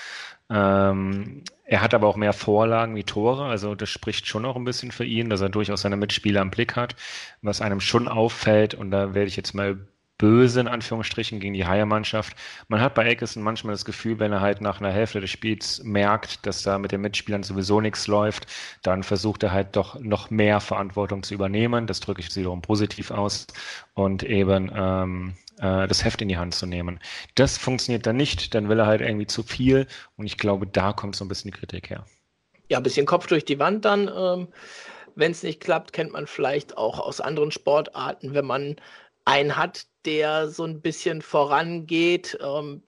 Ähm, 0.49 1.43
er 1.65 1.81
hat 1.81 1.93
aber 1.93 2.07
auch 2.07 2.15
mehr 2.15 2.33
Vorlagen 2.33 2.95
wie 2.95 3.03
Tore, 3.03 3.45
also 3.45 3.75
das 3.75 3.89
spricht 3.89 4.25
schon 4.25 4.45
auch 4.45 4.55
ein 4.55 4.63
bisschen 4.65 4.91
für 4.91 5.05
ihn, 5.05 5.29
dass 5.29 5.41
er 5.41 5.49
durchaus 5.49 5.81
seine 5.81 5.97
Mitspieler 5.97 6.41
im 6.41 6.49
Blick 6.49 6.75
hat, 6.75 6.95
was 7.41 7.61
einem 7.61 7.79
schon 7.79 8.07
auffällt. 8.07 8.73
Und 8.73 8.91
da 8.91 9.13
werde 9.13 9.27
ich 9.27 9.35
jetzt 9.35 9.53
mal 9.53 9.87
böse 10.19 10.59
in 10.59 10.67
Anführungsstrichen 10.67 11.39
gegen 11.39 11.55
die 11.55 11.65
Haie-Mannschaft. 11.65 12.35
Man 12.67 12.81
hat 12.81 12.93
bei 12.93 13.05
Eckerson 13.05 13.41
manchmal 13.41 13.73
das 13.73 13.85
Gefühl, 13.85 14.19
wenn 14.19 14.31
er 14.31 14.41
halt 14.41 14.61
nach 14.61 14.79
einer 14.79 14.91
Hälfte 14.91 15.19
des 15.19 15.31
Spiels 15.31 15.81
merkt, 15.83 16.45
dass 16.45 16.61
da 16.61 16.77
mit 16.77 16.91
den 16.91 17.01
Mitspielern 17.01 17.41
sowieso 17.41 17.81
nichts 17.81 18.05
läuft, 18.05 18.45
dann 18.83 19.01
versucht 19.01 19.41
er 19.41 19.51
halt 19.51 19.75
doch 19.75 19.99
noch 19.99 20.29
mehr 20.29 20.59
Verantwortung 20.59 21.23
zu 21.23 21.33
übernehmen. 21.33 21.87
Das 21.87 22.01
drücke 22.01 22.21
ich 22.21 22.35
wiederum 22.35 22.61
positiv 22.61 23.09
aus 23.09 23.47
und 23.95 24.21
eben 24.21 24.71
ähm, 24.75 25.33
äh, 25.57 25.87
das 25.87 26.03
Heft 26.03 26.21
in 26.21 26.27
die 26.27 26.37
Hand 26.37 26.53
zu 26.53 26.65
nehmen. 26.65 26.99
Das 27.35 27.57
funktioniert 27.57 28.05
dann 28.05 28.17
nicht, 28.17 28.53
dann 28.53 28.67
will 28.67 28.79
er 28.79 28.87
halt 28.87 29.01
irgendwie 29.01 29.27
zu 29.27 29.41
viel 29.41 29.87
und 30.17 30.25
ich 30.25 30.37
glaube, 30.37 30.67
da 30.67 30.91
kommt 30.91 31.15
so 31.15 31.23
ein 31.23 31.29
bisschen 31.29 31.51
die 31.51 31.57
Kritik 31.57 31.89
her. 31.89 32.05
Ja, 32.67 32.77
ein 32.77 32.83
bisschen 32.83 33.05
Kopf 33.05 33.25
durch 33.27 33.45
die 33.45 33.57
Wand 33.57 33.85
dann. 33.85 34.11
Ähm, 34.13 34.49
wenn 35.15 35.31
es 35.31 35.43
nicht 35.43 35.59
klappt, 35.59 35.93
kennt 35.93 36.13
man 36.13 36.27
vielleicht 36.27 36.77
auch 36.77 36.99
aus 36.99 37.19
anderen 37.19 37.51
Sportarten, 37.51 38.33
wenn 38.33 38.45
man 38.45 38.75
einen 39.29 39.55
hat, 39.55 39.85
der 40.05 40.49
so 40.49 40.63
ein 40.63 40.81
bisschen 40.81 41.21
vorangeht, 41.21 42.37
ähm, 42.41 42.81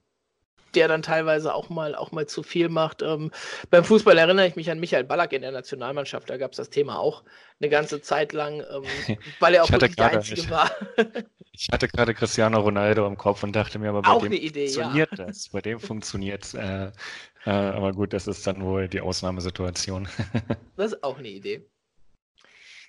der 0.74 0.88
dann 0.88 1.02
teilweise 1.02 1.54
auch 1.54 1.68
mal, 1.68 1.94
auch 1.94 2.12
mal 2.12 2.26
zu 2.26 2.42
viel 2.42 2.68
macht. 2.68 3.02
Ähm, 3.02 3.30
beim 3.70 3.84
Fußball 3.84 4.16
erinnere 4.16 4.46
ich 4.46 4.56
mich 4.56 4.70
an 4.70 4.80
Michael 4.80 5.04
Ballack 5.04 5.32
in 5.32 5.42
der 5.42 5.52
Nationalmannschaft, 5.52 6.30
da 6.30 6.36
gab 6.38 6.52
es 6.52 6.56
das 6.56 6.70
Thema 6.70 6.98
auch 6.98 7.22
eine 7.60 7.68
ganze 7.68 8.00
Zeit 8.00 8.32
lang, 8.32 8.60
ähm, 8.60 9.18
weil 9.40 9.54
er 9.54 9.64
auch 9.64 9.70
wirklich 9.70 9.96
der 9.96 10.12
Einzige 10.12 10.40
ich, 10.40 10.50
war. 10.50 10.70
ich 11.52 11.68
hatte 11.70 11.88
gerade 11.88 12.14
Cristiano 12.14 12.60
Ronaldo 12.60 13.06
im 13.06 13.16
Kopf 13.16 13.42
und 13.42 13.54
dachte 13.54 13.78
mir, 13.78 13.90
aber 13.90 14.02
bei 14.02 14.10
auch 14.10 14.22
dem 14.22 14.32
Idee, 14.32 14.68
funktioniert 14.68 15.10
ja. 15.18 15.26
das, 15.26 15.50
bei 15.50 15.60
dem 15.60 15.78
funktioniert 15.78 16.44
es. 16.44 16.54
Äh, 16.54 16.90
äh, 17.44 17.50
aber 17.50 17.92
gut, 17.92 18.12
das 18.12 18.26
ist 18.26 18.46
dann 18.46 18.64
wohl 18.64 18.88
die 18.88 19.00
Ausnahmesituation. 19.00 20.08
das 20.76 20.92
ist 20.92 21.04
auch 21.04 21.18
eine 21.18 21.28
Idee. 21.28 21.68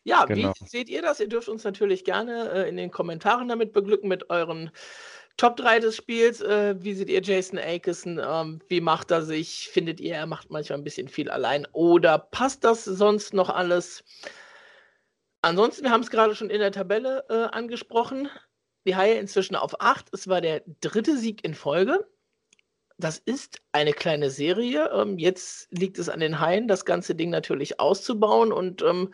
Ja, 0.03 0.25
genau. 0.25 0.53
wie 0.59 0.67
seht 0.67 0.89
ihr 0.89 1.01
das? 1.01 1.19
Ihr 1.19 1.29
dürft 1.29 1.47
uns 1.47 1.63
natürlich 1.63 2.03
gerne 2.03 2.51
äh, 2.51 2.69
in 2.69 2.77
den 2.77 2.91
Kommentaren 2.91 3.47
damit 3.47 3.71
beglücken 3.71 4.09
mit 4.09 4.29
euren 4.29 4.71
Top 5.37 5.55
3 5.55 5.79
des 5.79 5.95
Spiels. 5.95 6.41
Äh, 6.41 6.75
wie 6.79 6.93
seht 6.93 7.09
ihr 7.09 7.21
Jason 7.21 7.57
Akeson? 7.57 8.19
Ähm, 8.23 8.59
wie 8.67 8.81
macht 8.81 9.11
er 9.11 9.23
sich? 9.23 9.69
Findet 9.69 9.99
ihr, 9.99 10.15
er 10.15 10.27
macht 10.27 10.51
manchmal 10.51 10.77
ein 10.77 10.83
bisschen 10.83 11.07
viel 11.07 11.29
allein? 11.29 11.65
Oder 11.71 12.19
passt 12.19 12.63
das 12.63 12.83
sonst 12.83 13.33
noch 13.33 13.49
alles? 13.49 14.03
Ansonsten, 15.41 15.83
wir 15.83 15.91
haben 15.91 16.01
es 16.01 16.11
gerade 16.11 16.35
schon 16.35 16.49
in 16.49 16.59
der 16.59 16.71
Tabelle 16.71 17.25
äh, 17.29 17.55
angesprochen. 17.55 18.29
Die 18.85 18.95
Haie 18.95 19.15
inzwischen 19.15 19.55
auf 19.55 19.79
8. 19.81 20.07
Es 20.11 20.27
war 20.27 20.41
der 20.41 20.63
dritte 20.81 21.17
Sieg 21.17 21.43
in 21.43 21.55
Folge. 21.55 22.05
Das 22.97 23.17
ist 23.17 23.61
eine 23.71 23.93
kleine 23.93 24.29
Serie. 24.29 24.89
Ähm, 24.93 25.17
jetzt 25.17 25.67
liegt 25.71 25.97
es 25.97 26.09
an 26.09 26.19
den 26.19 26.39
Haien, 26.39 26.67
das 26.67 26.85
ganze 26.85 27.15
Ding 27.15 27.29
natürlich 27.29 27.79
auszubauen 27.79 28.51
und 28.51 28.81
ähm, 28.83 29.13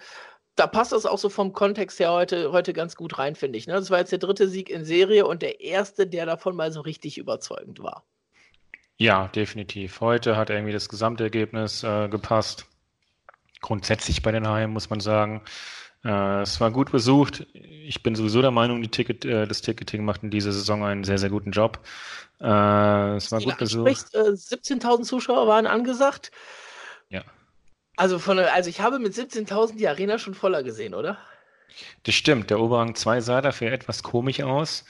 da 0.59 0.67
passt 0.67 0.91
das 0.91 1.05
auch 1.05 1.17
so 1.17 1.29
vom 1.29 1.53
Kontext 1.53 1.99
her 1.99 2.11
heute, 2.11 2.51
heute 2.51 2.73
ganz 2.73 2.95
gut 2.95 3.17
rein, 3.17 3.35
finde 3.35 3.57
ich. 3.57 3.67
Ne? 3.67 3.73
Das 3.73 3.89
war 3.89 3.99
jetzt 3.99 4.11
der 4.11 4.19
dritte 4.19 4.47
Sieg 4.47 4.69
in 4.69 4.83
Serie 4.83 5.25
und 5.25 5.41
der 5.41 5.61
erste, 5.61 6.05
der 6.05 6.25
davon 6.25 6.55
mal 6.55 6.71
so 6.71 6.81
richtig 6.81 7.17
überzeugend 7.17 7.81
war. 7.81 8.03
Ja, 8.97 9.29
definitiv. 9.29 10.01
Heute 10.01 10.35
hat 10.35 10.49
irgendwie 10.49 10.73
das 10.73 10.89
Gesamtergebnis 10.89 11.83
äh, 11.83 12.09
gepasst. 12.09 12.65
Grundsätzlich 13.61 14.21
bei 14.21 14.31
den 14.31 14.47
Haien 14.47 14.71
muss 14.71 14.89
man 14.89 14.99
sagen. 14.99 15.41
Äh, 16.03 16.41
es 16.41 16.59
war 16.59 16.71
gut 16.71 16.91
besucht. 16.91 17.47
Ich 17.53 18.03
bin 18.03 18.15
sowieso 18.15 18.41
der 18.41 18.51
Meinung, 18.51 18.81
die 18.81 18.89
Ticket, 18.89 19.23
äh, 19.23 19.47
das 19.47 19.61
Ticketing 19.61 20.03
macht 20.03 20.23
in 20.23 20.29
dieser 20.29 20.51
Saison 20.51 20.83
einen 20.83 21.05
sehr, 21.05 21.17
sehr 21.17 21.29
guten 21.29 21.51
Job. 21.51 21.79
Äh, 22.41 23.15
es 23.15 23.31
war 23.31 23.39
gut 23.41 23.57
besucht. 23.57 24.13
17.000 24.13 24.99
äh, 24.99 25.03
Zuschauer 25.03 25.47
waren 25.47 25.67
angesagt. 25.67 26.31
Also, 27.99 28.17
von, 28.17 28.39
also 28.39 28.69
ich 28.69 28.79
habe 28.79 28.97
mit 28.97 29.13
17.000 29.13 29.75
die 29.75 29.85
Arena 29.89 30.17
schon 30.19 30.33
voller 30.33 30.63
gesehen, 30.63 30.93
oder? 30.93 31.17
Das 32.03 32.15
stimmt. 32.15 32.49
Der 32.49 32.61
Oberrang 32.61 32.95
2 32.95 33.19
sah 33.19 33.41
dafür 33.41 33.73
etwas 33.73 34.03
komisch 34.03 34.41
aus. 34.41 34.85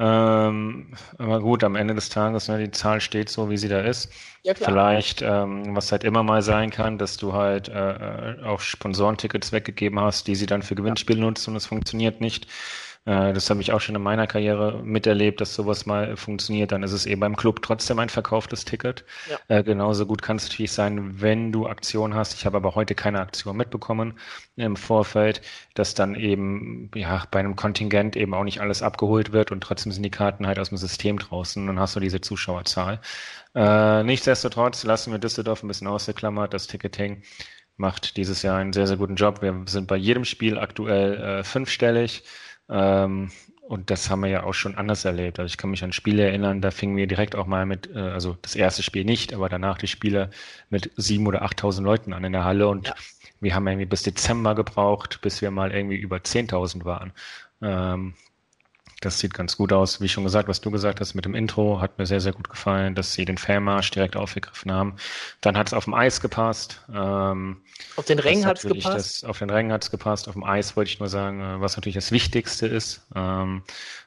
Ähm, 0.00 0.94
aber 1.18 1.40
gut, 1.40 1.62
am 1.62 1.76
Ende 1.76 1.94
des 1.94 2.08
Tages, 2.08 2.48
ne, 2.48 2.58
die 2.58 2.70
Zahl 2.70 3.02
steht 3.02 3.28
so, 3.28 3.50
wie 3.50 3.58
sie 3.58 3.68
da 3.68 3.80
ist. 3.80 4.10
Ja. 4.44 4.54
Vielleicht, 4.54 5.20
ähm, 5.20 5.76
was 5.76 5.92
halt 5.92 6.04
immer 6.04 6.22
mal 6.22 6.40
sein 6.40 6.70
kann, 6.70 6.96
dass 6.96 7.18
du 7.18 7.34
halt 7.34 7.68
äh, 7.68 8.32
äh 8.32 8.42
auch 8.44 8.60
Sponsorentickets 8.60 9.52
weggegeben 9.52 10.00
hast, 10.00 10.26
die 10.26 10.34
sie 10.34 10.46
dann 10.46 10.62
für 10.62 10.74
Gewinnspiele 10.74 11.18
ja. 11.18 11.26
nutzen 11.26 11.50
und 11.50 11.56
es 11.56 11.66
funktioniert 11.66 12.22
nicht. 12.22 12.46
Äh, 13.06 13.32
das 13.32 13.50
habe 13.50 13.60
ich 13.60 13.72
auch 13.72 13.80
schon 13.80 13.94
in 13.94 14.02
meiner 14.02 14.26
Karriere 14.26 14.82
miterlebt, 14.82 15.40
dass 15.40 15.54
sowas 15.54 15.86
mal 15.86 16.16
funktioniert. 16.16 16.72
Dann 16.72 16.82
ist 16.82 16.92
es 16.92 17.06
eben 17.06 17.20
beim 17.20 17.36
Club 17.36 17.62
trotzdem 17.62 17.98
ein 17.98 18.08
verkauftes 18.08 18.64
Ticket. 18.64 19.04
Ja. 19.30 19.38
Äh, 19.48 19.62
genauso 19.62 20.06
gut 20.06 20.22
kann 20.22 20.36
es 20.36 20.48
natürlich 20.48 20.72
sein, 20.72 21.20
wenn 21.20 21.52
du 21.52 21.66
Aktionen 21.66 22.14
hast. 22.14 22.34
Ich 22.34 22.46
habe 22.46 22.56
aber 22.56 22.74
heute 22.74 22.94
keine 22.94 23.20
Aktion 23.20 23.56
mitbekommen 23.56 24.18
im 24.56 24.76
Vorfeld, 24.76 25.42
dass 25.74 25.94
dann 25.94 26.14
eben 26.14 26.90
ja 26.94 27.24
bei 27.30 27.40
einem 27.40 27.56
Kontingent 27.56 28.16
eben 28.16 28.34
auch 28.34 28.44
nicht 28.44 28.60
alles 28.60 28.82
abgeholt 28.82 29.32
wird 29.32 29.52
und 29.52 29.60
trotzdem 29.62 29.92
sind 29.92 30.02
die 30.02 30.10
Karten 30.10 30.46
halt 30.46 30.58
aus 30.58 30.70
dem 30.70 30.78
System 30.78 31.18
draußen 31.18 31.60
und 31.60 31.66
dann 31.66 31.80
hast 31.80 31.96
du 31.96 32.00
diese 32.00 32.20
Zuschauerzahl. 32.20 33.00
Äh, 33.54 34.02
nichtsdestotrotz 34.04 34.84
lassen 34.84 35.12
wir 35.12 35.18
Düsseldorf 35.18 35.62
ein 35.62 35.68
bisschen 35.68 35.86
ausgeklammert. 35.88 36.54
Das 36.54 36.66
Ticketing 36.66 37.22
macht 37.76 38.16
dieses 38.16 38.42
Jahr 38.42 38.58
einen 38.58 38.72
sehr, 38.72 38.86
sehr 38.86 38.96
guten 38.96 39.16
Job. 39.16 39.42
Wir 39.42 39.64
sind 39.66 39.88
bei 39.88 39.96
jedem 39.96 40.24
Spiel 40.24 40.58
aktuell 40.58 41.14
äh, 41.20 41.44
fünfstellig. 41.44 42.24
Ähm, 42.68 43.30
und 43.66 43.90
das 43.90 44.10
haben 44.10 44.22
wir 44.22 44.28
ja 44.28 44.42
auch 44.44 44.52
schon 44.52 44.76
anders 44.76 45.04
erlebt. 45.04 45.38
Also 45.38 45.46
ich 45.46 45.56
kann 45.56 45.70
mich 45.70 45.82
an 45.84 45.92
Spiele 45.92 46.24
erinnern, 46.24 46.60
da 46.60 46.70
fingen 46.70 46.96
wir 46.96 47.06
direkt 47.06 47.34
auch 47.34 47.46
mal 47.46 47.64
mit, 47.64 47.88
äh, 47.94 47.98
also 47.98 48.36
das 48.42 48.54
erste 48.56 48.82
Spiel 48.82 49.04
nicht, 49.04 49.32
aber 49.32 49.48
danach 49.48 49.78
die 49.78 49.86
Spiele 49.86 50.30
mit 50.68 50.90
sieben 50.96 51.26
oder 51.26 51.42
achttausend 51.42 51.84
Leuten 51.84 52.12
an 52.12 52.24
in 52.24 52.32
der 52.32 52.44
Halle 52.44 52.68
und 52.68 52.88
ja. 52.88 52.94
wir 53.40 53.54
haben 53.54 53.66
irgendwie 53.66 53.86
bis 53.86 54.02
Dezember 54.02 54.54
gebraucht, 54.54 55.20
bis 55.22 55.40
wir 55.40 55.50
mal 55.50 55.72
irgendwie 55.72 55.96
über 55.96 56.22
zehntausend 56.22 56.84
waren. 56.84 57.12
Ähm, 57.62 58.14
das 59.04 59.18
sieht 59.18 59.34
ganz 59.34 59.56
gut 59.56 59.72
aus. 59.72 60.00
Wie 60.00 60.08
schon 60.08 60.24
gesagt, 60.24 60.48
was 60.48 60.60
du 60.60 60.70
gesagt 60.70 61.00
hast 61.00 61.14
mit 61.14 61.24
dem 61.24 61.34
Intro, 61.34 61.80
hat 61.80 61.98
mir 61.98 62.06
sehr, 62.06 62.20
sehr 62.20 62.32
gut 62.32 62.48
gefallen, 62.48 62.94
dass 62.94 63.12
sie 63.12 63.24
den 63.24 63.38
Fellmarsch 63.38 63.90
direkt 63.90 64.16
aufgegriffen 64.16 64.72
haben. 64.72 64.96
Dann 65.40 65.56
hat 65.56 65.68
es 65.68 65.74
auf 65.74 65.84
dem 65.84 65.94
Eis 65.94 66.20
gepasst. 66.20 66.80
Ähm, 66.92 67.62
auf 67.96 68.04
den 68.04 68.18
Rängen 68.18 68.46
hat 68.46 68.58
es 68.58 68.64
gepasst. 68.64 69.22
Das, 69.22 69.24
auf 69.24 69.38
den 69.38 69.50
Rängen 69.50 69.72
hat 69.72 69.84
es 69.84 69.90
gepasst. 69.90 70.28
Auf 70.28 70.34
dem 70.34 70.44
Eis 70.44 70.76
wollte 70.76 70.90
ich 70.90 71.00
nur 71.00 71.08
sagen, 71.08 71.40
äh, 71.40 71.60
was 71.60 71.76
natürlich 71.76 71.94
das 71.94 72.12
Wichtigste 72.12 72.66
ist. 72.66 73.06
Ähm, 73.14 73.62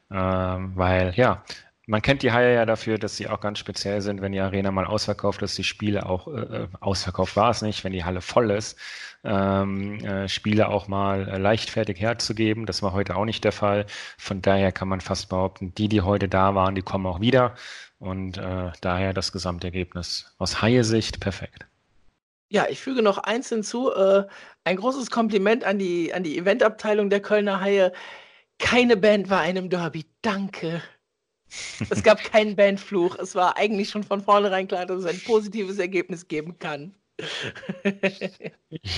ähm, 0.09 0.71
weil, 0.75 1.13
ja, 1.15 1.43
man 1.87 2.01
kennt 2.01 2.21
die 2.21 2.33
Haie 2.33 2.53
ja 2.53 2.65
dafür, 2.65 2.97
dass 2.97 3.15
sie 3.15 3.29
auch 3.29 3.39
ganz 3.39 3.59
speziell 3.59 4.01
sind, 4.01 4.21
wenn 4.21 4.33
die 4.33 4.41
Arena 4.41 4.71
mal 4.71 4.85
ausverkauft 4.85 5.41
ist, 5.41 5.57
die 5.57 5.63
Spiele 5.63 6.05
auch 6.05 6.27
äh, 6.27 6.63
äh 6.63 6.67
ausverkauft 6.81 7.35
war 7.37 7.49
es 7.49 7.61
nicht, 7.61 7.83
wenn 7.83 7.93
die 7.93 8.03
Halle 8.03 8.21
voll 8.21 8.51
ist, 8.51 8.77
ähm, 9.23 10.03
äh, 10.03 10.27
Spiele 10.27 10.67
auch 10.67 10.89
mal 10.89 11.27
äh, 11.29 11.37
leichtfertig 11.37 11.99
herzugeben. 11.99 12.65
Das 12.65 12.83
war 12.83 12.91
heute 12.91 13.15
auch 13.15 13.23
nicht 13.23 13.43
der 13.45 13.53
Fall. 13.53 13.85
Von 14.17 14.41
daher 14.41 14.73
kann 14.73 14.89
man 14.89 14.99
fast 14.99 15.29
behaupten, 15.29 15.73
die, 15.75 15.87
die 15.87 16.01
heute 16.01 16.27
da 16.27 16.55
waren, 16.55 16.75
die 16.75 16.81
kommen 16.81 17.05
auch 17.05 17.21
wieder. 17.21 17.55
Und 17.99 18.37
äh, 18.37 18.71
daher 18.81 19.13
das 19.13 19.31
Gesamtergebnis 19.31 20.35
aus 20.37 20.61
Haie-Sicht 20.61 21.21
perfekt. 21.21 21.65
Ja, 22.49 22.67
ich 22.69 22.79
füge 22.81 23.01
noch 23.01 23.17
eins 23.17 23.49
hinzu. 23.49 23.91
Äh, 23.93 24.27
ein 24.65 24.75
großes 24.75 25.09
Kompliment 25.09 25.63
an 25.63 25.79
die, 25.79 26.13
an 26.13 26.23
die 26.23 26.37
Eventabteilung 26.37 27.09
der 27.09 27.21
Kölner 27.21 27.61
Haie. 27.61 27.93
Keine 28.59 28.97
Band 28.97 29.29
war 29.29 29.39
einem 29.39 29.69
Derby. 29.69 30.05
Danke. 30.21 30.81
Es 31.89 32.03
gab 32.03 32.23
keinen 32.23 32.55
Bandfluch. 32.55 33.17
Es 33.19 33.35
war 33.35 33.57
eigentlich 33.57 33.89
schon 33.89 34.03
von 34.03 34.21
vornherein 34.21 34.67
klar, 34.67 34.85
dass 34.85 34.99
es 34.99 35.05
ein 35.05 35.21
positives 35.25 35.79
Ergebnis 35.79 36.27
geben 36.27 36.59
kann. 36.59 36.93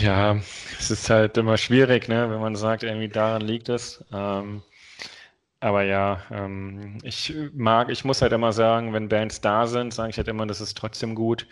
ja, 0.02 0.40
es 0.80 0.92
ist 0.92 1.10
halt 1.10 1.38
immer 1.38 1.58
schwierig, 1.58 2.08
ne, 2.08 2.30
wenn 2.30 2.42
man 2.42 2.56
sagt, 2.56 2.84
irgendwie 2.84 3.08
daran 3.08 3.42
liegt 3.42 3.70
es. 3.70 4.04
Ähm, 4.12 4.62
aber 5.62 5.84
ja, 5.84 6.24
ähm, 6.32 6.98
ich 7.04 7.34
mag, 7.54 7.90
ich 7.90 8.06
muss 8.06 8.22
halt 8.22 8.32
immer 8.34 8.54
sagen, 8.54 8.94
wenn 8.94 9.10
Bands 9.10 9.42
da 9.42 9.68
sind, 9.68 9.94
sage 9.94 10.10
ich 10.10 10.18
halt 10.18 10.28
immer, 10.28 10.48
das 10.48 10.62
ist 10.62 10.78
trotzdem 10.78 11.16
gut. 11.16 11.48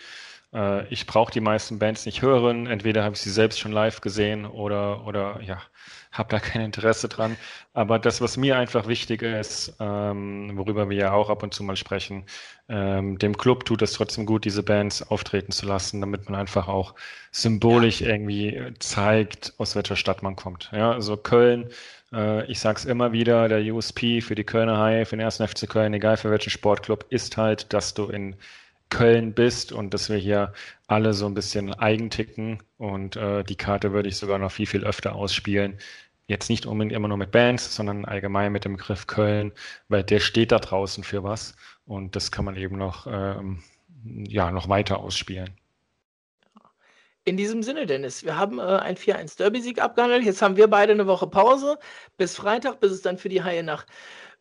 Äh, 0.54 0.88
ich 0.88 1.06
brauche 1.08 1.32
die 1.32 1.42
meisten 1.42 1.80
Bands 1.80 2.06
nicht 2.06 2.22
hören. 2.22 2.68
Entweder 2.68 3.04
habe 3.04 3.16
ich 3.16 3.22
sie 3.22 3.32
selbst 3.32 3.60
schon 3.60 3.72
live 3.72 4.02
gesehen 4.02 4.46
oder, 4.46 5.06
oder 5.06 5.42
ja, 5.42 5.62
habe 6.12 6.30
da 6.30 6.40
kein 6.40 6.62
Interesse 6.62 7.08
dran. 7.08 7.38
Aber 7.74 8.00
das, 8.00 8.22
was 8.22 8.38
mir 8.38 8.58
einfach 8.58 8.88
wichtig 8.88 9.22
ist, 9.22 9.76
ähm, 9.80 10.52
worüber 10.56 10.90
wir 10.90 10.98
ja 10.98 11.12
auch 11.14 11.30
ab 11.30 11.44
und 11.44 11.54
zu 11.54 11.64
mal 11.64 11.76
sprechen, 11.76 12.26
ähm, 12.70 13.18
dem 13.18 13.38
Club 13.38 13.66
tut 13.66 13.82
es 13.82 13.94
trotzdem 13.94 14.26
gut, 14.26 14.46
diese 14.46 14.64
Bands 14.64 15.02
auftreten 15.04 15.52
zu 15.52 15.66
lassen, 15.66 16.02
damit 16.02 16.30
man 16.30 16.40
einfach 16.40 16.68
auch 16.68 16.96
symbolisch 17.32 18.02
ja. 18.02 18.10
irgendwie 18.10 18.74
zeigt, 18.80 19.54
aus 19.58 19.76
welcher 19.76 19.96
Stadt 19.96 20.24
man 20.24 20.36
kommt. 20.36 20.70
Ja, 20.74 20.92
also 20.92 21.18
Köln, 21.18 21.70
äh, 22.12 22.46
ich 22.52 22.60
sage 22.60 22.80
es 22.80 22.86
immer 22.86 23.12
wieder, 23.12 23.48
der 23.48 23.62
USP 23.74 24.22
für 24.22 24.36
die 24.36 24.44
Kölner 24.44 24.80
High, 24.80 25.08
für 25.08 25.16
den 25.16 25.24
ersten 25.24 25.48
FC 25.48 25.70
Köln, 25.70 25.94
egal 25.94 26.18
für 26.18 26.32
welchen 26.32 26.50
Sportclub, 26.50 27.06
ist 27.10 27.38
halt, 27.38 27.74
dass 27.74 27.94
du 27.94 28.08
in 28.08 28.36
Köln 28.90 29.34
bist 29.34 29.72
und 29.72 29.94
dass 29.94 30.10
wir 30.10 30.18
hier 30.18 30.54
alle 30.88 31.14
so 31.14 31.26
ein 31.26 31.34
bisschen 31.34 31.74
eigenticken 31.74 32.64
und 32.78 33.16
äh, 33.16 33.44
die 33.44 33.56
Karte 33.56 33.92
würde 33.92 34.10
ich 34.10 34.18
sogar 34.18 34.40
noch 34.40 34.52
viel, 34.52 34.66
viel 34.68 34.86
öfter 34.86 35.16
ausspielen. 35.16 35.78
Jetzt 36.28 36.50
nicht 36.50 36.66
unbedingt 36.66 36.94
immer 36.94 37.08
nur 37.08 37.18
mit 37.18 37.32
Bands, 37.32 37.76
sondern 37.76 38.06
allgemein 38.06 38.52
mit 38.52 38.66
dem 38.66 38.78
Begriff 38.78 39.08
Köln, 39.08 39.52
weil 39.88 40.04
der 40.04 40.20
steht 40.20 40.52
da 40.52 40.60
draußen 40.60 41.04
für 41.04 41.24
was 41.24 41.56
und 41.86 42.16
das 42.16 42.32
kann 42.32 42.46
man 42.46 42.56
eben 42.56 42.78
noch, 42.78 43.08
ähm, 43.10 43.64
ja, 44.04 44.52
noch 44.52 44.70
weiter 44.70 45.00
ausspielen. 45.00 45.58
In 47.28 47.36
diesem 47.36 47.62
Sinne, 47.62 47.86
Dennis, 47.86 48.24
wir 48.24 48.38
haben 48.38 48.58
äh, 48.58 48.62
ein 48.62 48.96
4-1 48.96 49.38
Derby-Sieg 49.38 49.82
abgehandelt. 49.82 50.24
Jetzt 50.24 50.42
haben 50.42 50.56
wir 50.56 50.70
beide 50.70 50.94
eine 50.94 51.08
Woche 51.08 51.28
Pause 51.28 51.78
bis 52.16 52.38
Freitag, 52.38 52.80
bis 52.80 52.94
es 52.94 53.02
dann 53.02 53.18
für 53.18 53.28
die 53.28 53.44
Haie 53.44 53.64
nach 53.64 53.86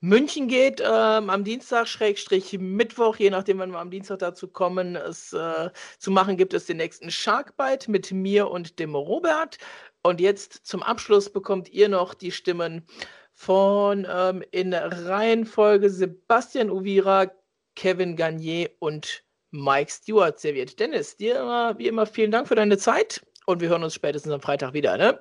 München 0.00 0.46
geht 0.46 0.80
ähm, 0.80 1.30
am 1.30 1.42
Dienstag, 1.42 1.88
Schrägstrich 1.88 2.58
Mittwoch, 2.58 3.16
je 3.16 3.30
nachdem, 3.30 3.58
wann 3.58 3.72
wir 3.72 3.78
am 3.78 3.90
Dienstag 3.90 4.18
dazu 4.18 4.46
kommen, 4.46 4.94
es 4.94 5.32
äh, 5.32 5.70
zu 5.98 6.10
machen, 6.10 6.36
gibt 6.36 6.52
es 6.52 6.66
den 6.66 6.76
nächsten 6.76 7.10
Sharkbite 7.10 7.90
mit 7.90 8.12
mir 8.12 8.50
und 8.50 8.78
dem 8.78 8.94
Robert. 8.94 9.58
Und 10.02 10.20
jetzt 10.20 10.66
zum 10.66 10.82
Abschluss 10.82 11.32
bekommt 11.32 11.70
ihr 11.70 11.88
noch 11.88 12.14
die 12.14 12.30
Stimmen 12.30 12.86
von 13.32 14.06
ähm, 14.10 14.42
in 14.50 14.74
Reihenfolge 14.74 15.90
Sebastian 15.90 16.70
Uvira, 16.70 17.30
Kevin 17.74 18.16
Garnier 18.16 18.70
und 18.78 19.24
Mike 19.50 19.90
Stewart 19.90 20.38
serviert. 20.38 20.78
Dennis, 20.78 21.16
dir 21.16 21.40
immer, 21.40 21.78
wie 21.78 21.86
immer 21.88 22.06
vielen 22.06 22.30
Dank 22.30 22.48
für 22.48 22.54
deine 22.54 22.78
Zeit 22.78 23.24
und 23.46 23.60
wir 23.60 23.68
hören 23.68 23.84
uns 23.84 23.94
spätestens 23.94 24.32
am 24.32 24.40
Freitag 24.40 24.72
wieder. 24.72 24.96
Ne? 24.96 25.18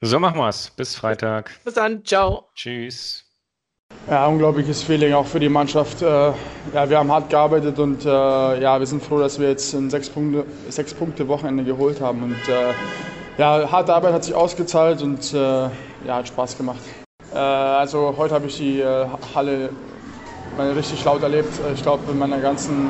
So 0.00 0.18
machen 0.18 0.38
wir 0.38 0.48
es. 0.48 0.70
Bis 0.70 0.94
Freitag. 0.94 1.58
Bis 1.64 1.74
dann. 1.74 2.04
Ciao. 2.04 2.50
Tschüss. 2.54 3.27
Ja, 4.10 4.26
unglaubliches 4.26 4.82
Feeling 4.82 5.12
auch 5.12 5.26
für 5.26 5.38
die 5.38 5.50
Mannschaft. 5.50 6.00
Äh, 6.00 6.06
ja, 6.06 6.88
wir 6.88 6.96
haben 6.96 7.12
hart 7.12 7.28
gearbeitet 7.28 7.78
und 7.78 8.06
äh, 8.06 8.08
ja, 8.08 8.78
wir 8.78 8.86
sind 8.86 9.02
froh, 9.02 9.18
dass 9.18 9.38
wir 9.38 9.50
jetzt 9.50 9.74
ein 9.74 9.90
sechs 9.90 10.08
Punkte, 10.08 10.46
sechs 10.70 10.94
Punkte 10.94 11.28
Wochenende 11.28 11.62
geholt 11.62 12.00
haben. 12.00 12.22
Und 12.22 12.48
äh, 12.48 12.72
ja, 13.36 13.70
harte 13.70 13.92
Arbeit 13.92 14.14
hat 14.14 14.24
sich 14.24 14.34
ausgezahlt 14.34 15.02
und 15.02 15.32
ja, 15.32 15.70
hat 16.08 16.26
Spaß 16.26 16.56
gemacht. 16.56 16.80
also 17.32 18.14
heute 18.16 18.34
habe 18.34 18.46
ich 18.46 18.56
die 18.56 18.82
Halle 19.34 19.70
richtig 20.74 21.04
laut 21.04 21.22
erlebt. 21.22 21.52
Ich 21.74 21.82
glaube, 21.82 22.10
in 22.10 22.18
meiner 22.18 22.38
ganzen 22.38 22.88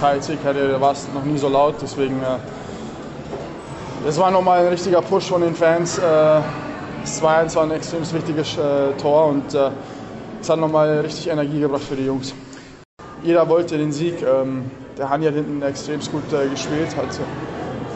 KLC-Karriere 0.00 0.80
war 0.80 0.92
es 0.92 1.06
noch 1.14 1.22
nie 1.22 1.38
so 1.38 1.48
laut. 1.48 1.76
Deswegen, 1.80 2.20
es 4.08 4.18
war 4.18 4.32
nochmal 4.32 4.62
ein 4.62 4.68
richtiger 4.68 5.02
Push 5.02 5.28
von 5.28 5.42
den 5.42 5.54
Fans. 5.54 6.00
Das 6.00 7.22
2-1 7.22 7.54
war 7.54 7.62
ein 7.62 7.70
extrem 7.70 8.00
wichtiges 8.12 8.58
Tor 9.00 9.26
und 9.26 9.56
das 10.46 10.52
hat 10.52 10.60
nochmal 10.60 11.00
richtig 11.00 11.26
Energie 11.26 11.58
gebracht 11.58 11.82
für 11.82 11.96
die 11.96 12.06
Jungs. 12.06 12.32
Jeder 13.24 13.48
wollte 13.48 13.76
den 13.76 13.90
Sieg. 13.90 14.22
Ähm, 14.22 14.70
der 14.96 15.10
Hani 15.10 15.26
hat 15.26 15.34
hinten 15.34 15.60
extrem 15.60 15.98
gut 15.98 16.32
äh, 16.32 16.48
gespielt, 16.48 16.96
hat 16.96 17.08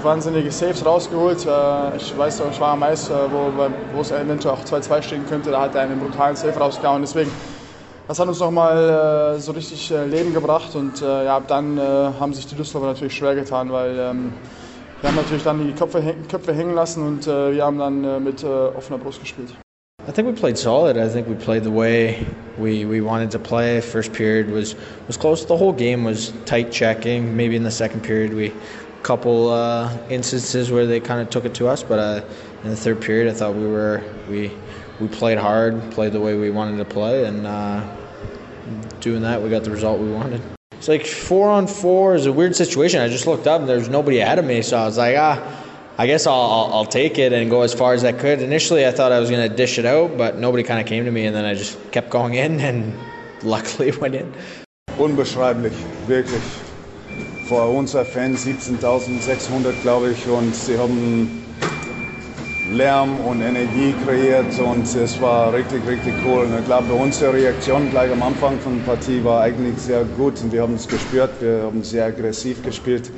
wahnsinnige 0.03 0.51
Saves 0.51 0.85
rausgeholt. 0.85 1.47
Äh, 1.47 1.97
ich 1.97 2.19
weiß, 2.19 2.43
ich 2.51 2.61
war 2.61 2.73
am 2.73 2.83
Eis, 2.83 3.09
äh, 3.09 3.13
wo, 3.95 4.01
es 4.01 4.11
eventuell 4.11 4.55
auch 4.55 4.65
2-2 4.65 5.03
stehen 5.03 5.27
könnte. 5.29 5.53
Da 5.53 5.61
hat 5.61 5.77
er 5.77 5.83
einen 5.83 6.01
brutalen 6.01 6.35
Save 6.35 6.59
rausgehauen. 6.59 7.03
Deswegen, 7.03 7.31
das 8.09 8.19
hat 8.19 8.27
uns 8.27 8.41
nochmal 8.41 9.37
so 9.39 9.53
richtig 9.53 9.89
Leben 10.11 10.35
gebracht. 10.35 10.75
Und 10.75 11.01
ja, 11.01 11.39
dann 11.39 11.81
haben 12.19 12.35
sich 12.35 12.49
die 12.49 12.57
Düsseldorfer 12.57 12.89
natürlich 12.89 13.15
schwer 13.17 13.37
getan, 13.37 13.71
weil 13.71 13.97
ähm, 13.97 14.33
wir 15.01 15.09
haben 15.09 15.17
natürlich 15.17 15.45
dann 15.45 15.65
die 15.65 15.73
Köpfe, 15.73 16.03
Köpfe 16.29 16.53
hängen 16.53 16.75
lassen 16.75 17.07
und 17.07 17.27
wir 17.29 17.65
haben 17.65 17.79
dann 17.79 18.25
mit 18.25 18.43
offener 18.43 18.99
Brust 18.99 19.21
gespielt. 19.21 19.55
I 20.09 20.13
think 20.13 20.27
we 20.27 20.35
played 20.35 20.57
solid. 20.57 20.97
I 20.97 21.09
think 21.09 21.29
we 21.29 21.35
played 21.35 21.63
the 21.63 21.71
way 21.71 22.27
we, 22.57 22.85
we 22.87 23.01
wanted 23.01 23.31
to 23.33 23.39
play. 23.39 23.81
First 23.81 24.13
period 24.13 24.51
was 24.51 24.75
was 25.07 25.17
close. 25.17 25.45
The 25.45 25.57
whole 25.57 25.73
game 25.73 26.05
was 26.05 26.33
tight 26.47 26.73
checking. 26.73 27.37
Maybe 27.37 27.55
in 27.55 27.63
the 27.65 27.71
second 27.71 28.03
period 28.03 28.33
we 28.33 28.53
couple 29.03 29.49
uh, 29.49 29.97
instances 30.09 30.71
where 30.71 30.87
they 30.87 31.01
kind 31.01 31.21
of 31.21 31.31
took 31.31 31.45
it 31.45 31.55
to 31.55 31.67
us, 31.67 31.83
but 31.83 31.99
uh, 31.99 32.23
in 32.65 32.71
the 32.71 32.77
third 32.77 33.01
period 33.01 33.33
I 33.33 33.37
thought 33.37 33.55
we 33.55 33.67
were 33.67 34.03
we 34.29 34.51
we 35.01 35.09
played 35.09 35.39
hard, 35.39 35.91
played 35.91 36.13
the 36.13 36.21
way 36.21 36.37
we 36.37 36.51
wanted 36.51 36.77
to 36.79 36.85
play, 36.85 37.25
and 37.27 37.47
uh, 37.47 37.97
doing 39.01 39.23
that 39.23 39.43
we 39.43 39.49
got 39.49 39.65
the 39.65 39.71
result 39.71 40.01
we 40.01 40.11
wanted. 40.11 40.43
It's 40.73 40.89
like 40.89 41.05
four 41.05 41.51
on 41.51 41.67
four 41.67 42.15
is 42.15 42.27
a 42.27 42.33
weird 42.33 42.57
situation. 42.57 43.01
I 43.01 43.09
just 43.09 43.27
looked 43.27 43.47
up 43.47 43.61
and 43.61 43.69
there 43.69 43.79
was 43.79 43.91
nobody 43.91 44.21
ahead 44.21 44.39
of 44.39 44.45
me, 44.47 44.63
so 44.63 44.79
I 44.79 44.85
was 44.87 44.97
like 44.97 45.17
ah 45.19 45.60
I 46.01 46.07
guess 46.07 46.27
I'll, 46.27 46.33
I'll, 46.35 46.73
I'll, 46.77 46.87
take 46.87 47.19
it 47.19 47.35
and 47.35 47.51
go 47.51 47.61
as 47.61 47.75
far 47.75 47.93
as 47.93 48.05
I 48.05 48.13
could. 48.13 48.41
Initially, 48.41 48.87
I 48.87 48.91
thought 48.91 49.13
I 49.13 49.21
was 49.21 49.29
going 49.29 49.47
to 49.47 49.55
dish 49.55 49.79
it 49.79 49.85
out, 49.85 50.17
but 50.17 50.39
nobody 50.39 50.63
kind 50.63 50.81
of 50.81 50.87
came 50.87 51.05
to 51.05 51.11
me, 51.11 51.27
and 51.27 51.37
then 51.37 51.45
I 51.45 51.53
just 51.53 51.77
kept 51.93 52.09
going 52.09 52.33
in, 52.33 52.59
and 52.59 52.95
luckily 53.43 53.91
went 54.01 54.15
in. 54.15 54.33
Unbeschreiblich, 54.97 55.75
wirklich. 56.07 56.41
Vor 57.45 57.69
unserer 57.69 58.07
Fans 58.07 58.47
17.600, 58.47 59.75
glaube 59.83 60.13
ich, 60.13 60.27
und 60.27 60.55
sie 60.55 60.79
haben 60.79 61.45
Lärm 62.73 63.21
und 63.21 63.43
Energie 63.43 63.93
kreiert 64.07 64.59
und 64.59 64.87
es 64.97 65.21
war 65.21 65.53
richtig, 65.53 65.87
richtig 65.87 66.15
cool. 66.25 66.45
Und 66.45 66.59
ich 66.59 66.65
glaube, 66.65 66.95
unsere 66.95 67.35
Reaktion 67.35 67.91
gleich 67.91 68.11
am 68.11 68.23
Anfang 68.23 68.59
von 68.61 68.79
der 68.79 68.95
Partie 68.95 69.23
war 69.23 69.43
eigentlich 69.43 69.77
sehr 69.77 70.05
gut 70.17 70.41
und 70.41 70.51
wir 70.51 70.63
haben 70.63 70.77
es 70.77 70.89
gespürt, 70.89 71.33
wir 71.41 71.65
haben 71.65 71.83
sehr 71.83 72.07
aggressiv 72.07 72.65
gespielt 72.65 73.11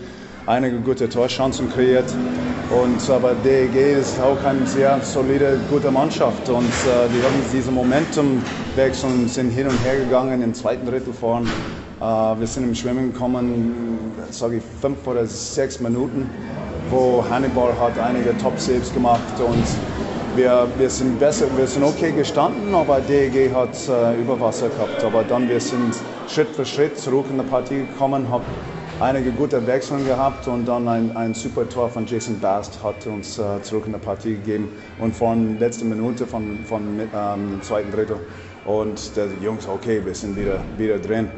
einige 0.46 0.78
gute 0.78 1.08
Torchancen 1.08 1.70
kreiert. 1.70 2.12
Und, 2.70 3.08
aber 3.10 3.34
DEG 3.34 4.00
ist 4.00 4.20
auch 4.20 4.42
eine 4.44 4.66
sehr 4.66 4.98
solide, 5.02 5.58
gute 5.70 5.90
Mannschaft. 5.90 6.48
Und 6.48 6.64
äh, 6.64 7.08
die 7.08 7.22
haben 7.22 7.44
diesen 7.52 7.74
Momentumwechsel 7.74 9.10
und 9.10 9.28
sind 9.28 9.50
hin 9.50 9.66
und 9.66 9.78
her 9.84 9.96
gegangen 9.96 10.42
im 10.42 10.54
zweiten 10.54 10.86
Drittel 10.86 11.12
vorn. 11.12 11.46
Äh, 12.00 12.04
wir 12.04 12.46
sind 12.46 12.64
im 12.64 12.74
Schwimmen 12.74 13.12
gekommen, 13.12 14.12
sage 14.30 14.56
ich, 14.56 14.62
fünf 14.80 15.06
oder 15.06 15.26
sechs 15.26 15.80
Minuten, 15.80 16.30
wo 16.88 17.24
Hannibal 17.28 17.78
hat 17.78 17.98
einige 17.98 18.36
Top-Saves 18.38 18.92
gemacht 18.94 19.38
und 19.38 19.64
wir, 20.34 20.66
wir 20.78 20.88
sind 20.88 21.18
besser, 21.18 21.44
wir 21.54 21.66
sind 21.66 21.84
okay 21.84 22.10
gestanden, 22.10 22.74
aber 22.74 23.00
DEG 23.00 23.52
hat 23.54 23.76
äh, 23.86 24.18
Überwasser 24.18 24.70
gehabt. 24.70 25.04
Aber 25.04 25.24
dann 25.24 25.46
wir 25.46 25.60
sind 25.60 25.94
Schritt 26.26 26.48
für 26.56 26.64
Schritt 26.64 26.98
zurück 26.98 27.26
in 27.30 27.36
die 27.36 27.44
Partie 27.44 27.80
gekommen, 27.80 28.26
haben 28.30 28.42
einige 29.00 29.32
gute 29.32 29.66
Wechsel 29.66 30.04
gehabt 30.04 30.46
und 30.48 30.66
dann 30.66 30.86
ein, 30.88 31.16
ein 31.16 31.34
super 31.34 31.68
Tor 31.68 31.88
von 31.90 32.06
Jason 32.06 32.38
Bast 32.40 32.82
hat 32.82 33.06
uns 33.06 33.38
äh, 33.38 33.62
zurück 33.62 33.84
in 33.86 33.92
die 33.92 33.98
Partie 33.98 34.34
gegeben 34.34 34.68
und 34.98 35.14
von 35.14 35.58
letzter 35.58 35.84
Minute 35.84 36.26
von, 36.26 36.58
von 36.64 37.00
ähm, 37.00 37.60
zweiten 37.62 37.90
Drittel 37.90 38.16
Und 38.64 39.16
der 39.16 39.26
Jungs, 39.42 39.66
okay, 39.66 40.00
wir 40.04 40.14
sind 40.14 40.36
wieder, 40.36 40.60
wieder 40.76 40.98
drin. 40.98 41.28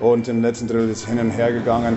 Und 0.00 0.26
im 0.28 0.42
letzten 0.42 0.66
Drittel 0.66 0.90
ist 0.90 1.06
hin 1.06 1.20
und 1.20 1.30
her 1.30 1.52
gegangen. 1.52 1.96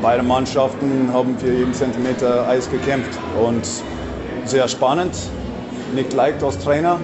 Beide 0.00 0.22
Mannschaften 0.22 1.12
haben 1.12 1.36
für 1.38 1.52
jeden 1.52 1.74
Zentimeter 1.74 2.48
Eis 2.48 2.70
gekämpft 2.70 3.18
und 3.38 3.68
sehr 4.44 4.66
spannend. 4.68 5.14
Nicht 5.94 6.12
leicht 6.14 6.42
als 6.42 6.58
Trainer, 6.58 6.98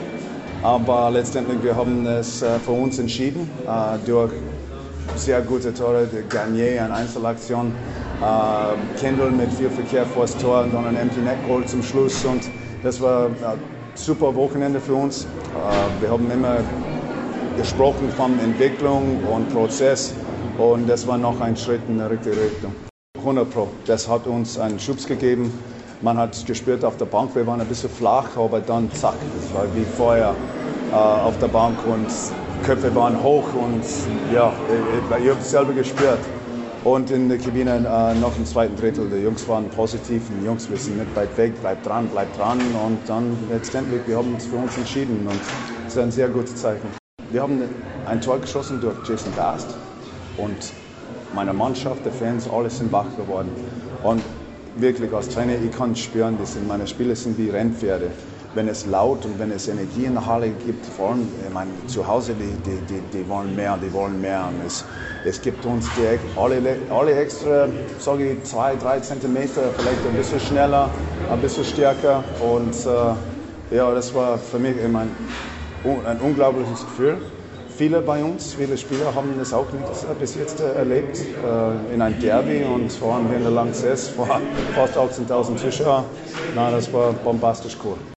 aber 0.63 1.11
letztendlich 1.11 1.63
wir 1.63 1.77
haben 1.77 2.07
es 2.07 2.41
äh, 2.41 2.59
für 2.61 2.71
uns 2.71 2.99
entschieden 2.99 3.51
äh, 3.67 3.99
durch 4.07 4.33
sehr 5.15 5.41
gute 5.43 5.73
Tore, 5.73 6.09
Garnier 6.29 6.83
an 6.83 6.93
Einzelaktion, 6.93 7.73
äh, 8.23 9.01
Kendall 9.01 9.31
mit 9.31 9.53
viel 9.53 9.71
Verkehr 9.71 10.05
vor 10.07 10.23
das 10.23 10.37
Tor 10.39 10.63
und 10.63 10.75
dann 10.75 10.87
ein 10.87 10.97
Empty 10.97 11.21
Net 11.21 11.39
Goal 11.47 11.65
zum 11.65 11.83
Schluss 11.83 12.25
und 12.25 12.43
das 12.83 13.01
war 13.01 13.27
ein 13.27 13.59
super 13.95 14.35
Wochenende 14.35 14.81
für 14.81 14.95
uns. 14.95 15.27
wir 16.01 16.11
haben 16.11 16.31
immer 16.31 16.59
gesprochen 17.57 18.11
von 18.11 18.39
Entwicklung 18.41 19.19
und 19.33 19.49
Prozess 19.53 20.13
und 20.59 20.89
das 20.89 21.07
war 21.07 21.19
noch 21.19 21.41
ein 21.41 21.57
Schritt 21.57 21.81
in 21.89 21.99
die 21.99 22.05
richtige 22.05 22.37
Richtung. 22.37 22.73
100 23.19 23.51
Pro, 23.51 23.69
das 23.87 24.09
hat 24.09 24.27
uns 24.27 24.59
einen 24.59 24.79
Schubs 24.79 25.07
gegeben. 25.07 25.53
Man 26.03 26.19
hat 26.19 26.45
gespürt 26.47 26.85
auf 26.85 26.97
der 26.99 27.07
Bank, 27.07 27.35
wir 27.35 27.47
waren 27.47 27.61
ein 27.61 27.67
bisschen 27.67 27.91
flach, 27.91 28.37
aber 28.37 28.61
dann 28.61 28.91
zack, 28.93 29.17
das 29.35 29.55
war 29.55 29.65
wie 29.75 29.85
Feuer 29.85 30.35
äh, 30.93 30.95
auf 30.95 31.39
der 31.39 31.49
Bank 31.49 31.85
und 31.87 32.07
Köpfe 32.65 32.95
waren 32.95 33.23
hoch 33.23 33.55
und 33.55 33.85
ja, 34.33 34.53
ich, 34.69 35.25
ich 35.25 35.31
habe 35.31 35.41
es 35.41 35.51
selber 35.51 35.73
gespürt. 35.73 36.21
Und 36.85 37.11
in 37.11 37.29
der 37.29 37.39
Kabine 37.39 37.77
äh, 37.79 38.15
noch 38.15 38.37
im 38.39 38.45
zweiten 38.45 38.77
Drittel, 38.77 39.09
die 39.09 39.17
Jungs 39.17 39.49
waren 39.49 39.69
positiv, 39.71 40.29
die 40.29 40.45
Jungs, 40.45 40.71
wir 40.71 40.77
sind 40.77 40.99
nicht 40.99 41.17
weit 41.17 41.37
weg, 41.37 41.55
bleib 41.61 41.83
dran, 41.83 42.09
bleib 42.09 42.33
dran 42.35 42.75
und 42.77 43.09
dann 43.09 43.49
letztendlich, 43.49 44.07
wir 44.07 44.17
haben 44.19 44.35
uns 44.35 44.47
für 44.47 44.57
uns 44.57 44.77
entschieden 44.77 45.27
und 45.27 45.41
das 45.41 45.97
ist 45.97 45.99
ein 45.99 46.13
sehr 46.13 46.29
gutes 46.29 46.55
Zeichen. 46.57 46.95
Wir 47.29 47.43
haben 47.43 47.61
ein 48.05 48.21
Tor 48.21 48.41
geschossen 48.41 48.81
durch 48.81 48.99
Jason 49.05 49.35
Bast 49.35 49.67
und 50.37 50.73
meine 51.33 51.53
Mannschaft, 51.53 52.07
die 52.07 52.11
Fans, 52.11 52.49
alle 52.49 52.71
sind 52.71 52.93
wach 52.93 53.17
geworden. 53.17 53.51
Und 54.01 54.23
wirklich 54.77 55.13
als 55.13 55.29
Trainer, 55.29 55.55
ich 55.55 55.73
kann 55.73 55.97
spüren, 55.97 56.39
das 56.39 56.53
sind, 56.53 56.69
meine 56.69 56.87
Spieler 56.87 57.17
sind 57.17 57.37
wie 57.37 57.51
Rennpferde. 57.51 58.13
Wenn 58.57 58.69
es 58.69 58.87
laut 58.87 59.27
und 59.27 59.39
wenn 59.39 59.51
es 59.51 59.69
Energie 59.69 60.07
in 60.07 60.15
der 60.15 60.25
Halle 60.25 60.49
gibt, 60.49 60.87
vor 60.87 61.11
allem 61.11 61.29
ich 61.47 61.53
meine, 61.53 61.71
zu 61.89 62.07
Hause, 62.09 62.33
die, 62.33 62.55
die, 62.65 62.79
die, 62.87 63.01
die 63.13 63.29
wollen 63.29 63.55
mehr, 63.55 63.77
die 63.77 63.93
wollen 63.93 64.19
mehr. 64.19 64.49
Und 64.49 64.67
es, 64.67 64.83
es 65.27 65.43
gibt 65.43 65.67
uns 65.67 65.87
die, 65.95 66.19
alle, 66.41 66.79
alle 66.89 67.15
extra, 67.17 67.69
sage 67.99 68.33
ich, 68.33 68.45
zwei, 68.45 68.75
drei 68.77 68.99
Zentimeter, 69.01 69.61
vielleicht 69.77 70.01
ein 70.07 70.15
bisschen 70.17 70.41
schneller, 70.41 70.89
ein 71.31 71.39
bisschen 71.43 71.65
stärker. 71.65 72.25
Und 72.41 72.75
äh, 72.87 73.77
ja, 73.77 73.93
das 73.93 74.15
war 74.15 74.39
für 74.39 74.59
mich 74.59 74.77
ich 74.83 74.89
mein, 74.91 75.11
ein 76.07 76.19
unglaubliches 76.21 76.81
Gefühl. 76.87 77.19
Viele 77.77 78.01
bei 78.01 78.25
uns, 78.25 78.55
viele 78.55 78.79
Spieler 78.79 79.15
haben 79.15 79.35
das 79.39 79.53
auch 79.53 79.67
nicht 79.71 80.19
bis 80.19 80.35
jetzt 80.35 80.61
erlebt 80.61 81.19
äh, 81.21 81.95
in 81.95 82.01
einem 82.01 82.19
Derby 82.19 82.65
und 82.65 82.91
vor 82.91 83.17
allem 83.17 83.31
in 83.35 83.43
der 83.43 83.51
Lanxess 83.51 84.09
vor 84.17 84.41
fast 84.75 84.97
18.000 84.97 85.57
Zuschauern. 85.57 86.05
Na, 86.55 86.71
das 86.71 86.91
war 86.91 87.13
bombastisch 87.13 87.77
cool. 87.85 87.99